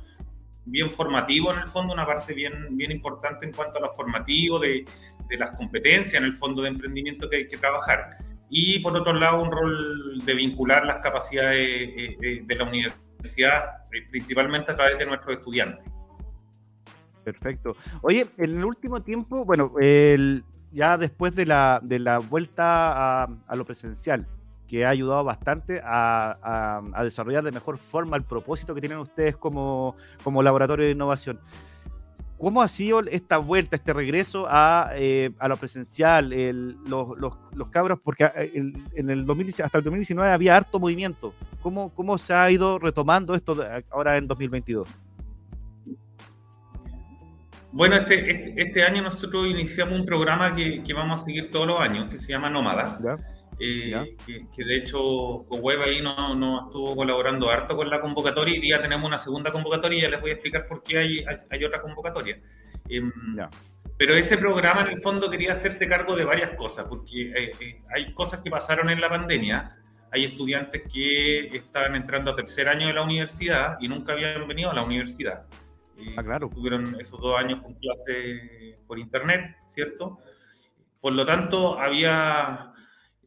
bien 0.65 0.91
formativo 0.91 1.51
en 1.51 1.59
el 1.59 1.67
fondo, 1.67 1.93
una 1.93 2.05
parte 2.05 2.35
bien, 2.35 2.77
bien 2.77 2.91
importante 2.91 3.47
en 3.47 3.51
cuanto 3.51 3.79
a 3.79 3.81
lo 3.81 3.91
formativo, 3.91 4.59
de, 4.59 4.85
de 5.27 5.37
las 5.37 5.57
competencias 5.57 6.21
en 6.21 6.25
el 6.25 6.35
fondo 6.35 6.61
de 6.61 6.69
emprendimiento 6.69 7.27
que 7.27 7.37
hay 7.37 7.47
que 7.47 7.57
trabajar. 7.57 8.17
Y 8.49 8.79
por 8.79 8.95
otro 8.95 9.13
lado, 9.13 9.41
un 9.41 9.51
rol 9.51 10.21
de 10.23 10.35
vincular 10.35 10.85
las 10.85 11.01
capacidades 11.01 11.57
eh, 11.57 12.17
eh, 12.21 12.41
de 12.43 12.55
la 12.55 12.65
universidad, 12.65 13.04
principalmente 14.11 14.71
a 14.71 14.75
través 14.75 14.97
de 14.97 15.05
nuestros 15.05 15.37
estudiantes. 15.37 15.85
Perfecto. 17.23 17.75
Oye, 18.01 18.27
en 18.37 18.57
el 18.57 18.65
último 18.65 19.01
tiempo, 19.01 19.45
bueno, 19.45 19.73
ya 20.71 20.97
después 20.97 21.35
de 21.35 21.45
la, 21.45 21.79
de 21.81 21.99
la 21.99 22.19
vuelta 22.19 23.23
a, 23.23 23.55
lo 23.55 23.65
presencial, 23.65 24.27
que 24.67 24.85
ha 24.85 24.89
ayudado 24.89 25.23
bastante 25.23 25.81
a, 25.83 26.81
desarrollar 27.03 27.43
de 27.43 27.51
mejor 27.51 27.77
forma 27.77 28.17
el 28.17 28.23
propósito 28.23 28.75
que 28.75 28.81
tienen 28.81 28.99
ustedes 28.99 29.35
como 29.37 29.95
laboratorio 30.25 30.85
de 30.85 30.91
innovación. 30.91 31.39
¿Cómo 32.45 32.61
ha 32.61 32.67
sido 32.67 32.99
esta 33.07 33.39
vuelta, 33.39 33.75
este 33.75 33.91
regreso 33.91 34.45
a, 34.47 34.91
eh, 34.93 35.31
a 35.39 35.47
lo 35.47 35.57
presencial, 35.57 36.29
los, 36.87 37.17
los, 37.17 37.33
los, 37.55 37.69
cabros? 37.69 37.99
Porque 38.03 38.23
eh, 38.23 38.51
en 38.93 39.09
el 39.09 39.25
2019, 39.25 39.65
hasta 39.65 39.79
el 39.79 39.83
2019 39.83 40.31
había 40.31 40.55
harto 40.55 40.79
movimiento. 40.79 41.33
¿Cómo, 41.63 41.91
¿Cómo 41.95 42.19
se 42.19 42.35
ha 42.35 42.51
ido 42.51 42.77
retomando 42.77 43.33
esto 43.33 43.57
ahora 43.89 44.17
en 44.17 44.27
2022? 44.27 44.87
Bueno, 47.71 47.95
este, 47.95 48.29
este, 48.29 48.61
este, 48.61 48.83
año 48.83 49.01
nosotros 49.01 49.47
iniciamos 49.47 49.99
un 49.99 50.05
programa 50.05 50.55
que, 50.55 50.83
que, 50.83 50.93
vamos 50.93 51.21
a 51.21 51.23
seguir 51.23 51.49
todos 51.49 51.65
los 51.65 51.79
años, 51.79 52.11
que 52.11 52.19
se 52.19 52.31
llama 52.31 52.51
Nómada. 52.51 52.99
Eh, 53.57 54.17
que, 54.53 54.65
de 54.65 54.75
hecho 54.75 55.43
web 55.43 55.81
ahí 55.81 56.01
no, 56.01 56.35
no, 56.35 56.65
estuvo 56.65 56.95
colaborando 56.95 57.49
harto 57.49 57.77
con 57.77 57.89
la 57.89 58.01
convocatoria 58.01 58.57
y 58.57 58.69
ya 58.69 58.81
tenemos 58.81 59.07
una 59.07 59.17
segunda 59.17 59.51
convocatoria 59.51 59.97
y 59.97 60.01
ya 60.01 60.09
les 60.09 60.19
voy 60.19 60.31
a 60.31 60.33
explicar 60.33 60.67
por 60.67 60.83
qué 60.83 60.97
hay, 60.97 61.25
hay, 61.49 61.63
otra 61.63 61.81
convocatoria. 61.81 62.37
Em, 62.89 63.11
pero 63.97 64.13
ese 64.13 64.37
programa 64.37 64.81
en 64.81 64.87
el 64.87 64.99
fondo 64.99 65.29
quería 65.29 65.53
hacerse 65.53 65.87
cargo 65.87 66.17
de 66.17 66.25
varias 66.25 66.51
cosas, 66.51 66.85
porque 66.85 67.31
eh, 67.31 67.51
eh, 67.61 67.81
hay 67.93 68.13
cosas 68.13 68.41
que 68.41 68.49
pasaron 68.49 68.89
en 68.89 68.99
la 68.99 69.07
pandemia, 69.07 69.71
hay 70.11 70.25
estudiantes 70.25 70.83
que 70.91 71.47
estaban 71.55 71.95
entrando 71.95 72.31
a 72.31 72.35
tercer 72.35 72.67
año 72.67 72.87
de 72.87 72.93
la 72.93 73.03
universidad 73.03 73.77
y 73.79 73.87
nunca 73.87 74.13
habían 74.13 74.45
venido 74.47 74.71
a 74.71 74.73
la 74.73 74.83
universidad. 74.83 75.45
Ah, 76.17 76.23
claro. 76.23 76.49
Tuvieron 76.49 76.99
esos 76.99 77.21
dos 77.21 77.39
años 77.39 77.61
con 77.61 77.73
clase 77.75 78.79
por 78.85 78.99
internet, 78.99 79.55
¿cierto? 79.65 80.19
Por 80.99 81.13
lo 81.13 81.25
tanto, 81.25 81.79
había 81.79 82.73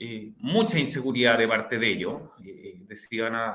eh, 0.01 0.31
mucha 0.39 0.79
inseguridad 0.79 1.37
de 1.37 1.49
parte 1.49 1.77
de 1.77 1.89
ellos, 1.89 2.23
eh, 2.45 2.77
decían 2.87 3.35
a, 3.35 3.49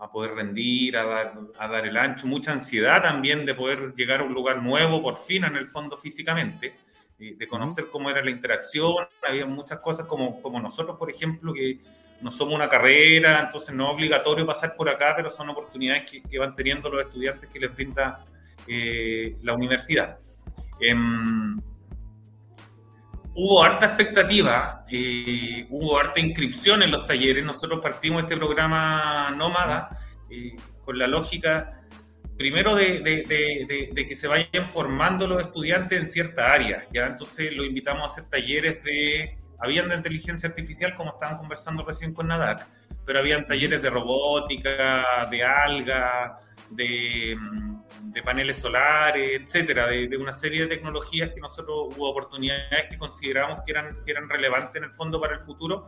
a, 0.00 0.10
poder 0.10 0.34
rendir, 0.34 0.96
a 0.96 1.04
dar, 1.04 1.34
a 1.56 1.68
dar 1.68 1.86
el 1.86 1.96
ancho, 1.96 2.26
mucha 2.26 2.52
ansiedad 2.52 3.00
también 3.00 3.46
de 3.46 3.54
poder 3.54 3.94
llegar 3.94 4.20
a 4.20 4.24
un 4.24 4.34
lugar 4.34 4.60
nuevo, 4.60 5.00
por 5.00 5.16
fin, 5.16 5.44
en 5.44 5.54
el 5.54 5.68
fondo 5.68 5.96
físicamente, 5.96 6.74
eh, 7.20 7.36
de 7.38 7.46
conocer 7.46 7.86
cómo 7.92 8.10
era 8.10 8.20
la 8.24 8.30
interacción, 8.30 9.06
había 9.26 9.46
muchas 9.46 9.78
cosas 9.78 10.06
como, 10.06 10.42
como 10.42 10.60
nosotros, 10.60 10.96
por 10.98 11.08
ejemplo, 11.08 11.54
que 11.54 11.78
no 12.20 12.32
somos 12.32 12.56
una 12.56 12.68
carrera, 12.68 13.42
entonces 13.44 13.72
no 13.72 13.86
es 13.88 13.94
obligatorio 13.94 14.44
pasar 14.44 14.74
por 14.74 14.88
acá, 14.88 15.14
pero 15.16 15.30
son 15.30 15.48
oportunidades 15.50 16.10
que, 16.10 16.20
que 16.20 16.38
van 16.38 16.56
teniendo 16.56 16.90
los 16.90 17.02
estudiantes 17.02 17.48
que 17.48 17.60
les 17.60 17.72
brinda 17.72 18.24
la 18.66 19.54
universidad. 19.54 20.18
Hubo 23.38 23.62
harta 23.62 23.84
expectativa, 23.88 24.86
eh, 24.90 25.66
hubo 25.68 25.98
harta 25.98 26.20
inscripción 26.20 26.82
en 26.82 26.90
los 26.90 27.06
talleres. 27.06 27.44
Nosotros 27.44 27.80
partimos 27.82 28.22
este 28.22 28.34
programa 28.34 29.30
Nómada 29.36 29.90
eh, 30.30 30.56
con 30.82 30.98
la 30.98 31.06
lógica, 31.06 31.82
primero, 32.38 32.74
de, 32.74 33.02
que 34.08 34.16
se 34.16 34.26
vayan 34.26 34.64
formando 34.66 35.26
los 35.26 35.42
estudiantes 35.42 36.00
en 36.00 36.06
ciertas 36.06 36.50
áreas. 36.50 36.88
¿ya? 36.90 37.08
Entonces 37.08 37.52
lo 37.54 37.64
invitamos 37.64 38.04
a 38.04 38.06
hacer 38.06 38.24
talleres 38.30 38.82
de, 38.82 39.36
habían 39.60 39.90
de 39.90 39.96
inteligencia 39.96 40.48
artificial, 40.48 40.94
como 40.96 41.10
estaban 41.10 41.36
conversando 41.36 41.84
recién 41.84 42.14
con 42.14 42.28
Nadak, 42.28 42.66
pero 43.04 43.18
habían 43.18 43.46
talleres 43.46 43.82
de 43.82 43.90
robótica, 43.90 45.28
de 45.30 45.44
alga, 45.44 46.38
de 46.70 47.36
mm, 47.38 47.76
de 48.16 48.22
paneles 48.22 48.56
solares, 48.56 49.42
etcétera, 49.42 49.88
de, 49.88 50.16
una 50.16 50.32
serie 50.32 50.62
de 50.62 50.66
tecnologías 50.68 51.30
que 51.32 51.40
nosotros 51.40 51.94
hubo 51.96 52.08
oportunidades 52.08 52.86
que 52.88 52.96
consideramos 52.96 53.60
que 53.64 53.72
eran, 53.72 53.96
que 54.04 54.10
eran 54.10 54.28
relevantes 54.28 54.74
en 54.76 54.84
el 54.84 54.90
fondo 54.90 55.20
para 55.20 55.34
el 55.34 55.40
futuro. 55.40 55.86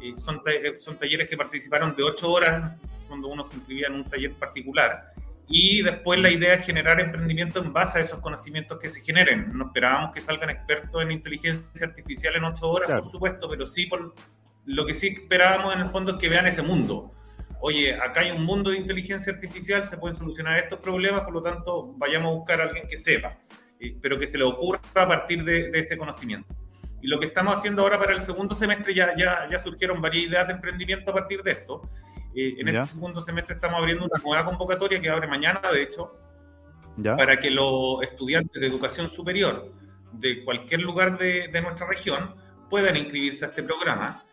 Eh, 0.00 0.14
son, 0.16 0.42
son 0.80 0.98
talleres 0.98 1.28
que 1.28 1.36
participaron 1.36 1.94
de 1.94 2.02
ocho 2.02 2.30
horas 2.30 2.74
cuando 3.06 3.28
uno 3.28 3.44
se 3.44 3.56
inscribía 3.56 3.88
en 3.88 3.94
un 3.94 4.04
taller 4.04 4.32
particular. 4.34 5.12
Y 5.48 5.82
después 5.82 6.18
la 6.18 6.30
idea 6.30 6.54
es 6.54 6.64
generar 6.64 6.98
emprendimiento 6.98 7.60
en 7.60 7.72
base 7.72 7.98
a 7.98 8.00
esos 8.00 8.20
conocimientos 8.20 8.78
que 8.78 8.88
se 8.88 9.02
generen. 9.02 9.50
No 9.52 9.66
esperábamos 9.66 10.12
que 10.12 10.22
salgan 10.22 10.50
expertos 10.50 11.02
en 11.02 11.12
inteligencia 11.12 11.86
artificial 11.86 12.36
en 12.36 12.44
ocho 12.44 12.70
horas, 12.70 12.88
por 12.88 13.10
supuesto, 13.10 13.48
pero 13.50 13.66
sí 13.66 13.86
por 13.86 14.14
lo 14.64 14.86
que 14.86 14.94
sí 14.94 15.08
esperábamos 15.08 15.74
en 15.74 15.82
el 15.82 15.86
fondo 15.88 16.12
es 16.12 16.18
que 16.18 16.28
vean 16.28 16.46
ese 16.46 16.62
mundo 16.62 17.12
oye, 17.60 17.94
acá 17.94 18.20
hay 18.20 18.30
un 18.30 18.44
mundo 18.44 18.70
de 18.70 18.78
inteligencia 18.78 19.32
artificial, 19.32 19.84
se 19.84 19.96
pueden 19.96 20.16
solucionar 20.16 20.58
estos 20.58 20.78
problemas, 20.80 21.22
por 21.22 21.34
lo 21.34 21.42
tanto, 21.42 21.94
vayamos 21.96 22.32
a 22.32 22.34
buscar 22.36 22.60
a 22.60 22.64
alguien 22.64 22.86
que 22.86 22.96
sepa, 22.96 23.38
eh, 23.80 23.96
pero 24.00 24.18
que 24.18 24.28
se 24.28 24.38
le 24.38 24.44
ocurra 24.44 24.80
a 24.94 25.08
partir 25.08 25.44
de, 25.44 25.70
ese 25.74 25.96
conocimiento. 25.96 26.54
Y 27.02 27.08
lo 27.08 27.20
que 27.20 27.26
estamos 27.26 27.54
haciendo 27.54 27.82
ahora 27.82 27.98
para 27.98 28.14
el 28.14 28.22
segundo 28.22 28.54
semestre, 28.54 28.94
ya, 28.94 29.14
ya, 29.16 29.48
ya 29.50 29.58
surgieron 29.58 30.00
varias 30.00 30.26
ideas 30.26 30.46
de 30.46 30.54
emprendimiento 30.54 31.10
a 31.10 31.14
partir 31.14 31.42
de 31.42 31.52
esto. 31.52 31.82
Eh, 32.34 32.54
en 32.58 32.68
este 32.68 32.94
segundo 32.94 33.20
semestre 33.20 33.54
estamos 33.54 33.78
abriendo 33.78 34.04
una 34.04 34.22
nueva 34.22 34.44
convocatoria 34.44 35.00
que 35.00 35.08
abre 35.08 35.26
mañana, 35.26 35.60
de 35.72 35.82
hecho, 35.82 36.18
para 37.16 37.38
que 37.38 37.50
los 37.50 38.02
estudiantes 38.02 38.60
de 38.60 38.66
educación 38.66 39.10
superior 39.10 39.72
de 40.12 40.44
cualquier 40.44 40.80
lugar 40.80 41.18
de, 41.18 41.48
de 41.48 41.60
nuestra 41.60 41.86
región 41.86 42.34
puedan 42.70 42.96
inscribirse 42.96 43.44
a 43.44 43.48
este 43.48 43.62
programa 43.62 44.25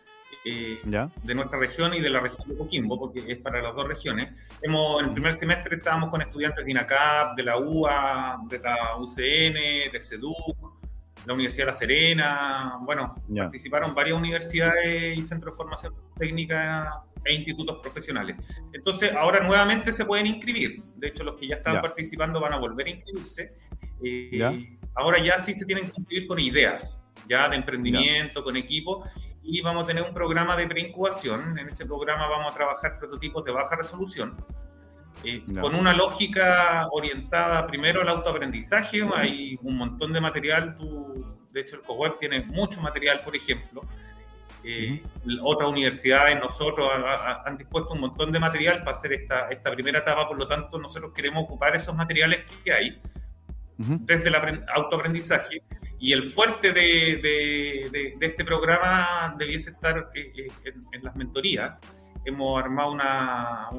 eh, 0.46 0.80
de 1.24 1.36
nuestra 1.36 1.58
región 1.58 1.94
y 1.94 2.02
de 2.02 2.10
la 2.10 2.20
región 2.20 2.48
de 2.50 2.58
Coquimbo, 2.58 3.00
porque 3.00 3.24
es 3.28 3.38
para 3.38 3.62
las 3.62 3.74
dos 3.74 3.88
regiones. 3.88 4.34
Hemos, 4.62 5.02
en 5.02 5.08
el 5.08 5.14
primer 5.14 5.34
semestre 5.34 5.78
estábamos 5.78 6.10
con 6.10 6.22
estudiantes 6.22 6.66
de 6.66 6.72
INACAP, 6.72 7.38
de 7.38 7.44
la 7.44 7.58
UA, 7.58 8.42
de 8.50 8.60
la 8.60 8.98
UCN, 8.98 9.92
de 9.92 10.00
CEDUC, 10.02 10.74
la 11.26 11.34
Universidad 11.34 11.68
de 11.68 11.72
La 11.72 11.78
Serena. 11.78 12.78
Bueno, 12.82 13.16
participaron 13.36 13.96
varias 13.96 14.18
universidades 14.18 15.18
y 15.18 15.24
centros 15.24 15.54
de 15.54 15.58
formación 15.58 15.94
técnica 16.18 17.04
e 17.24 17.36
institutos 17.36 17.80
profesionales. 17.82 18.36
Entonces, 18.74 19.14
ahora 19.14 19.40
nuevamente 19.40 19.94
se 19.94 20.04
pueden 20.04 20.28
inscribir. 20.28 20.82
De 20.98 21.08
hecho, 21.08 21.24
los 21.24 21.36
que 21.36 21.48
ya 21.48 21.56
estaban 21.56 21.82
participando 21.82 22.42
van 22.42 22.52
a 22.52 22.58
volver 22.58 22.88
a 22.88 22.90
inscribirse. 22.90 23.54
Eh, 24.04 24.78
ahora 24.96 25.24
ya 25.24 25.40
sí 25.40 25.54
se 25.54 25.66
tienen 25.66 25.90
que 25.90 25.94
inscribir 26.02 26.28
con 26.28 26.40
ideas, 26.40 27.08
ya 27.30 27.48
de 27.48 27.56
emprendimiento, 27.56 28.44
con 28.44 28.58
equipo 28.58 29.06
y 29.44 29.62
vamos 29.62 29.84
a 29.84 29.88
tener 29.88 30.04
un 30.04 30.14
programa 30.14 30.56
de 30.56 30.68
preincubación. 30.68 31.58
En 31.60 31.70
ese 31.70 31.86
programa 31.86 32.28
vamos 32.28 32.52
a 32.52 32.56
trabajar 32.56 32.98
prototipos 32.98 33.44
de 33.44 33.52
baja 33.52 33.76
resolución, 33.76 34.38
eh, 35.24 35.44
con 35.60 35.76
una 35.76 35.94
lógica 35.94 36.88
orientada 36.92 37.68
primero 37.68 38.02
al 38.02 38.10
autoaprendizaje. 38.10 39.02
Hay 39.16 39.58
un 39.62 39.78
montón 39.78 40.14
de 40.14 40.22
material, 40.22 40.76
tú, 40.78 41.38
de 41.52 41.62
hecho 41.62 41.76
el 41.76 41.82
COWEB 41.82 42.20
tiene 42.20 42.42
mucho 42.42 42.82
material, 42.82 43.22
por 43.24 43.36
ejemplo. 43.36 43.82
Eh, 44.66 45.04
otras 45.42 45.70
universidades, 45.70 46.40
nosotros 46.40 46.90
han 47.46 47.58
dispuesto 47.58 47.94
un 47.94 48.00
montón 48.00 48.32
de 48.32 48.40
material 48.40 48.80
para 48.80 48.96
hacer 48.96 49.12
esta, 49.12 49.50
esta 49.50 49.72
primera 49.72 50.00
etapa, 50.00 50.26
por 50.26 50.38
lo 50.38 50.48
tanto 50.48 50.80
nosotros 50.80 51.12
queremos 51.14 51.44
ocupar 51.44 51.76
esos 51.76 51.94
materiales 51.94 52.46
que 52.64 52.72
hay 52.72 53.02
desde 53.78 54.30
el 54.30 54.64
autoaprendizaje 54.74 55.64
y 56.04 56.12
el 56.12 56.24
fuerte 56.26 56.74
de, 56.74 57.18
de, 57.90 58.18
este 58.20 58.44
programa 58.44 59.34
debiese 59.40 59.70
estar 59.70 60.12
eh, 60.14 60.34
eh, 60.36 60.74
en, 60.92 61.02
las 61.02 61.16
mentorías. 61.16 61.80
Hemos 62.26 62.62
armado 62.62 62.92
una, 62.92 63.70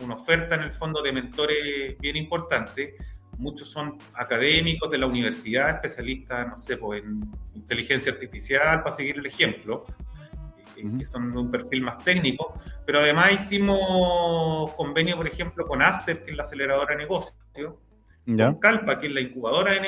una 0.00 0.14
oferta 0.14 0.56
en 0.56 0.62
el 0.62 0.72
fondo 0.72 1.00
de 1.00 1.12
mentores 1.12 1.96
bien 2.00 2.16
importante. 2.16 2.96
Muchos 3.38 3.68
son 3.68 3.98
académicos 4.14 4.90
de 4.90 4.98
la 4.98 5.06
universidad, 5.06 5.76
especialistas, 5.76 6.48
no 6.48 6.56
sé, 6.56 6.76
pues, 6.76 7.04
en 7.04 7.30
inteligencia 7.54 8.10
artificial, 8.10 8.82
para 8.82 8.96
seguir 8.96 9.18
el 9.18 9.26
ejemplo, 9.26 9.84
eh, 10.76 10.82
que 10.98 11.04
son 11.04 11.32
de 11.32 11.38
un 11.38 11.52
perfil 11.52 11.82
más 11.82 12.02
técnico. 12.02 12.58
Pero 12.84 12.98
además 12.98 13.32
hicimos 13.32 14.74
convenio, 14.74 15.16
por 15.16 15.28
ejemplo, 15.28 15.64
con 15.64 15.82
Aster, 15.82 16.24
que 16.24 16.32
es 16.32 16.36
la 16.36 16.42
aceleradora 16.42 16.96
de 16.96 17.02
negocio, 17.02 17.78
con 18.26 18.58
Calpa, 18.58 18.98
que 18.98 19.06
es 19.06 19.12
la 19.12 19.20
incubadora 19.20 19.70
de 19.70 19.82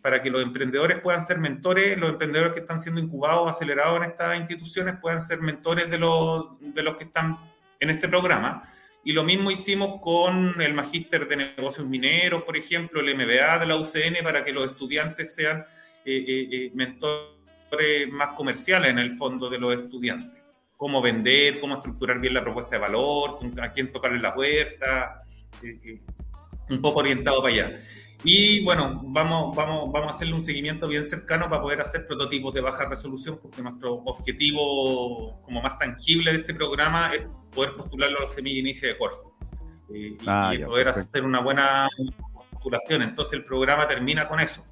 para 0.00 0.22
que 0.22 0.30
los 0.30 0.42
emprendedores 0.42 1.00
puedan 1.00 1.22
ser 1.22 1.38
mentores, 1.38 1.98
los 1.98 2.10
emprendedores 2.10 2.52
que 2.52 2.60
están 2.60 2.78
siendo 2.78 3.00
incubados, 3.00 3.48
acelerados 3.48 3.96
en 3.98 4.04
estas 4.04 4.38
instituciones, 4.38 4.96
puedan 5.00 5.20
ser 5.20 5.40
mentores 5.40 5.90
de 5.90 5.98
los, 5.98 6.58
de 6.60 6.82
los 6.82 6.96
que 6.96 7.04
están 7.04 7.38
en 7.80 7.90
este 7.90 8.08
programa. 8.08 8.62
Y 9.04 9.12
lo 9.12 9.24
mismo 9.24 9.50
hicimos 9.50 10.00
con 10.00 10.60
el 10.60 10.74
Magíster 10.74 11.26
de 11.26 11.36
Negocios 11.36 11.86
Mineros, 11.86 12.44
por 12.44 12.56
ejemplo, 12.56 13.00
el 13.00 13.16
MBA 13.16 13.58
de 13.58 13.66
la 13.66 13.76
UCN, 13.76 14.22
para 14.22 14.44
que 14.44 14.52
los 14.52 14.70
estudiantes 14.70 15.34
sean 15.34 15.64
eh, 16.04 16.24
eh, 16.26 16.48
eh, 16.52 16.70
mentores 16.74 18.08
más 18.10 18.34
comerciales 18.36 18.90
en 18.90 19.00
el 19.00 19.12
fondo 19.16 19.50
de 19.50 19.58
los 19.58 19.74
estudiantes. 19.74 20.40
Cómo 20.76 21.02
vender, 21.02 21.58
cómo 21.60 21.76
estructurar 21.76 22.20
bien 22.20 22.34
la 22.34 22.42
propuesta 22.42 22.76
de 22.76 22.78
valor, 22.78 23.40
a 23.60 23.72
quién 23.72 23.90
tocarle 23.90 24.20
la 24.20 24.34
puerta 24.34 25.18
un 26.70 26.80
poco 26.80 27.00
orientado 27.00 27.42
para 27.42 27.54
allá. 27.54 27.78
Y 28.24 28.62
bueno, 28.64 29.00
vamos, 29.04 29.54
vamos, 29.56 29.90
vamos 29.90 30.12
a 30.12 30.14
hacerle 30.14 30.34
un 30.34 30.42
seguimiento 30.42 30.86
bien 30.86 31.04
cercano 31.04 31.48
para 31.48 31.60
poder 31.60 31.80
hacer 31.80 32.06
prototipos 32.06 32.54
de 32.54 32.60
baja 32.60 32.84
resolución, 32.86 33.38
porque 33.42 33.62
nuestro 33.62 33.94
objetivo 33.94 35.40
como 35.42 35.60
más 35.60 35.76
tangible 35.78 36.32
de 36.32 36.38
este 36.38 36.54
programa 36.54 37.12
es 37.14 37.26
poder 37.52 37.74
postularlo 37.74 38.18
a 38.18 38.22
los 38.22 38.34
semilla 38.34 38.60
inicia 38.60 38.88
de 38.88 38.96
Corfo 38.96 39.34
eh, 39.92 40.16
y, 40.20 40.24
ah, 40.26 40.52
poder 40.66 40.88
hacer 40.88 41.24
una 41.24 41.40
buena 41.40 41.88
postulación. 42.52 43.02
Entonces 43.02 43.34
el 43.34 43.44
programa 43.44 43.88
termina 43.88 44.28
con 44.28 44.38
eso. 44.38 44.64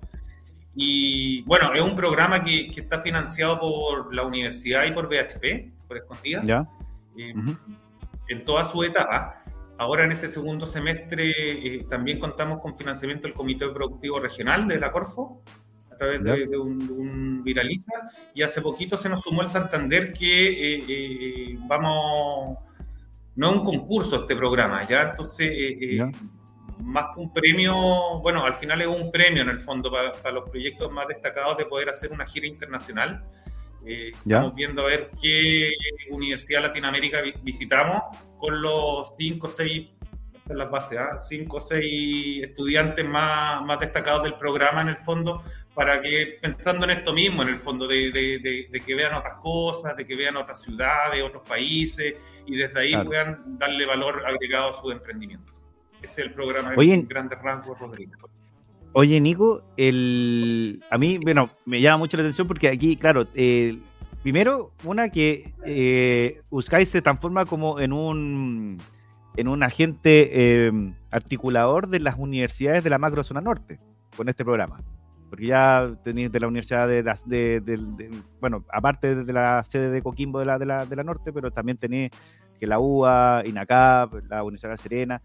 Y 0.77 1.43
bueno, 1.43 1.75
es 1.75 1.83
un 1.83 1.97
programa 1.97 2.45
que, 2.45 2.71
que 2.71 2.81
está 2.81 3.01
financiado 3.01 3.59
por 3.59 4.15
la 4.15 4.23
universidad 4.23 4.85
y 4.87 4.93
por 4.93 5.09
BHP, 5.09 5.89
por 5.89 5.97
escondida, 5.97 6.43
¿Ya? 6.45 6.69
Eh, 7.17 7.35
en 8.29 8.45
toda 8.45 8.65
su 8.65 8.85
etapa. 8.85 9.40
Ahora 9.81 10.05
en 10.05 10.13
este 10.13 10.29
segundo 10.29 10.67
semestre 10.67 11.31
eh, 11.31 11.87
también 11.89 12.19
contamos 12.19 12.61
con 12.61 12.77
financiamiento 12.77 13.27
del 13.27 13.33
Comité 13.33 13.67
Productivo 13.71 14.21
Regional 14.21 14.69
de 14.69 14.79
la 14.79 14.93
Corfo 14.93 15.41
a 15.91 15.97
través 15.97 16.23
de, 16.23 16.59
un, 16.59 17.43
Viraliza. 17.43 17.91
Y 18.35 18.43
hace 18.43 18.61
poquito 18.61 18.99
se 18.99 19.09
nos 19.09 19.23
sumó 19.23 19.41
el 19.41 19.49
Santander 19.49 20.13
que 20.13 20.49
eh, 20.51 20.85
eh, 20.87 21.59
vamos, 21.61 22.59
no 23.37 23.49
es 23.49 23.57
un 23.57 23.65
concurso 23.65 24.17
este 24.17 24.37
programa, 24.37 24.87
ya 24.87 25.13
entonces 25.13 25.51
más 26.85 27.07
que 27.15 27.21
un 27.23 27.33
premio, 27.33 28.21
bueno, 28.21 28.45
al 28.45 28.57
final 28.57 28.83
es 28.83 28.87
un 28.87 29.11
premio 29.11 29.41
en 29.41 29.49
el 29.49 29.61
fondo 29.61 29.91
para, 29.91 30.13
para 30.13 30.33
los 30.33 30.51
proyectos 30.51 30.93
más 30.93 31.09
destacados 31.09 31.57
de 31.57 31.65
poder 31.65 31.89
hacer 31.89 32.13
una 32.13 32.27
gira 32.27 32.47
internacional 32.47 33.25
eh, 33.87 34.13
estamos 34.15 34.55
viendo 34.55 34.83
a 34.83 34.87
ver 34.87 35.11
qué 35.21 35.73
universidad 36.11 36.63
Latinoamérica 36.63 37.23
visitamos 37.43 38.03
con 38.39 38.61
los 38.61 39.17
5 39.17 39.47
o 39.47 39.51
6 39.51 39.91
las 40.55 40.71
bases, 40.71 40.99
¿ah? 40.99 41.19
cinco 41.19 41.59
o 41.59 41.61
seis 41.61 42.43
estudiantes 42.43 43.07
más, 43.07 43.63
más 43.63 43.81
destacados 43.81 44.25
del 44.25 44.35
programa 44.35 44.83
en 44.83 44.89
el 44.89 44.97
fondo, 44.97 45.43
para 45.75 46.01
que 46.01 46.39
pensando 46.41 46.85
en 46.85 46.91
esto 46.91 47.13
mismo, 47.13 47.43
en 47.43 47.49
el 47.49 47.59
fondo, 47.59 47.87
de, 47.87 48.11
de, 48.11 48.81
que 48.85 48.95
vean 48.95 49.15
otras 49.15 49.37
cosas, 49.41 49.97
de 49.97 50.07
que 50.07 50.17
vean 50.17 50.37
otras 50.37 50.61
ciudades, 50.63 51.23
otros 51.23 51.47
países, 51.49 52.15
y 52.47 52.57
desde 52.57 52.81
ahí 52.81 52.97
puedan 53.05 53.59
darle 53.59 53.87
valor 53.87 54.25
agregado 54.27 54.71
a 54.71 54.81
su 54.81 54.91
emprendimiento. 54.91 55.53
Ese 56.03 56.23
es 56.23 56.27
el 56.27 56.33
programa 56.33 56.75
en 56.75 57.07
grandes 57.07 57.39
rasgos, 57.41 57.79
Rodrigo. 57.79 58.13
Oye, 58.93 59.21
Nico, 59.21 59.63
el, 59.77 60.83
a 60.91 60.99
mí, 60.99 61.19
bueno, 61.19 61.49
me 61.65 61.81
llama 61.81 61.99
mucho 61.99 62.17
la 62.17 62.25
atención 62.25 62.49
porque 62.49 62.69
aquí, 62.69 62.97
claro, 62.97 63.27
primero, 64.23 64.73
una 64.83 65.11
que 65.11 65.53
eh, 65.65 66.41
se 66.85 67.03
transforma 67.03 67.45
como 67.47 67.79
en 67.79 67.93
un, 67.93 68.79
en 69.37 69.49
un 69.49 69.63
agente 69.63 70.67
em, 70.67 70.95
articulador 71.13 71.89
de 71.89 72.01
las 72.01 72.17
universidades 72.19 72.83
de 72.83 72.91
la 72.91 72.99
macro 72.99 73.23
zona 73.23 73.41
norte 73.41 73.79
con 74.17 74.29
este 74.29 74.45
programa. 74.45 74.81
Porque 75.29 75.47
ya 75.47 75.89
tenéis 76.03 76.33
de 76.33 76.41
la 76.41 76.49
universidad 76.49 76.89
de, 76.89 77.03
de, 77.05 78.11
bueno, 78.41 78.65
aparte 78.73 79.15
de 79.15 79.33
la 79.33 79.65
sede 79.69 79.91
de 79.91 80.03
Coquimbo 80.03 80.41
de 80.41 80.47
la, 80.47 80.59
de 80.59 80.67
la, 80.67 80.85
de 80.85 80.97
la 80.97 81.05
norte, 81.05 81.33
pero 81.33 81.53
también 81.53 81.79
tenéis 81.79 82.11
que 82.59 82.67
la 82.67 82.81
UA, 82.81 83.45
INACAP, 83.47 84.15
la 84.29 84.43
Universidad 84.43 84.73
de 84.73 84.79
Serena. 84.79 85.23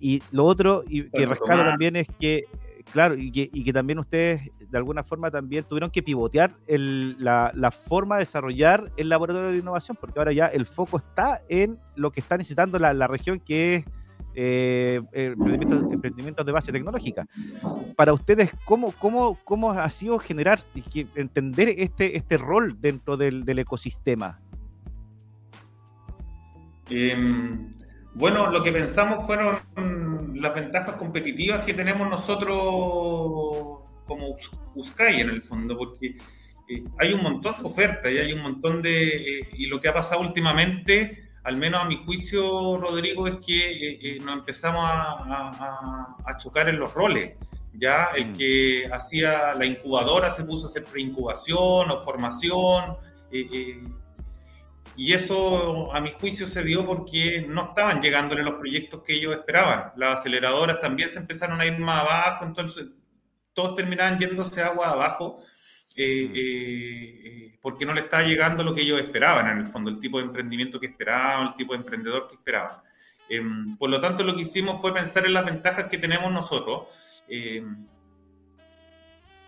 Y 0.00 0.20
lo 0.32 0.44
otro 0.44 0.82
y 0.88 1.08
que 1.10 1.26
rescato 1.26 1.62
también 1.62 1.94
es 1.94 2.08
que 2.18 2.46
Claro, 2.92 3.16
y 3.16 3.30
que, 3.30 3.72
también 3.72 3.98
ustedes 3.98 4.50
de 4.58 4.78
alguna 4.78 5.02
forma 5.02 5.30
también 5.30 5.64
tuvieron 5.64 5.90
que 5.90 6.02
pivotear 6.02 6.52
la, 6.66 7.70
forma 7.70 8.16
de 8.16 8.20
desarrollar 8.20 8.90
el 8.96 9.08
laboratorio 9.08 9.50
de 9.50 9.58
innovación, 9.58 9.96
porque 10.00 10.18
ahora 10.18 10.32
ya 10.32 10.46
el 10.46 10.64
foco 10.64 10.96
está 10.96 11.42
en 11.48 11.78
lo 11.96 12.10
que 12.10 12.20
está 12.20 12.36
necesitando 12.36 12.78
la, 12.78 13.06
región, 13.06 13.40
que 13.40 13.76
es 13.76 13.84
eh, 14.34 15.02
emprendimientos, 15.12 16.46
de 16.46 16.52
base 16.52 16.72
tecnológica. 16.72 17.26
Para 17.94 18.14
ustedes, 18.14 18.52
¿cómo, 18.64 18.92
cómo, 18.92 19.38
cómo 19.44 19.72
ha 19.72 19.90
sido 19.90 20.18
generar 20.18 20.58
y 20.74 21.06
entender 21.14 21.74
este, 21.76 22.16
este 22.16 22.38
rol 22.38 22.80
dentro 22.80 23.16
del, 23.18 23.58
ecosistema? 23.58 24.40
Em, 26.88 27.74
bueno, 28.14 28.50
lo 28.50 28.62
que 28.62 28.72
pensamos 28.72 29.26
fueron 29.26 29.58
las 30.40 30.54
ventajas 30.54 30.96
competitivas 30.96 31.64
que 31.64 31.74
tenemos 31.74 32.08
nosotros 32.08 33.88
como 34.06 34.36
USCAI 34.74 35.20
en 35.20 35.30
el 35.30 35.42
fondo, 35.42 35.76
porque 35.76 36.16
eh, 36.68 36.84
hay 36.98 37.12
un 37.12 37.22
montón 37.22 37.56
de 37.58 37.64
ofertas 37.64 38.12
y 38.12 38.18
hay 38.18 38.32
un 38.32 38.42
montón 38.42 38.82
de... 38.82 39.40
Eh, 39.40 39.48
y 39.52 39.66
lo 39.66 39.80
que 39.80 39.88
ha 39.88 39.94
pasado 39.94 40.20
últimamente, 40.22 41.30
al 41.44 41.56
menos 41.56 41.82
a 41.82 41.84
mi 41.84 41.96
juicio, 42.04 42.78
Rodrigo, 42.78 43.26
es 43.26 43.36
que 43.44 43.98
eh, 44.00 44.18
nos 44.20 44.38
empezamos 44.38 44.84
a, 44.84 46.36
chocar 46.38 46.68
en 46.68 46.78
los 46.78 46.92
roles. 46.94 47.34
Ya 47.74 48.08
el 48.16 48.30
mm. 48.30 48.36
que 48.36 48.90
hacía 48.92 49.54
la 49.54 49.66
incubadora 49.66 50.30
se 50.30 50.44
puso 50.44 50.66
a 50.66 50.70
hacer 50.70 50.84
preincubación 50.84 51.90
o 51.90 51.98
formación. 51.98 52.96
Y 54.98 55.12
eso, 55.12 55.94
a 55.94 56.00
mi 56.00 56.10
juicio, 56.10 56.48
se 56.48 56.64
dio 56.64 56.84
porque 56.84 57.46
no 57.48 57.68
estaban 57.68 58.02
llegándole 58.02 58.42
los 58.42 58.54
proyectos 58.54 59.04
que 59.04 59.14
ellos 59.14 59.32
esperaban. 59.32 59.92
Las 59.94 60.18
aceleradoras 60.18 60.80
también 60.80 61.08
se 61.08 61.20
empezaron 61.20 61.60
a 61.60 61.66
ir 61.66 61.78
más 61.78 62.02
abajo, 62.02 62.44
entonces 62.44 62.88
todos 63.52 63.76
terminaban 63.76 64.18
yéndose 64.18 64.60
agua 64.60 64.90
abajo 64.90 65.40
eh, 65.94 66.28
mm. 66.28 66.32
eh, 66.34 67.20
eh, 67.24 67.58
porque 67.62 67.86
no 67.86 67.94
le 67.94 68.00
estaba 68.00 68.24
llegando 68.24 68.64
lo 68.64 68.74
que 68.74 68.82
ellos 68.82 68.98
esperaban, 68.98 69.48
en 69.48 69.58
el 69.58 69.66
fondo, 69.66 69.88
el 69.88 70.00
tipo 70.00 70.18
de 70.18 70.24
emprendimiento 70.24 70.80
que 70.80 70.86
esperaban, 70.86 71.46
el 71.46 71.54
tipo 71.54 71.74
de 71.74 71.78
emprendedor 71.78 72.26
que 72.26 72.34
esperaban. 72.34 72.78
Em, 73.28 73.76
por 73.76 73.90
lo 73.90 74.00
tanto, 74.00 74.24
lo 74.24 74.34
que 74.34 74.42
hicimos 74.42 74.80
fue 74.80 74.92
pensar 74.92 75.24
en 75.26 75.34
las 75.34 75.44
ventajas 75.44 75.84
que 75.84 75.98
tenemos 75.98 76.32
nosotros. 76.32 76.90
Em, 77.28 77.86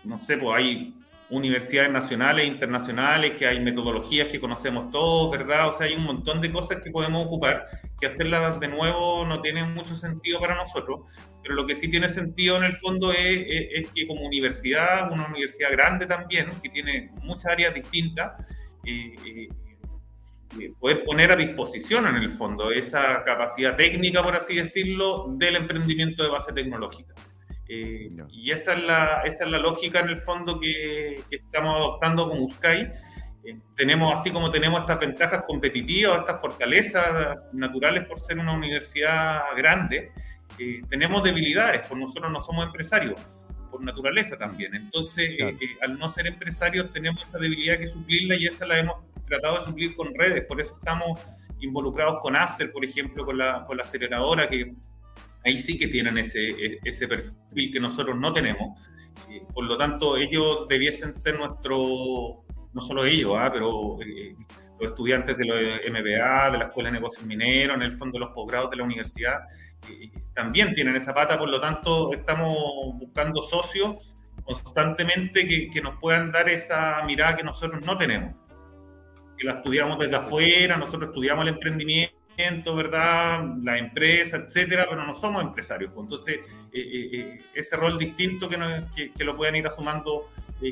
no 0.05 0.17
sé, 0.17 0.37
pues 0.37 0.57
hay 0.57 1.00
universidades 1.31 1.89
nacionales 1.91 2.45
e 2.45 2.47
internacionales, 2.47 3.31
que 3.31 3.47
hay 3.47 3.59
metodologías 3.61 4.27
que 4.27 4.39
conocemos 4.39 4.91
todos, 4.91 5.31
¿verdad? 5.31 5.69
O 5.69 5.73
sea, 5.73 5.87
hay 5.87 5.95
un 5.95 6.03
montón 6.03 6.41
de 6.41 6.51
cosas 6.51 6.81
que 6.83 6.91
podemos 6.91 7.25
ocupar, 7.25 7.67
que 7.99 8.07
hacerlas 8.07 8.59
de 8.59 8.67
nuevo 8.67 9.25
no 9.25 9.41
tiene 9.41 9.63
mucho 9.63 9.95
sentido 9.95 10.39
para 10.41 10.55
nosotros, 10.55 11.01
pero 11.41 11.55
lo 11.55 11.65
que 11.65 11.75
sí 11.75 11.89
tiene 11.89 12.09
sentido 12.09 12.57
en 12.57 12.65
el 12.65 12.73
fondo 12.73 13.13
es, 13.13 13.87
que 13.95 14.07
como 14.07 14.25
universidad, 14.25 15.11
una 15.11 15.27
universidad 15.27 15.71
grande 15.71 16.05
también, 16.05 16.49
que 16.61 16.69
tiene 16.69 17.11
muchas 17.23 17.53
áreas 17.53 17.73
distintas, 17.73 18.33
eh, 18.85 19.15
eh, 19.25 19.49
eh, 20.59 20.73
poder 20.79 21.05
poner 21.05 21.31
a 21.31 21.37
disposición 21.37 22.07
en 22.07 22.17
el 22.17 22.29
fondo 22.29 22.71
esa 22.71 23.23
capacidad 23.23 23.77
técnica, 23.77 24.21
por 24.21 24.35
así 24.35 24.55
decirlo, 24.55 25.27
del 25.37 25.55
emprendimiento 25.55 26.23
de 26.23 26.29
base 26.29 26.51
tecnológica. 26.51 27.13
Eh, 27.73 28.09
y 28.33 28.51
esa 28.51 28.73
es, 28.73 28.83
la, 28.83 29.21
esa 29.23 29.45
es 29.45 29.49
la 29.49 29.57
lógica 29.57 30.01
en 30.01 30.09
el 30.09 30.17
fondo 30.17 30.59
que, 30.59 31.23
estamos 31.31 31.77
adoptando 31.77 32.27
con 32.27 32.41
USCAI. 32.41 32.81
Eh, 33.45 33.57
tenemos, 33.77 34.13
así 34.13 34.29
como 34.29 34.51
tenemos 34.51 34.81
estas 34.81 34.99
ventajas 34.99 35.45
competitivas, 35.47 36.19
estas 36.19 36.41
fortalezas 36.41 37.37
naturales 37.53 38.05
por 38.07 38.19
ser 38.19 38.39
una 38.39 38.51
universidad 38.51 39.39
grande, 39.55 40.11
eh, 40.59 40.81
tenemos 40.89 41.23
debilidades, 41.23 41.87
por 41.87 41.97
nosotros 41.97 42.29
no 42.29 42.41
somos 42.41 42.65
empresarios, 42.65 43.15
por 43.71 43.81
naturaleza 43.81 44.37
también. 44.37 44.75
Entonces, 44.75 45.29
al 45.81 45.97
no 45.97 46.09
ser 46.09 46.27
empresarios, 46.27 46.91
tenemos 46.91 47.23
esa 47.23 47.37
debilidad 47.37 47.79
que 47.79 47.87
suplirla 47.87 48.35
y 48.35 48.47
esa 48.47 48.65
la 48.65 48.79
hemos 48.79 48.97
tratado 49.25 49.59
de 49.59 49.63
suplir 49.63 49.95
con 49.95 50.13
redes. 50.13 50.43
Por 50.43 50.59
eso 50.59 50.75
estamos 50.77 51.21
involucrados 51.61 52.19
con 52.19 52.35
Aster, 52.35 52.69
por 52.69 52.83
ejemplo, 52.83 53.25
con 53.25 53.37
la, 53.37 53.63
con 53.65 53.77
la 53.77 53.83
aceleradora 53.83 54.49
que 54.49 54.73
ahí 55.45 55.57
sí 55.57 55.77
que 55.77 55.87
tienen 55.87 56.17
ese, 56.17 56.49
e, 56.49 56.79
ese 56.83 57.07
perfil 57.07 57.71
que 57.71 57.79
nosotros 57.79 58.19
no 58.19 58.33
tenemos. 58.33 58.79
Eh, 59.29 59.43
por 59.53 59.65
lo 59.65 59.77
tanto, 59.77 60.17
ellos 60.17 60.67
debiesen 60.67 61.15
ser 61.17 61.37
nuestro, 61.37 62.43
no 62.73 62.81
solo 62.81 63.05
ellos, 63.05 63.35
¿ah? 63.37 63.49
pero 63.51 63.97
eh, 64.01 64.35
los 64.79 64.91
estudiantes 64.91 65.37
de 65.37 65.45
los 65.45 65.57
MBA, 65.89 66.51
de 66.51 66.57
la 66.57 66.65
Escuela 66.65 66.89
de 66.89 66.93
Negocios 66.93 67.25
Mineros, 67.25 67.75
en 67.75 67.83
el 67.83 67.91
fondo 67.91 68.19
los 68.19 68.31
posgrados 68.31 68.71
de 68.71 68.77
la 68.77 68.83
universidad, 68.83 69.41
eh, 69.89 70.11
también 70.33 70.73
tienen 70.73 70.95
esa 70.95 71.13
pata, 71.13 71.37
por 71.37 71.49
lo 71.49 71.59
tanto, 71.59 72.13
estamos 72.13 72.55
buscando 72.97 73.41
socios 73.43 74.15
constantemente 74.43 75.47
que, 75.47 75.69
que 75.69 75.81
nos 75.81 75.99
puedan 75.99 76.31
dar 76.31 76.49
esa 76.49 77.03
mirada 77.05 77.35
que 77.35 77.43
nosotros 77.43 77.85
no 77.85 77.97
tenemos. 77.97 78.35
Que 79.37 79.45
la 79.45 79.53
estudiamos 79.53 79.99
desde 79.99 80.15
afuera, 80.15 80.77
nosotros 80.77 81.09
estudiamos 81.09 81.43
el 81.43 81.53
emprendimiento 81.53 82.20
¿verdad? 82.75 83.43
La 83.61 83.77
empresa, 83.77 84.37
etcétera, 84.37 84.87
pero 84.89 85.05
no 85.05 85.13
somos 85.13 85.43
empresarios. 85.43 85.91
Pues. 85.93 86.03
Entonces, 86.03 86.35
eh, 86.73 86.79
eh, 86.79 87.09
eh, 87.13 87.41
ese 87.53 87.75
rol 87.75 87.97
distinto 87.97 88.49
que, 88.49 89.11
que, 89.15 89.23
lo 89.23 89.35
puedan 89.35 89.55
ir 89.55 89.67
asumando 89.67 90.29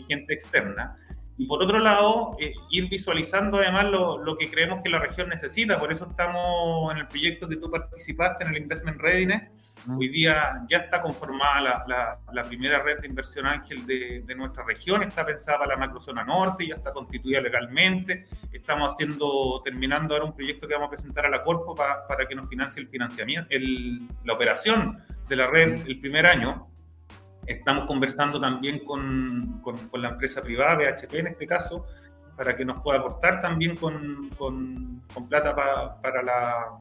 gente 0.08 0.34
externa. 0.34 0.96
Y 1.38 1.46
por 1.46 1.64
otro 1.64 1.80
lado, 1.80 2.36
ir 2.70 2.90
visualizando 2.90 3.60
además 3.60 3.86
lo, 3.86 4.18
lo, 4.18 4.38
que 4.38 4.50
creemos 4.50 4.82
que 4.84 4.90
la 4.90 5.00
región 5.00 5.30
necesita. 5.30 5.80
Por 5.80 5.92
eso 5.92 6.08
estamos 6.10 6.92
en 6.92 7.00
el 7.00 7.08
proyecto 7.08 7.48
que 7.48 7.56
tú 7.56 7.72
participaste, 7.72 8.44
en 8.44 8.52
el 8.52 8.58
Investment 8.58 9.00
Readiness, 9.00 9.69
Hoy 9.88 10.10
día 10.10 10.62
ya 10.68 10.78
está 10.78 11.02
conformada 11.02 11.86
la, 11.88 12.20
la, 12.32 12.44
primera 12.44 12.82
red 12.82 13.00
de 13.00 13.08
inversión 13.08 13.46
ángel 13.46 13.86
de, 13.86 14.24
de, 14.26 14.36
nuestra 14.36 14.64
región, 14.64 15.04
está 15.04 15.26
pensada 15.26 15.60
para 15.60 15.76
la 15.76 15.78
macrozona 15.78 16.24
norte, 16.24 16.68
ya 16.68 16.76
está 16.76 16.92
constituida 16.92 17.40
legalmente. 17.40 18.26
Estamos 18.52 18.94
haciendo, 18.94 19.62
terminando 19.64 20.14
ahora 20.14 20.26
un 20.26 20.36
proyecto 20.36 20.68
que 20.68 20.74
vamos 20.74 20.88
a 20.88 20.92
presentar 20.92 21.26
a 21.26 21.30
la 21.30 21.44
Corfo 21.44 21.76
para, 21.76 22.06
para 22.08 22.28
que 22.28 22.36
nos 22.36 22.50
financie 22.50 22.82
el 22.82 22.88
financiamiento, 22.88 23.48
el, 23.52 24.08
la 24.26 24.34
operación 24.34 24.98
de 25.28 25.36
la 25.36 25.48
red 25.48 25.88
el 25.88 26.00
primer 26.00 26.26
año. 26.26 26.68
Estamos 27.46 27.86
conversando 27.86 28.40
también 28.40 28.80
con, 28.86 29.62
con, 29.62 29.90
la 29.94 30.10
empresa 30.10 30.42
privada, 30.42 30.76
BHP 30.76 31.14
en 31.16 31.28
este 31.28 31.48
caso, 31.48 31.86
para 32.36 32.56
que 32.56 32.66
nos 32.66 32.82
pueda 32.82 33.00
aportar 33.00 33.42
también 33.42 33.76
con, 33.76 34.30
con 34.38 35.30
plata 35.30 35.56
para 36.02 36.22
la 36.22 36.80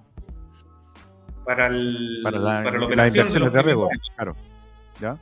para, 1.49 1.69
el, 1.69 2.21
para, 2.23 2.39
la, 2.39 2.63
para 2.63 2.79
la 2.79 2.85
operación 2.85 3.33
de, 3.33 3.49
de 3.49 3.63
riesgo, 3.63 3.89
claro. 4.15 4.37
¿Ya? 5.01 5.17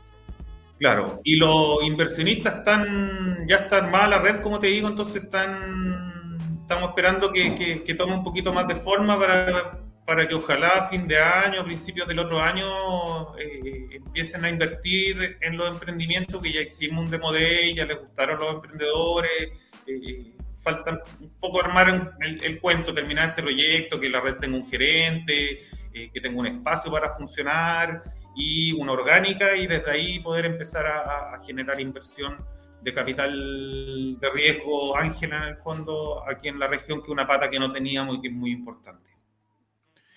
Claro, 0.76 1.20
y 1.22 1.36
los 1.36 1.84
inversionistas 1.84 2.56
están, 2.56 3.46
ya 3.46 3.58
están 3.58 3.92
más 3.92 4.02
a 4.02 4.08
la 4.08 4.18
red, 4.18 4.40
como 4.40 4.58
te 4.58 4.66
digo, 4.66 4.88
entonces 4.88 5.22
están, 5.22 6.36
estamos 6.62 6.88
esperando 6.88 7.30
que, 7.30 7.54
que, 7.86 7.94
tome 7.94 8.14
un 8.14 8.24
poquito 8.24 8.52
más 8.52 8.66
de 8.66 8.74
forma 8.74 9.16
para, 9.16 9.78
para 10.04 10.26
que 10.26 10.34
ojalá 10.34 10.70
a 10.70 10.88
fin 10.88 11.06
de 11.06 11.16
año, 11.16 11.60
a 11.60 11.64
principios 11.64 12.08
del 12.08 12.18
otro 12.18 12.40
año, 12.40 13.36
eh, 13.38 13.86
empiecen 13.92 14.44
a 14.44 14.48
invertir 14.48 15.38
en 15.40 15.56
los 15.56 15.70
emprendimientos 15.70 16.42
que 16.42 16.52
ya 16.52 16.60
hicimos 16.60 17.04
un 17.04 17.10
demo 17.12 17.30
de 17.30 17.72
ya 17.72 17.86
les 17.86 18.00
gustaron 18.00 18.40
los 18.40 18.52
emprendedores. 18.52 19.52
Eh, 19.86 20.35
falta 20.66 21.00
un 21.20 21.30
poco 21.38 21.60
armar 21.60 21.88
el, 22.20 22.42
el, 22.42 22.60
cuento, 22.60 22.92
terminar 22.92 23.28
este 23.28 23.42
proyecto, 23.42 24.00
que 24.00 24.08
la 24.08 24.20
red 24.20 24.34
tenga 24.34 24.56
un 24.56 24.68
gerente, 24.68 25.60
eh, 25.94 26.10
que 26.12 26.20
tenga 26.20 26.40
un 26.40 26.46
espacio 26.48 26.90
para 26.90 27.10
funcionar 27.10 28.02
y 28.34 28.72
una 28.72 28.92
orgánica 28.92 29.56
y 29.56 29.68
desde 29.68 29.92
ahí 29.92 30.18
poder 30.18 30.44
empezar 30.44 30.84
a, 30.84 31.38
generar 31.46 31.80
inversión 31.80 32.44
de 32.82 32.92
capital 32.92 34.18
de 34.18 34.30
riesgo 34.30 34.96
ángel 34.96 35.32
en 35.32 35.42
el 35.42 35.56
fondo 35.56 36.22
aquí 36.28 36.48
en 36.48 36.58
la 36.58 36.66
región 36.66 37.00
que 37.00 37.12
una 37.12 37.28
pata 37.28 37.48
que 37.48 37.60
no 37.60 37.72
teníamos 37.72 38.16
y 38.16 38.20
que 38.20 38.28
es 38.28 38.34
muy 38.34 38.50
importante. 38.50 39.08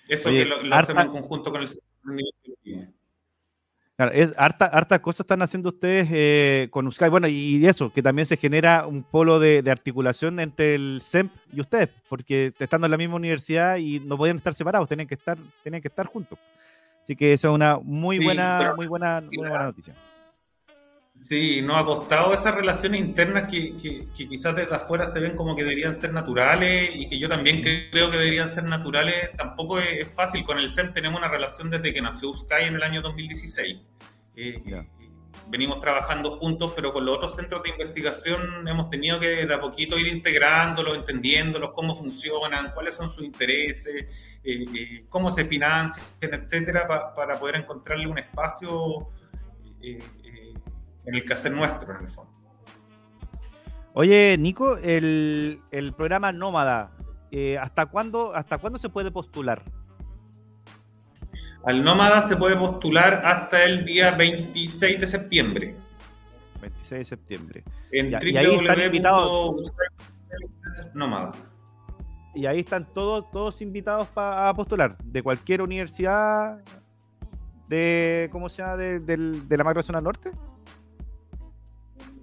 Eso 0.07 0.31
que 0.31 0.45
lo, 0.45 0.75
hacemos 0.75 1.05
en 1.05 1.11
conjunto 1.11 1.51
con 1.51 1.61
el 1.61 1.69
Claro, 3.99 4.13
es, 4.13 4.31
harta, 4.37 4.63
hartas 4.63 5.01
cosas 5.01 5.19
están 5.25 5.41
haciendo 5.41 5.67
ustedes 5.67 6.07
eh, 6.09 6.69
con 6.71 6.87
Uskai. 6.87 7.09
Bueno, 7.09 7.27
y 7.27 7.65
eso, 7.67 7.91
que 7.91 8.01
también 8.01 8.25
se 8.25 8.37
genera 8.37 8.87
un 8.87 9.03
polo 9.03 9.41
de, 9.41 9.61
articulación 9.69 10.39
entre 10.39 10.75
el 10.75 11.01
SEMP 11.03 11.33
y 11.51 11.59
ustedes, 11.59 11.89
porque 12.07 12.53
estando 12.59 12.87
en 12.87 12.91
la 12.91 12.97
misma 12.97 13.17
universidad 13.17 13.75
y 13.75 13.99
no 13.99 14.15
podían 14.15 14.37
estar 14.37 14.53
separados, 14.53 14.87
tienen 14.87 15.05
que 15.05 15.15
estar, 15.15 15.37
tienen 15.63 15.81
que 15.81 15.89
estar 15.89 16.05
juntos. 16.05 16.39
Así 17.03 17.13
que 17.17 17.33
eso 17.33 17.49
es 17.49 17.55
una 17.55 17.77
muy 17.77 18.19
buena, 18.19 18.73
muy 18.77 18.87
buena, 18.87 19.19
muy 19.19 19.35
buena 19.35 19.63
noticia. 19.65 19.93
Sí, 21.21 21.61
nos 21.61 21.77
ha 21.77 21.85
costado 21.85 22.33
esas 22.33 22.55
relaciones 22.55 23.01
internas 23.01 23.51
que, 23.51 23.75
que, 23.77 24.07
quizás 24.27 24.55
desde 24.55 24.73
afuera 24.75 25.11
se 25.11 25.19
ven 25.19 25.35
como 25.35 25.55
que 25.55 25.63
deberían 25.63 25.93
ser 25.93 26.13
naturales 26.13 26.91
y 26.95 27.09
que 27.09 27.19
yo 27.19 27.27
también 27.27 27.61
creo 27.61 28.09
que 28.09 28.17
deberían 28.17 28.47
ser 28.47 28.63
naturales. 28.63 29.31
Tampoco 29.37 29.79
es, 29.79 30.07
fácil. 30.09 30.43
Con 30.43 30.59
el 30.59 30.69
SEM 30.69 30.93
tenemos 30.93 31.19
una 31.19 31.27
relación 31.27 31.69
desde 31.69 31.93
que 31.93 32.01
nació 32.01 32.31
USCAI 32.31 32.67
en 32.67 32.75
el 32.75 32.83
año 32.83 33.01
2016. 33.01 33.77
Eh, 34.37 34.63
venimos 35.49 35.81
trabajando 35.81 36.37
juntos, 36.37 36.71
pero 36.75 36.93
con 36.93 37.05
los 37.05 37.17
otros 37.17 37.35
centros 37.35 37.63
de 37.63 37.71
investigación 37.71 38.67
hemos 38.67 38.89
tenido 38.89 39.19
que 39.19 39.45
de 39.45 39.53
a 39.53 39.59
poquito 39.59 39.97
ir 39.97 40.07
integrándolos, 40.07 40.97
entendiéndolos, 40.97 41.71
cómo 41.73 41.95
funcionan, 41.95 42.71
cuáles 42.73 42.95
son 42.95 43.09
sus 43.09 43.25
intereses, 43.25 44.39
eh, 44.43 44.65
eh, 44.73 45.05
cómo 45.09 45.31
se 45.31 45.43
financian, 45.43 46.05
etcétera, 46.21 46.87
para 46.87 47.37
poder 47.37 47.57
encontrarle 47.57 48.07
un 48.07 48.19
espacio 48.19 49.09
en 51.09 51.15
el 51.15 51.25
que 51.25 51.33
hacer 51.33 51.51
nuestro, 51.51 51.95
en 51.95 52.03
el 52.03 52.09
fondo. 52.09 52.31
Oye, 53.93 54.37
Nico, 54.37 54.77
el, 54.77 55.59
programa 55.97 56.31
Nómada, 56.31 56.91
eh, 57.31 57.57
¿hasta, 57.57 57.87
cuándo, 57.87 58.33
¿hasta 58.35 58.59
cuándo 58.59 58.77
se 58.77 58.89
puede 58.89 59.11
postular? 59.11 59.63
Al 61.65 61.83
Nómada 61.83 62.21
se 62.21 62.37
puede 62.37 62.55
postular 62.55 63.21
hasta 63.25 63.65
el 63.65 63.85
día 63.85 64.11
26 64.11 65.01
de 65.01 65.07
septiembre. 65.07 65.75
26 66.61 66.99
de 66.99 67.05
septiembre. 67.05 67.63
En 67.91 68.11
y 68.11 68.37
ahí 68.37 68.55
están 68.55 68.81
invitados. 68.81 69.73
Nómada. 70.93 71.31
Y 72.35 72.45
ahí 72.45 72.59
están 72.59 72.87
todos, 72.93 73.29
todos 73.31 73.61
invitados 73.61 74.07
para 74.09 74.53
postular, 74.53 74.95
de 74.99 75.23
cualquier 75.23 75.63
universidad 75.63 76.63
de, 77.67 78.29
¿cómo 78.31 78.47
se 78.47 78.61
llama? 78.61 78.77
De, 78.77 78.99
de 78.99 79.57
la 79.57 79.63
macrozona 79.63 79.99
norte 79.99 80.31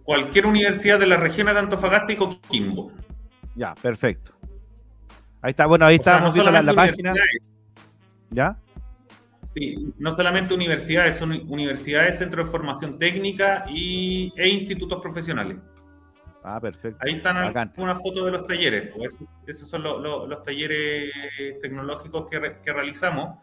cualquier 0.07 0.47
universidad 0.47 0.99
de 0.99 1.07
la 1.07 1.17
región 1.17 1.49
de 1.49 1.59
Antofagasta 1.59 2.13
y 2.13 2.17
Coquimbo. 2.17 2.93
Ya, 3.57 3.75
perfecto. 3.75 4.33
Ahí 5.43 5.51
está, 5.51 5.67
bueno, 5.67 5.85
ahí 5.85 5.97
está, 5.97 6.21
la, 6.21 6.75
página. 6.75 7.13
¿Ya? 8.31 8.57
Sí, 9.45 9.93
no 9.99 10.15
solamente 10.15 10.55
universidades, 10.55 11.17
son 11.17 11.33
universidades, 11.33 12.19
centros 12.19 12.47
de 12.47 12.53
formación 12.53 12.99
técnica 12.99 13.67
y, 13.69 14.33
e 14.37 14.49
institutos 14.49 15.03
profesionales. 15.03 15.59
Ah, 16.45 16.61
perfecto. 16.61 16.99
Ahí 17.01 17.15
están 17.15 17.37
algunas 17.37 18.01
fotos 18.01 18.25
de 18.27 18.31
los 18.31 18.47
talleres. 18.47 18.93
Pues, 18.95 19.19
esos 19.47 19.69
son 19.69 19.83
los 19.83 20.43
talleres 20.45 21.11
tecnológicos 21.61 22.31
que, 22.31 22.73
realizamos. 22.73 23.39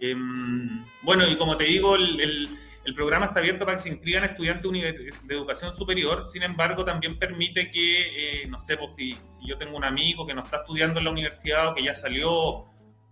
Em, 0.00 0.84
bueno, 1.02 1.26
y 1.26 1.36
como 1.36 1.56
te 1.56 1.64
digo, 1.64 1.96
el 1.96 2.20
el 2.20 2.48
programa 2.94 3.26
está 3.26 3.40
abierto 3.40 3.64
para 3.64 3.76
que 3.76 3.82
se 3.84 3.88
inscriban 3.88 4.24
estudiantes 4.24 4.70
de 4.70 5.34
educación 5.34 5.72
superior, 5.74 6.28
sin 6.30 6.42
embargo, 6.42 6.84
también 6.84 7.18
permite 7.18 7.70
que, 7.70 8.42
eh, 8.42 8.46
no 8.48 8.60
sé, 8.60 8.76
pues, 8.76 8.94
si, 8.94 9.16
yo 9.44 9.58
tengo 9.58 9.76
un 9.76 9.84
amigo 9.84 10.26
que 10.26 10.34
no 10.34 10.42
está 10.42 10.58
estudiando 10.58 11.00
en 11.00 11.04
la 11.04 11.10
universidad 11.10 11.68
o 11.68 11.74
que 11.74 11.82
ya 11.82 11.94
salió 11.94 12.66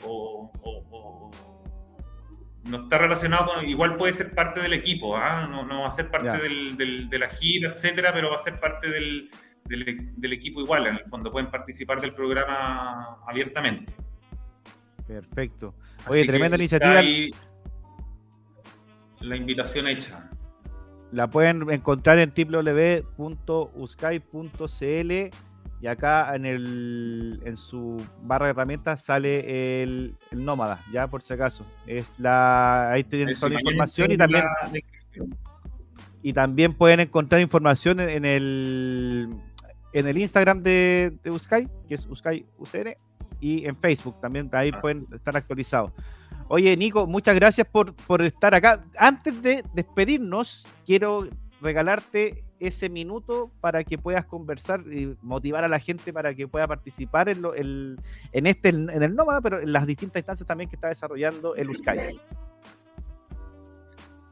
o, 0.05 1.31
no 2.65 2.83
está 2.83 2.99
relacionado 2.99 3.47
con, 3.47 3.69
igual 3.69 3.97
puede 3.97 4.13
ser 4.13 4.35
parte 4.35 4.61
del 4.61 4.73
equipo, 4.73 5.17
¿ah? 5.17 5.47
no, 5.47 5.83
va 5.83 5.89
a 5.89 5.93
ser 5.93 6.11
parte 6.11 6.37
de 6.39 7.19
la 7.19 7.29
gira, 7.29 7.71
etcétera, 7.71 8.13
pero 8.13 8.31
va 8.31 8.37
a 8.37 8.41
ser 8.41 8.59
parte 8.59 8.91
del, 8.91 9.31
del, 9.69 10.33
equipo 10.33 10.61
igual, 10.61 10.87
en 10.87 10.97
el 10.97 11.05
fondo, 11.05 11.31
pueden 11.31 11.51
participar 11.51 12.01
del 12.01 12.13
programa 12.13 13.19
abiertamente. 13.27 13.93
Perfecto. 15.07 15.75
Oye, 16.09 16.25
tremenda 16.25 16.57
iniciativa 16.57 17.01
la 19.21 19.37
invitación 19.37 19.87
hecha. 19.89 20.31
La 21.13 21.29
pueden 21.29 21.71
encontrar 21.71 22.19
en 22.19 22.33
www.uskai.cl 22.37 23.17
y 25.79 25.87
acá 25.89 26.35
en 26.35 26.47
el 26.47 27.41
en 27.45 27.57
su 27.57 28.03
barra 28.23 28.47
de 28.47 28.51
herramientas 28.51 29.05
sale 29.05 29.83
el, 29.83 30.17
nómada, 30.33 30.83
ya 30.93 31.07
por 31.07 31.23
si 31.23 31.35
acaso. 31.35 31.65
Es 31.87 32.13
la 32.19 32.91
ahí 32.91 33.05
tienen 33.05 33.35
toda 33.35 33.51
la 33.51 33.61
información 33.61 34.11
y 34.11 34.17
también 34.17 34.45
y 36.23 36.33
también 36.33 36.75
pueden 36.75 37.01
encontrar 37.01 37.41
información 37.41 38.01
en, 38.01 38.25
el 38.25 39.29
en 39.93 40.09
el 40.09 40.19
Instagram 40.19 40.63
de, 40.63 41.17
de 41.23 41.31
Uskai, 41.31 41.69
que 41.87 41.95
es 41.95 42.07
Uskai 42.07 42.45
UCR, 42.59 42.97
y 43.41 43.67
en 43.67 43.77
Facebook 43.77 44.21
también 44.21 44.51
ahí 44.53 44.71
ah. 44.75 44.81
pueden 44.81 45.07
estar 45.15 45.37
actualizados. 45.37 45.93
Oye, 46.49 46.77
Nico, 46.77 47.07
muchas 47.07 47.35
gracias 47.35 47.67
por, 47.69 47.95
estar 48.23 48.55
acá. 48.55 48.85
Antes 48.97 49.43
de 49.43 49.65
despedirnos, 49.75 50.67
quiero 50.85 51.29
regalarte 51.61 52.45
ese 52.61 52.89
minuto 52.89 53.51
para 53.61 53.83
que 53.85 53.99
puedas 53.99 54.25
conversar 54.25 54.81
y 54.81 55.17
motivar 55.23 55.65
a 55.65 55.69
la 55.69 55.79
gente 55.79 56.13
para 56.13 56.35
que 56.35 56.49
pueda 56.49 56.67
participar 56.67 57.29
en, 57.29 57.97
en 58.33 58.47
este 58.47 58.71
en 58.71 59.03
el 59.03 59.15
Nómada, 59.15 59.41
pero 59.41 59.61
en 59.61 59.73
las 59.73 59.87
distintas 59.87 60.21
instancias 60.21 60.47
también 60.47 60.71
que 60.71 60.77
está 60.77 60.89
desarrollando 60.89 61.55
el 61.57 61.71
USCAI. 61.71 62.19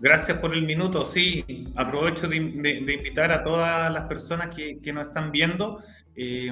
Gracias 0.01 0.39
por 0.39 0.55
el 0.55 0.63
minuto. 0.63 1.05
Sí, 1.05 1.45
aprovecho 1.77 2.29
de, 2.29 2.37
invitar 2.37 3.33
a 3.33 3.43
todas 3.43 3.93
las 3.93 4.05
personas 4.05 4.55
que, 4.55 4.93
nos 4.93 5.09
están 5.09 5.33
viendo. 5.33 5.83
Eh, 6.15 6.51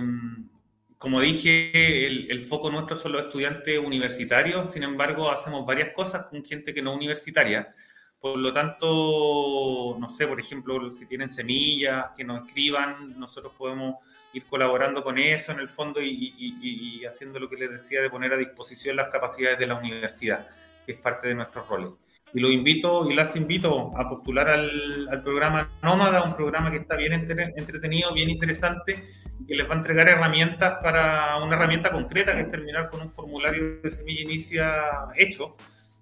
como 1.03 1.21
dije, 1.21 2.07
el, 2.07 2.43
foco 2.43 2.71
nuestro 2.71 2.97
son 2.97 3.11
los 3.11 3.23
estudiantes 3.23 3.77
universitarios, 3.77 4.71
sin 4.71 4.85
embargo, 4.85 5.33
hacemos 5.33 5.67
varias 5.67 5.93
cosas 5.93 6.27
con 6.27 6.45
gente 6.45 6.73
que 6.73 6.81
no 6.81 6.93
es 6.93 6.97
universitaria. 6.99 7.75
Por 8.21 8.39
lo 8.39 8.53
tanto, 8.53 9.97
no 9.99 10.09
sé, 10.09 10.29
por 10.29 10.39
ejemplo, 10.39 10.93
si 10.93 11.07
tienen 11.07 11.29
semillas, 11.29 12.07
que 12.17 12.23
nos 12.23 12.47
escriban, 12.47 13.19
nosotros 13.19 13.53
podemos 13.59 13.97
ir 14.33 14.45
colaborando 14.47 15.03
con 15.03 15.19
eso 15.19 15.51
en 15.51 15.59
el 15.59 15.69
fondo 15.69 16.01
y 16.01 17.05
haciendo 17.05 17.41
lo 17.41 17.51
que 17.51 17.57
les 17.57 17.73
decía 17.73 18.01
de 18.01 18.09
poner 18.09 18.33
a 18.33 18.37
disposición 18.37 18.95
las 18.95 19.11
capacidades 19.11 19.59
de 19.59 19.67
la 19.67 19.75
universidad, 19.75 20.47
que 20.87 20.93
es 20.93 20.99
parte 20.99 21.27
de 21.27 21.35
nuestros 21.35 21.67
roles 21.67 21.91
y 22.35 22.41
los 22.41 22.51
invito 22.51 23.11
y 23.11 23.15
las 23.15 23.37
invito 23.37 23.91
a 23.97 24.09
postular 24.09 24.49
al, 24.49 25.23
programa 25.23 25.71
Nómada, 25.83 26.23
un 26.23 26.35
programa 26.35 26.71
que 26.71 26.79
está 26.79 26.97
bien 26.97 27.13
entretenido, 27.13 28.13
bien 28.15 28.31
interesante, 28.31 29.05
que 29.47 29.55
les 29.55 29.69
va 29.69 29.75
a 29.75 29.79
entregar 29.79 30.09
herramientas 30.09 30.79
para 30.83 31.37
una 31.43 31.57
herramienta 31.57 31.91
concreta, 31.91 32.35
que 32.35 32.43
es 32.43 32.51
terminar 32.51 32.89
con 32.91 33.03
un 33.03 33.13
formulario 33.13 33.81
de 33.83 33.91
semilla 33.91 34.23
inicia 34.23 34.73
hecho 35.17 35.57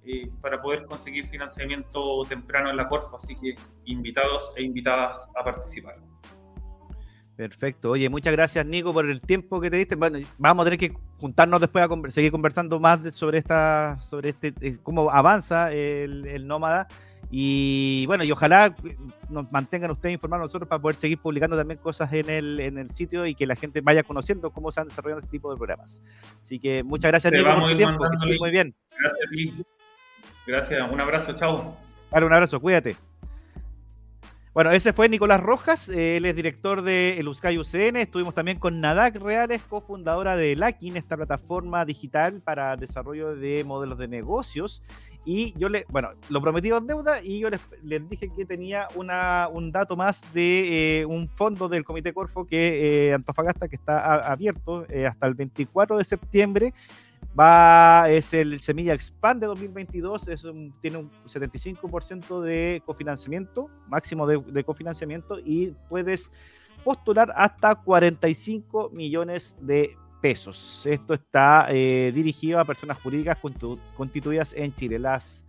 eh, 0.05 0.31
para 0.41 0.63
poder 0.63 0.85
conseguir 0.85 1.27
financiamiento 1.27 2.25
temprano 2.29 2.71
en 2.71 2.77
la 2.77 2.89
Corfo. 2.89 3.17
Así 3.17 3.35
que 3.37 3.57
invitados 3.87 4.53
e 4.57 4.63
invitadas 4.63 5.29
a 5.35 5.43
participar. 5.43 6.10
Perfecto. 7.41 7.93
Oye, 7.93 8.11
muchas 8.11 8.35
gracias, 8.35 8.67
Nico, 8.67 8.93
por 8.93 9.09
el 9.09 9.23
tiempo 9.23 9.63
que 9.63 9.71
te 9.71 9.79
diste. 9.79 9.95
Bueno, 9.95 10.19
vamos 10.37 10.63
a 10.63 10.71
tener 10.71 10.79
que 10.79 10.93
juntarnos 11.19 11.59
después 11.59 11.83
a 11.83 12.11
seguir 12.11 12.31
conversando 12.31 12.79
más 12.79 13.01
sobre 13.15 13.39
esta, 13.39 13.99
sobre 14.03 14.29
este, 14.29 14.53
eh, 14.61 14.77
cómo 14.83 15.11
avanza 15.11 15.73
el, 15.73 16.27
el 16.27 16.47
nómada. 16.47 16.87
Y 17.31 18.05
bueno, 18.05 18.25
y 18.25 18.31
ojalá 18.31 18.77
nos 19.31 19.51
mantengan 19.51 19.91
ustedes 19.91 20.13
informados 20.13 20.49
nosotros 20.49 20.69
para 20.69 20.83
poder 20.83 20.97
seguir 20.97 21.17
publicando 21.17 21.57
también 21.57 21.81
cosas 21.81 22.13
en 22.13 22.29
el, 22.29 22.61
en 22.61 22.77
el 22.77 22.91
sitio 22.91 23.25
y 23.25 23.35
que 23.35 23.47
la 23.47 23.57
gente 23.57 23.81
vaya 23.81 24.03
conociendo 24.03 24.51
cómo 24.51 24.71
se 24.71 24.83
han 24.83 24.89
desarrollado 24.89 25.21
este 25.21 25.31
tipo 25.31 25.51
de 25.51 25.57
programas. 25.57 26.03
Así 26.43 26.61
que 26.61 26.83
muchas 26.83 27.11
gracias, 27.11 27.33
Nico, 27.33 27.55
por 27.57 27.71
tu 27.71 27.77
tiempo. 27.79 28.05
Muy 28.39 28.51
bien. 28.51 28.75
Gracias 28.99 29.27
a 29.27 29.31
ti. 29.31 29.65
Gracias, 30.47 30.93
un 30.93 31.01
abrazo, 31.01 31.33
chao. 31.33 31.75
Vale, 32.11 32.27
un 32.27 32.35
abrazo, 32.35 32.61
cuídate. 32.61 33.10
Bueno, 34.53 34.73
ese 34.73 34.93
fue 34.93 35.09
Nicolás 35.09 35.41
Rojas, 35.41 35.89
eh, 35.89 36.17
él 36.17 36.25
es 36.25 36.35
director 36.35 36.83
de 36.83 37.21
el 37.21 37.29
USCAI 37.29 37.57
UCN. 37.57 37.97
Estuvimos 37.97 38.35
también 38.35 38.59
con 38.59 38.81
Nadak 38.81 39.15
Reales, 39.15 39.63
cofundadora 39.63 40.37
de 40.37 40.57
Lakin, 40.57 40.97
esta 40.97 41.17
plataforma 41.17 41.85
digital 41.85 42.41
para 42.43 42.77
desarrollo 42.77 43.37
de 43.37 43.63
modelos 43.63 43.97
de 43.99 44.09
negocios. 44.09 44.83
Y 45.25 45.57
yo 45.57 45.69
le, 45.69 45.87
bueno, 45.91 46.11
lo 46.31 46.41
prometí 46.41 46.71
en 46.71 46.85
deuda 46.85 47.23
y 47.23 47.39
yo 47.39 47.49
les, 47.49 47.61
dije 48.09 48.29
que 48.37 48.45
tenía 48.45 48.89
una, 48.97 49.47
un 49.53 49.71
dato 49.71 49.95
más 49.95 50.25
de 50.35 51.03
eh, 51.03 51.07
un 51.07 51.29
fondo 51.29 51.69
del 51.69 51.85
Comité 51.85 52.13
Corfo 52.13 52.45
que 52.45 53.07
eh, 53.09 53.15
Antofagasta 53.15 53.69
que 53.69 53.77
está 53.77 54.17
abierto 54.17 54.85
hasta 55.07 55.27
el 55.29 55.35
24 55.35 55.97
de 55.97 56.05
septiembre 56.05 56.75
Va, 57.39 58.11
es 58.11 58.35
el 58.35 58.61
Semilla 58.61 58.93
Expand 58.93 59.41
de 59.41 59.47
2022, 59.47 60.29
es 60.29 60.47
tiene 60.81 60.99
un 60.99 61.11
75% 61.27 62.41
de 62.41 62.83
cofinanciamiento, 62.85 63.71
máximo 63.89 64.27
de, 64.27 64.65
cofinanciamiento, 64.65 65.39
y 65.39 65.75
puedes 65.89 66.33
postular 66.83 67.33
hasta 67.37 67.77
45 67.77 68.91
millones 68.91 69.57
de 69.61 69.97
pesos. 70.21 70.87
Esto 70.87 71.15
está 71.15 71.69
eh, 71.71 72.11
dirigido 72.13 72.59
a 72.59 72.65
personas 72.65 72.99
jurídicas 73.01 73.39
constituidas 73.97 74.53
en 74.53 74.75
Chile. 74.75 74.99
Las 74.99 75.47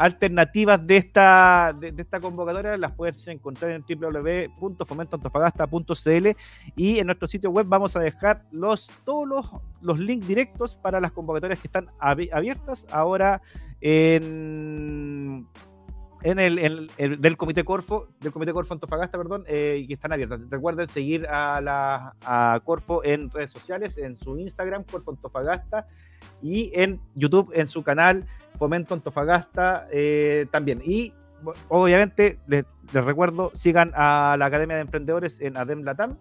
alternativas 0.00 0.84
de 0.86 0.96
esta, 0.96 1.76
de, 1.78 1.92
esta 1.94 2.20
convocatoria 2.20 2.78
las 2.78 2.92
puedes 2.92 3.28
encontrar 3.28 3.72
en 3.72 3.84
www.fomentoantofagasta.cl 3.86 6.28
y 6.74 6.98
en 6.98 7.06
nuestro 7.06 7.28
sitio 7.28 7.50
web 7.50 7.66
vamos 7.68 7.94
a 7.96 8.00
dejar 8.00 8.44
los, 8.50 8.90
todos 9.04 9.28
los, 9.28 9.44
los 9.82 9.98
links 9.98 10.26
directos 10.26 10.74
para 10.74 11.02
las 11.02 11.12
convocatorias 11.12 11.60
que 11.60 11.68
están 11.68 11.88
abiertas 12.00 12.86
ahora 12.90 13.42
en 13.82 15.46
en 16.22 16.38
el, 16.38 16.90
del 16.98 17.36
Comité 17.36 17.64
Corfo, 17.64 18.08
del 18.20 18.32
Comité 18.32 18.52
Corfo 18.52 18.74
Antofagasta, 18.74 19.16
perdón, 19.16 19.44
eh, 19.46 19.84
que 19.86 19.94
están 19.94 20.12
abiertas. 20.12 20.40
Recuerden 20.50 20.88
seguir 20.88 21.26
a 21.26 21.60
la 21.60 22.14
a 22.24 22.60
Corfo 22.64 23.02
en 23.04 23.30
redes 23.30 23.50
sociales, 23.50 23.96
en 23.98 24.16
su 24.16 24.38
Instagram, 24.38 24.84
Corfo 24.84 25.10
Antofagasta, 25.12 25.86
y 26.42 26.70
en 26.74 27.00
YouTube, 27.14 27.50
en 27.54 27.66
su 27.66 27.82
canal 27.82 28.24
Fomento 28.58 28.94
Antofagasta 28.94 29.86
eh, 29.90 30.46
también. 30.50 30.82
Y 30.84 31.14
obviamente 31.68 32.38
les, 32.46 32.64
recuerdo, 32.92 33.50
sigan 33.54 33.92
a 33.94 34.36
la 34.38 34.46
Academia 34.46 34.76
de 34.76 34.82
Emprendedores 34.82 35.40
en 35.40 35.56
Adem 35.56 35.82
Latam, 35.82 36.18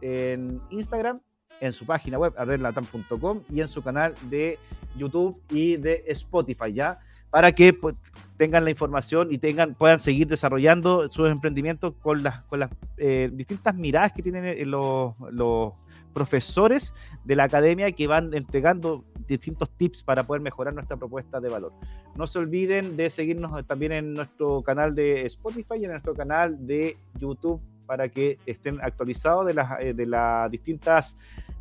en 0.00 0.60
Instagram, 0.70 1.20
en 1.60 1.72
su 1.72 1.86
página 1.86 2.18
web, 2.18 2.34
ademlatam.com, 2.36 3.42
y 3.50 3.60
en 3.60 3.68
su 3.68 3.82
canal 3.82 4.14
de 4.30 4.58
YouTube 4.96 5.40
y 5.50 5.76
de 5.76 6.04
Spotify, 6.08 6.72
¿ya? 6.72 7.00
Para 7.30 7.52
que 7.52 7.72
pues, 7.72 7.94
tengan 8.36 8.64
la 8.64 8.70
información 8.70 9.28
y 9.30 9.38
tengan, 9.38 9.74
puedan 9.74 9.98
seguir 9.98 10.28
desarrollando 10.28 11.08
sus 11.10 11.28
emprendimientos 11.28 11.94
con 12.00 12.22
las, 12.22 12.42
con 12.44 12.60
las 12.60 12.70
eh, 12.96 13.30
distintas 13.32 13.74
miradas 13.74 14.12
que 14.12 14.22
tienen 14.22 14.44
eh, 14.46 14.64
los, 14.64 15.18
los 15.30 15.72
profesores 16.14 16.94
de 17.24 17.36
la 17.36 17.44
academia 17.44 17.92
que 17.92 18.06
van 18.06 18.32
entregando 18.34 19.04
distintos 19.26 19.70
tips 19.76 20.02
para 20.02 20.24
poder 20.24 20.42
mejorar 20.42 20.74
nuestra 20.74 20.96
propuesta 20.96 21.40
de 21.40 21.48
valor. 21.48 21.72
No 22.16 22.26
se 22.26 22.38
olviden 22.38 22.96
de 22.96 23.10
seguirnos 23.10 23.64
también 23.66 23.92
en 23.92 24.14
nuestro 24.14 24.62
canal 24.62 24.94
de 24.94 25.26
Spotify 25.26 25.74
y 25.80 25.84
en 25.84 25.92
nuestro 25.92 26.14
canal 26.14 26.66
de 26.66 26.96
YouTube 27.18 27.60
para 27.86 28.08
que 28.08 28.38
estén 28.46 28.80
actualizados 28.82 29.46
de 29.46 29.54
las, 29.54 29.80
eh, 29.80 29.94
de 29.94 30.06
las 30.06 30.50
distintas 30.50 31.16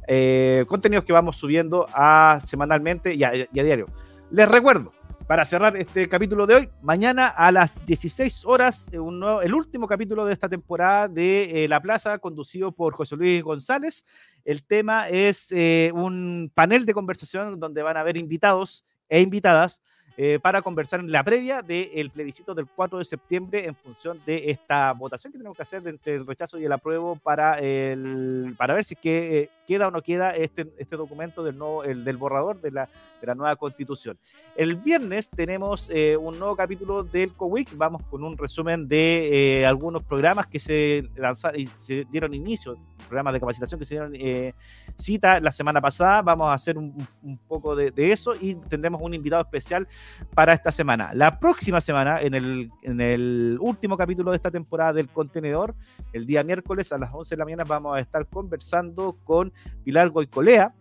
eh, 0.07 0.65
contenidos 0.67 1.05
que 1.05 1.13
vamos 1.13 1.37
subiendo 1.37 1.85
a, 1.93 2.39
semanalmente 2.45 3.13
y 3.13 3.23
a, 3.23 3.35
y 3.35 3.59
a 3.59 3.63
diario. 3.63 3.87
Les 4.31 4.49
recuerdo, 4.49 4.91
para 5.27 5.43
cerrar 5.43 5.75
este 5.75 6.07
capítulo 6.07 6.47
de 6.47 6.55
hoy, 6.55 6.69
mañana 6.81 7.27
a 7.27 7.51
las 7.51 7.85
16 7.85 8.45
horas, 8.45 8.87
eh, 8.93 8.95
el 8.95 9.53
último 9.53 9.85
capítulo 9.85 10.25
de 10.25 10.31
esta 10.31 10.47
temporada 10.47 11.09
de 11.09 11.65
eh, 11.65 11.67
La 11.67 11.81
Plaza, 11.81 12.17
conducido 12.17 12.71
por 12.71 12.93
José 12.93 13.17
Luis 13.17 13.43
González. 13.43 14.05
El 14.45 14.63
tema 14.63 15.09
es 15.09 15.51
eh, 15.51 15.91
un 15.93 16.49
panel 16.55 16.85
de 16.85 16.93
conversación 16.93 17.59
donde 17.59 17.83
van 17.83 17.97
a 17.97 17.99
haber 17.99 18.15
invitados 18.15 18.85
e 19.09 19.19
invitadas 19.19 19.83
eh, 20.19 20.39
para 20.41 20.63
conversar 20.63 20.99
en 20.99 21.11
la 21.11 21.23
previa 21.23 21.61
del 21.61 22.09
plebiscito 22.09 22.55
del 22.55 22.65
4 22.65 22.97
de 22.97 23.05
septiembre 23.05 23.67
en 23.67 23.75
función 23.75 24.19
de 24.25 24.49
esta 24.49 24.91
votación 24.93 25.31
que 25.31 25.37
tenemos 25.37 25.55
que 25.55 25.61
hacer 25.61 25.87
entre 25.87 26.15
el 26.15 26.25
rechazo 26.25 26.57
y 26.57 26.65
el 26.65 26.71
apruebo 26.71 27.17
para, 27.17 27.59
el, 27.59 28.55
para 28.57 28.73
ver 28.73 28.83
si 28.83 28.97
eh, 29.03 29.51
queda 29.67 29.89
o 29.89 29.91
no 29.91 30.01
queda 30.01 30.31
este, 30.31 30.73
este 30.79 30.95
documento 30.95 31.43
del, 31.43 31.55
nuevo, 31.59 31.83
el, 31.83 32.03
del 32.03 32.17
borrador 32.17 32.59
de 32.59 32.71
la, 32.71 32.89
de 33.21 33.27
la 33.27 33.35
nueva 33.35 33.55
constitución. 33.57 34.17
El 34.55 34.77
viernes 34.77 35.29
tenemos 35.29 35.87
eh, 35.91 36.17
un 36.17 36.39
nuevo 36.39 36.55
capítulo 36.55 37.03
del 37.03 37.33
COWIC, 37.33 37.77
vamos 37.77 38.01
con 38.09 38.23
un 38.23 38.39
resumen 38.39 38.87
de 38.87 39.65
algunos 39.67 40.01
programas 40.01 40.47
que 40.47 40.57
se 40.57 41.07
lanzaron 41.15 41.61
se 41.77 42.05
dieron 42.05 42.33
inicio, 42.33 42.75
programas 43.07 43.33
de 43.33 43.39
capacitación 43.39 43.79
que 43.79 43.85
se 43.85 43.93
dieron 43.93 44.53
cita 44.97 45.39
la 45.39 45.51
semana 45.51 45.79
pasada, 45.79 46.23
vamos 46.23 46.49
a 46.49 46.53
hacer 46.53 46.75
un, 46.75 46.95
un 47.21 47.37
poco 47.37 47.75
de, 47.75 47.91
de 47.91 48.11
eso 48.11 48.33
y 48.41 48.55
tendremos 48.55 48.99
un 48.99 49.13
invitado 49.13 49.43
especial 49.43 49.87
para 50.33 50.53
esta 50.53 50.71
semana. 50.71 51.11
La 51.13 51.39
próxima 51.39 51.81
semana, 51.81 52.21
en 52.21 52.33
el, 52.33 52.71
en 52.81 53.01
el 53.01 53.57
último 53.59 53.97
capítulo 53.97 54.31
de 54.31 54.37
esta 54.37 54.51
temporada 54.51 54.93
del 54.93 55.09
contenedor, 55.09 55.75
el 56.13 56.25
día 56.25 56.43
miércoles 56.43 56.91
a 56.91 56.97
las 56.97 57.13
11 57.13 57.35
de 57.35 57.39
la 57.39 57.45
mañana 57.45 57.63
vamos 57.63 57.95
a 57.95 57.99
estar 57.99 58.25
conversando 58.27 59.17
con 59.23 59.51
Pilar 59.83 60.09
Goicolea. 60.09 60.73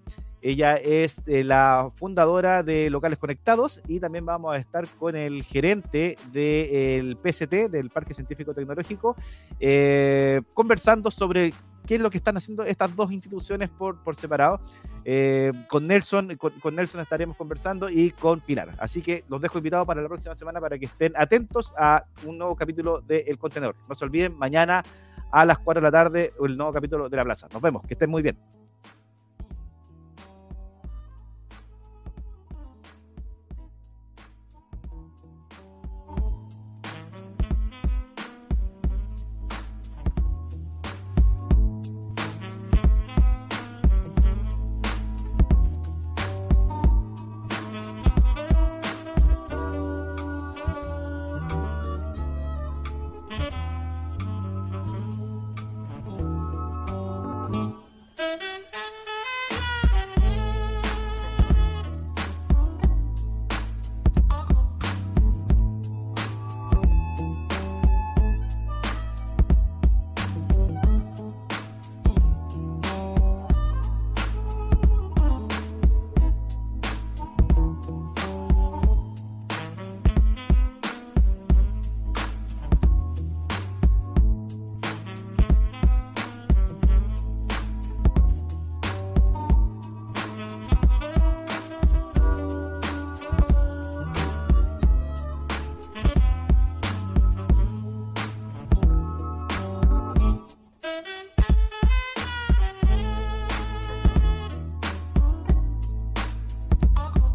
Ella 0.46 0.76
es 0.76 1.22
eh, 1.26 1.42
la 1.42 1.90
fundadora 1.96 2.62
de 2.62 2.88
Locales 2.88 3.18
Conectados 3.18 3.82
y 3.88 3.98
también 3.98 4.24
vamos 4.24 4.54
a 4.54 4.58
estar 4.58 4.86
con 4.96 5.16
el 5.16 5.42
gerente 5.42 6.16
del 6.30 7.16
PCT, 7.16 7.68
del 7.68 7.90
Parque 7.90 8.14
Científico 8.14 8.54
Tecnológico, 8.54 9.16
eh, 9.58 10.40
conversando 10.54 11.10
sobre 11.10 11.52
qué 11.84 11.96
es 11.96 12.00
lo 12.00 12.10
que 12.10 12.18
están 12.18 12.36
haciendo 12.36 12.62
estas 12.62 12.94
dos 12.94 13.10
instituciones 13.10 13.70
por, 13.70 14.00
por 14.04 14.14
separado. 14.14 14.60
Eh, 15.04 15.52
con 15.66 15.88
Nelson, 15.88 16.36
con, 16.36 16.76
Nelson 16.76 17.00
estaremos 17.00 17.36
conversando 17.36 17.90
y 17.90 18.12
con 18.12 18.38
Pilar. 18.38 18.72
Así 18.78 19.02
que 19.02 19.24
los 19.28 19.40
dejo 19.40 19.58
invitados 19.58 19.84
para 19.84 20.00
la 20.00 20.06
próxima 20.06 20.36
semana 20.36 20.60
para 20.60 20.78
que 20.78 20.84
estén 20.84 21.12
atentos 21.16 21.74
a 21.76 22.04
un 22.24 22.38
nuevo 22.38 22.54
capítulo 22.54 23.00
de 23.00 23.24
El 23.26 23.36
Contenedor. 23.36 23.74
No 23.88 23.96
se 23.96 24.04
olviden, 24.04 24.38
mañana 24.38 24.84
a 25.32 25.44
las 25.44 25.58
4 25.58 25.80
de 25.80 25.84
la 25.84 25.90
tarde 25.90 26.32
el 26.40 26.56
nuevo 26.56 26.72
capítulo 26.72 27.08
de 27.08 27.16
La 27.16 27.24
Plaza. 27.24 27.48
Nos 27.52 27.60
vemos, 27.60 27.82
que 27.84 27.94
estén 27.94 28.10
muy 28.10 28.22
bien. 28.22 28.38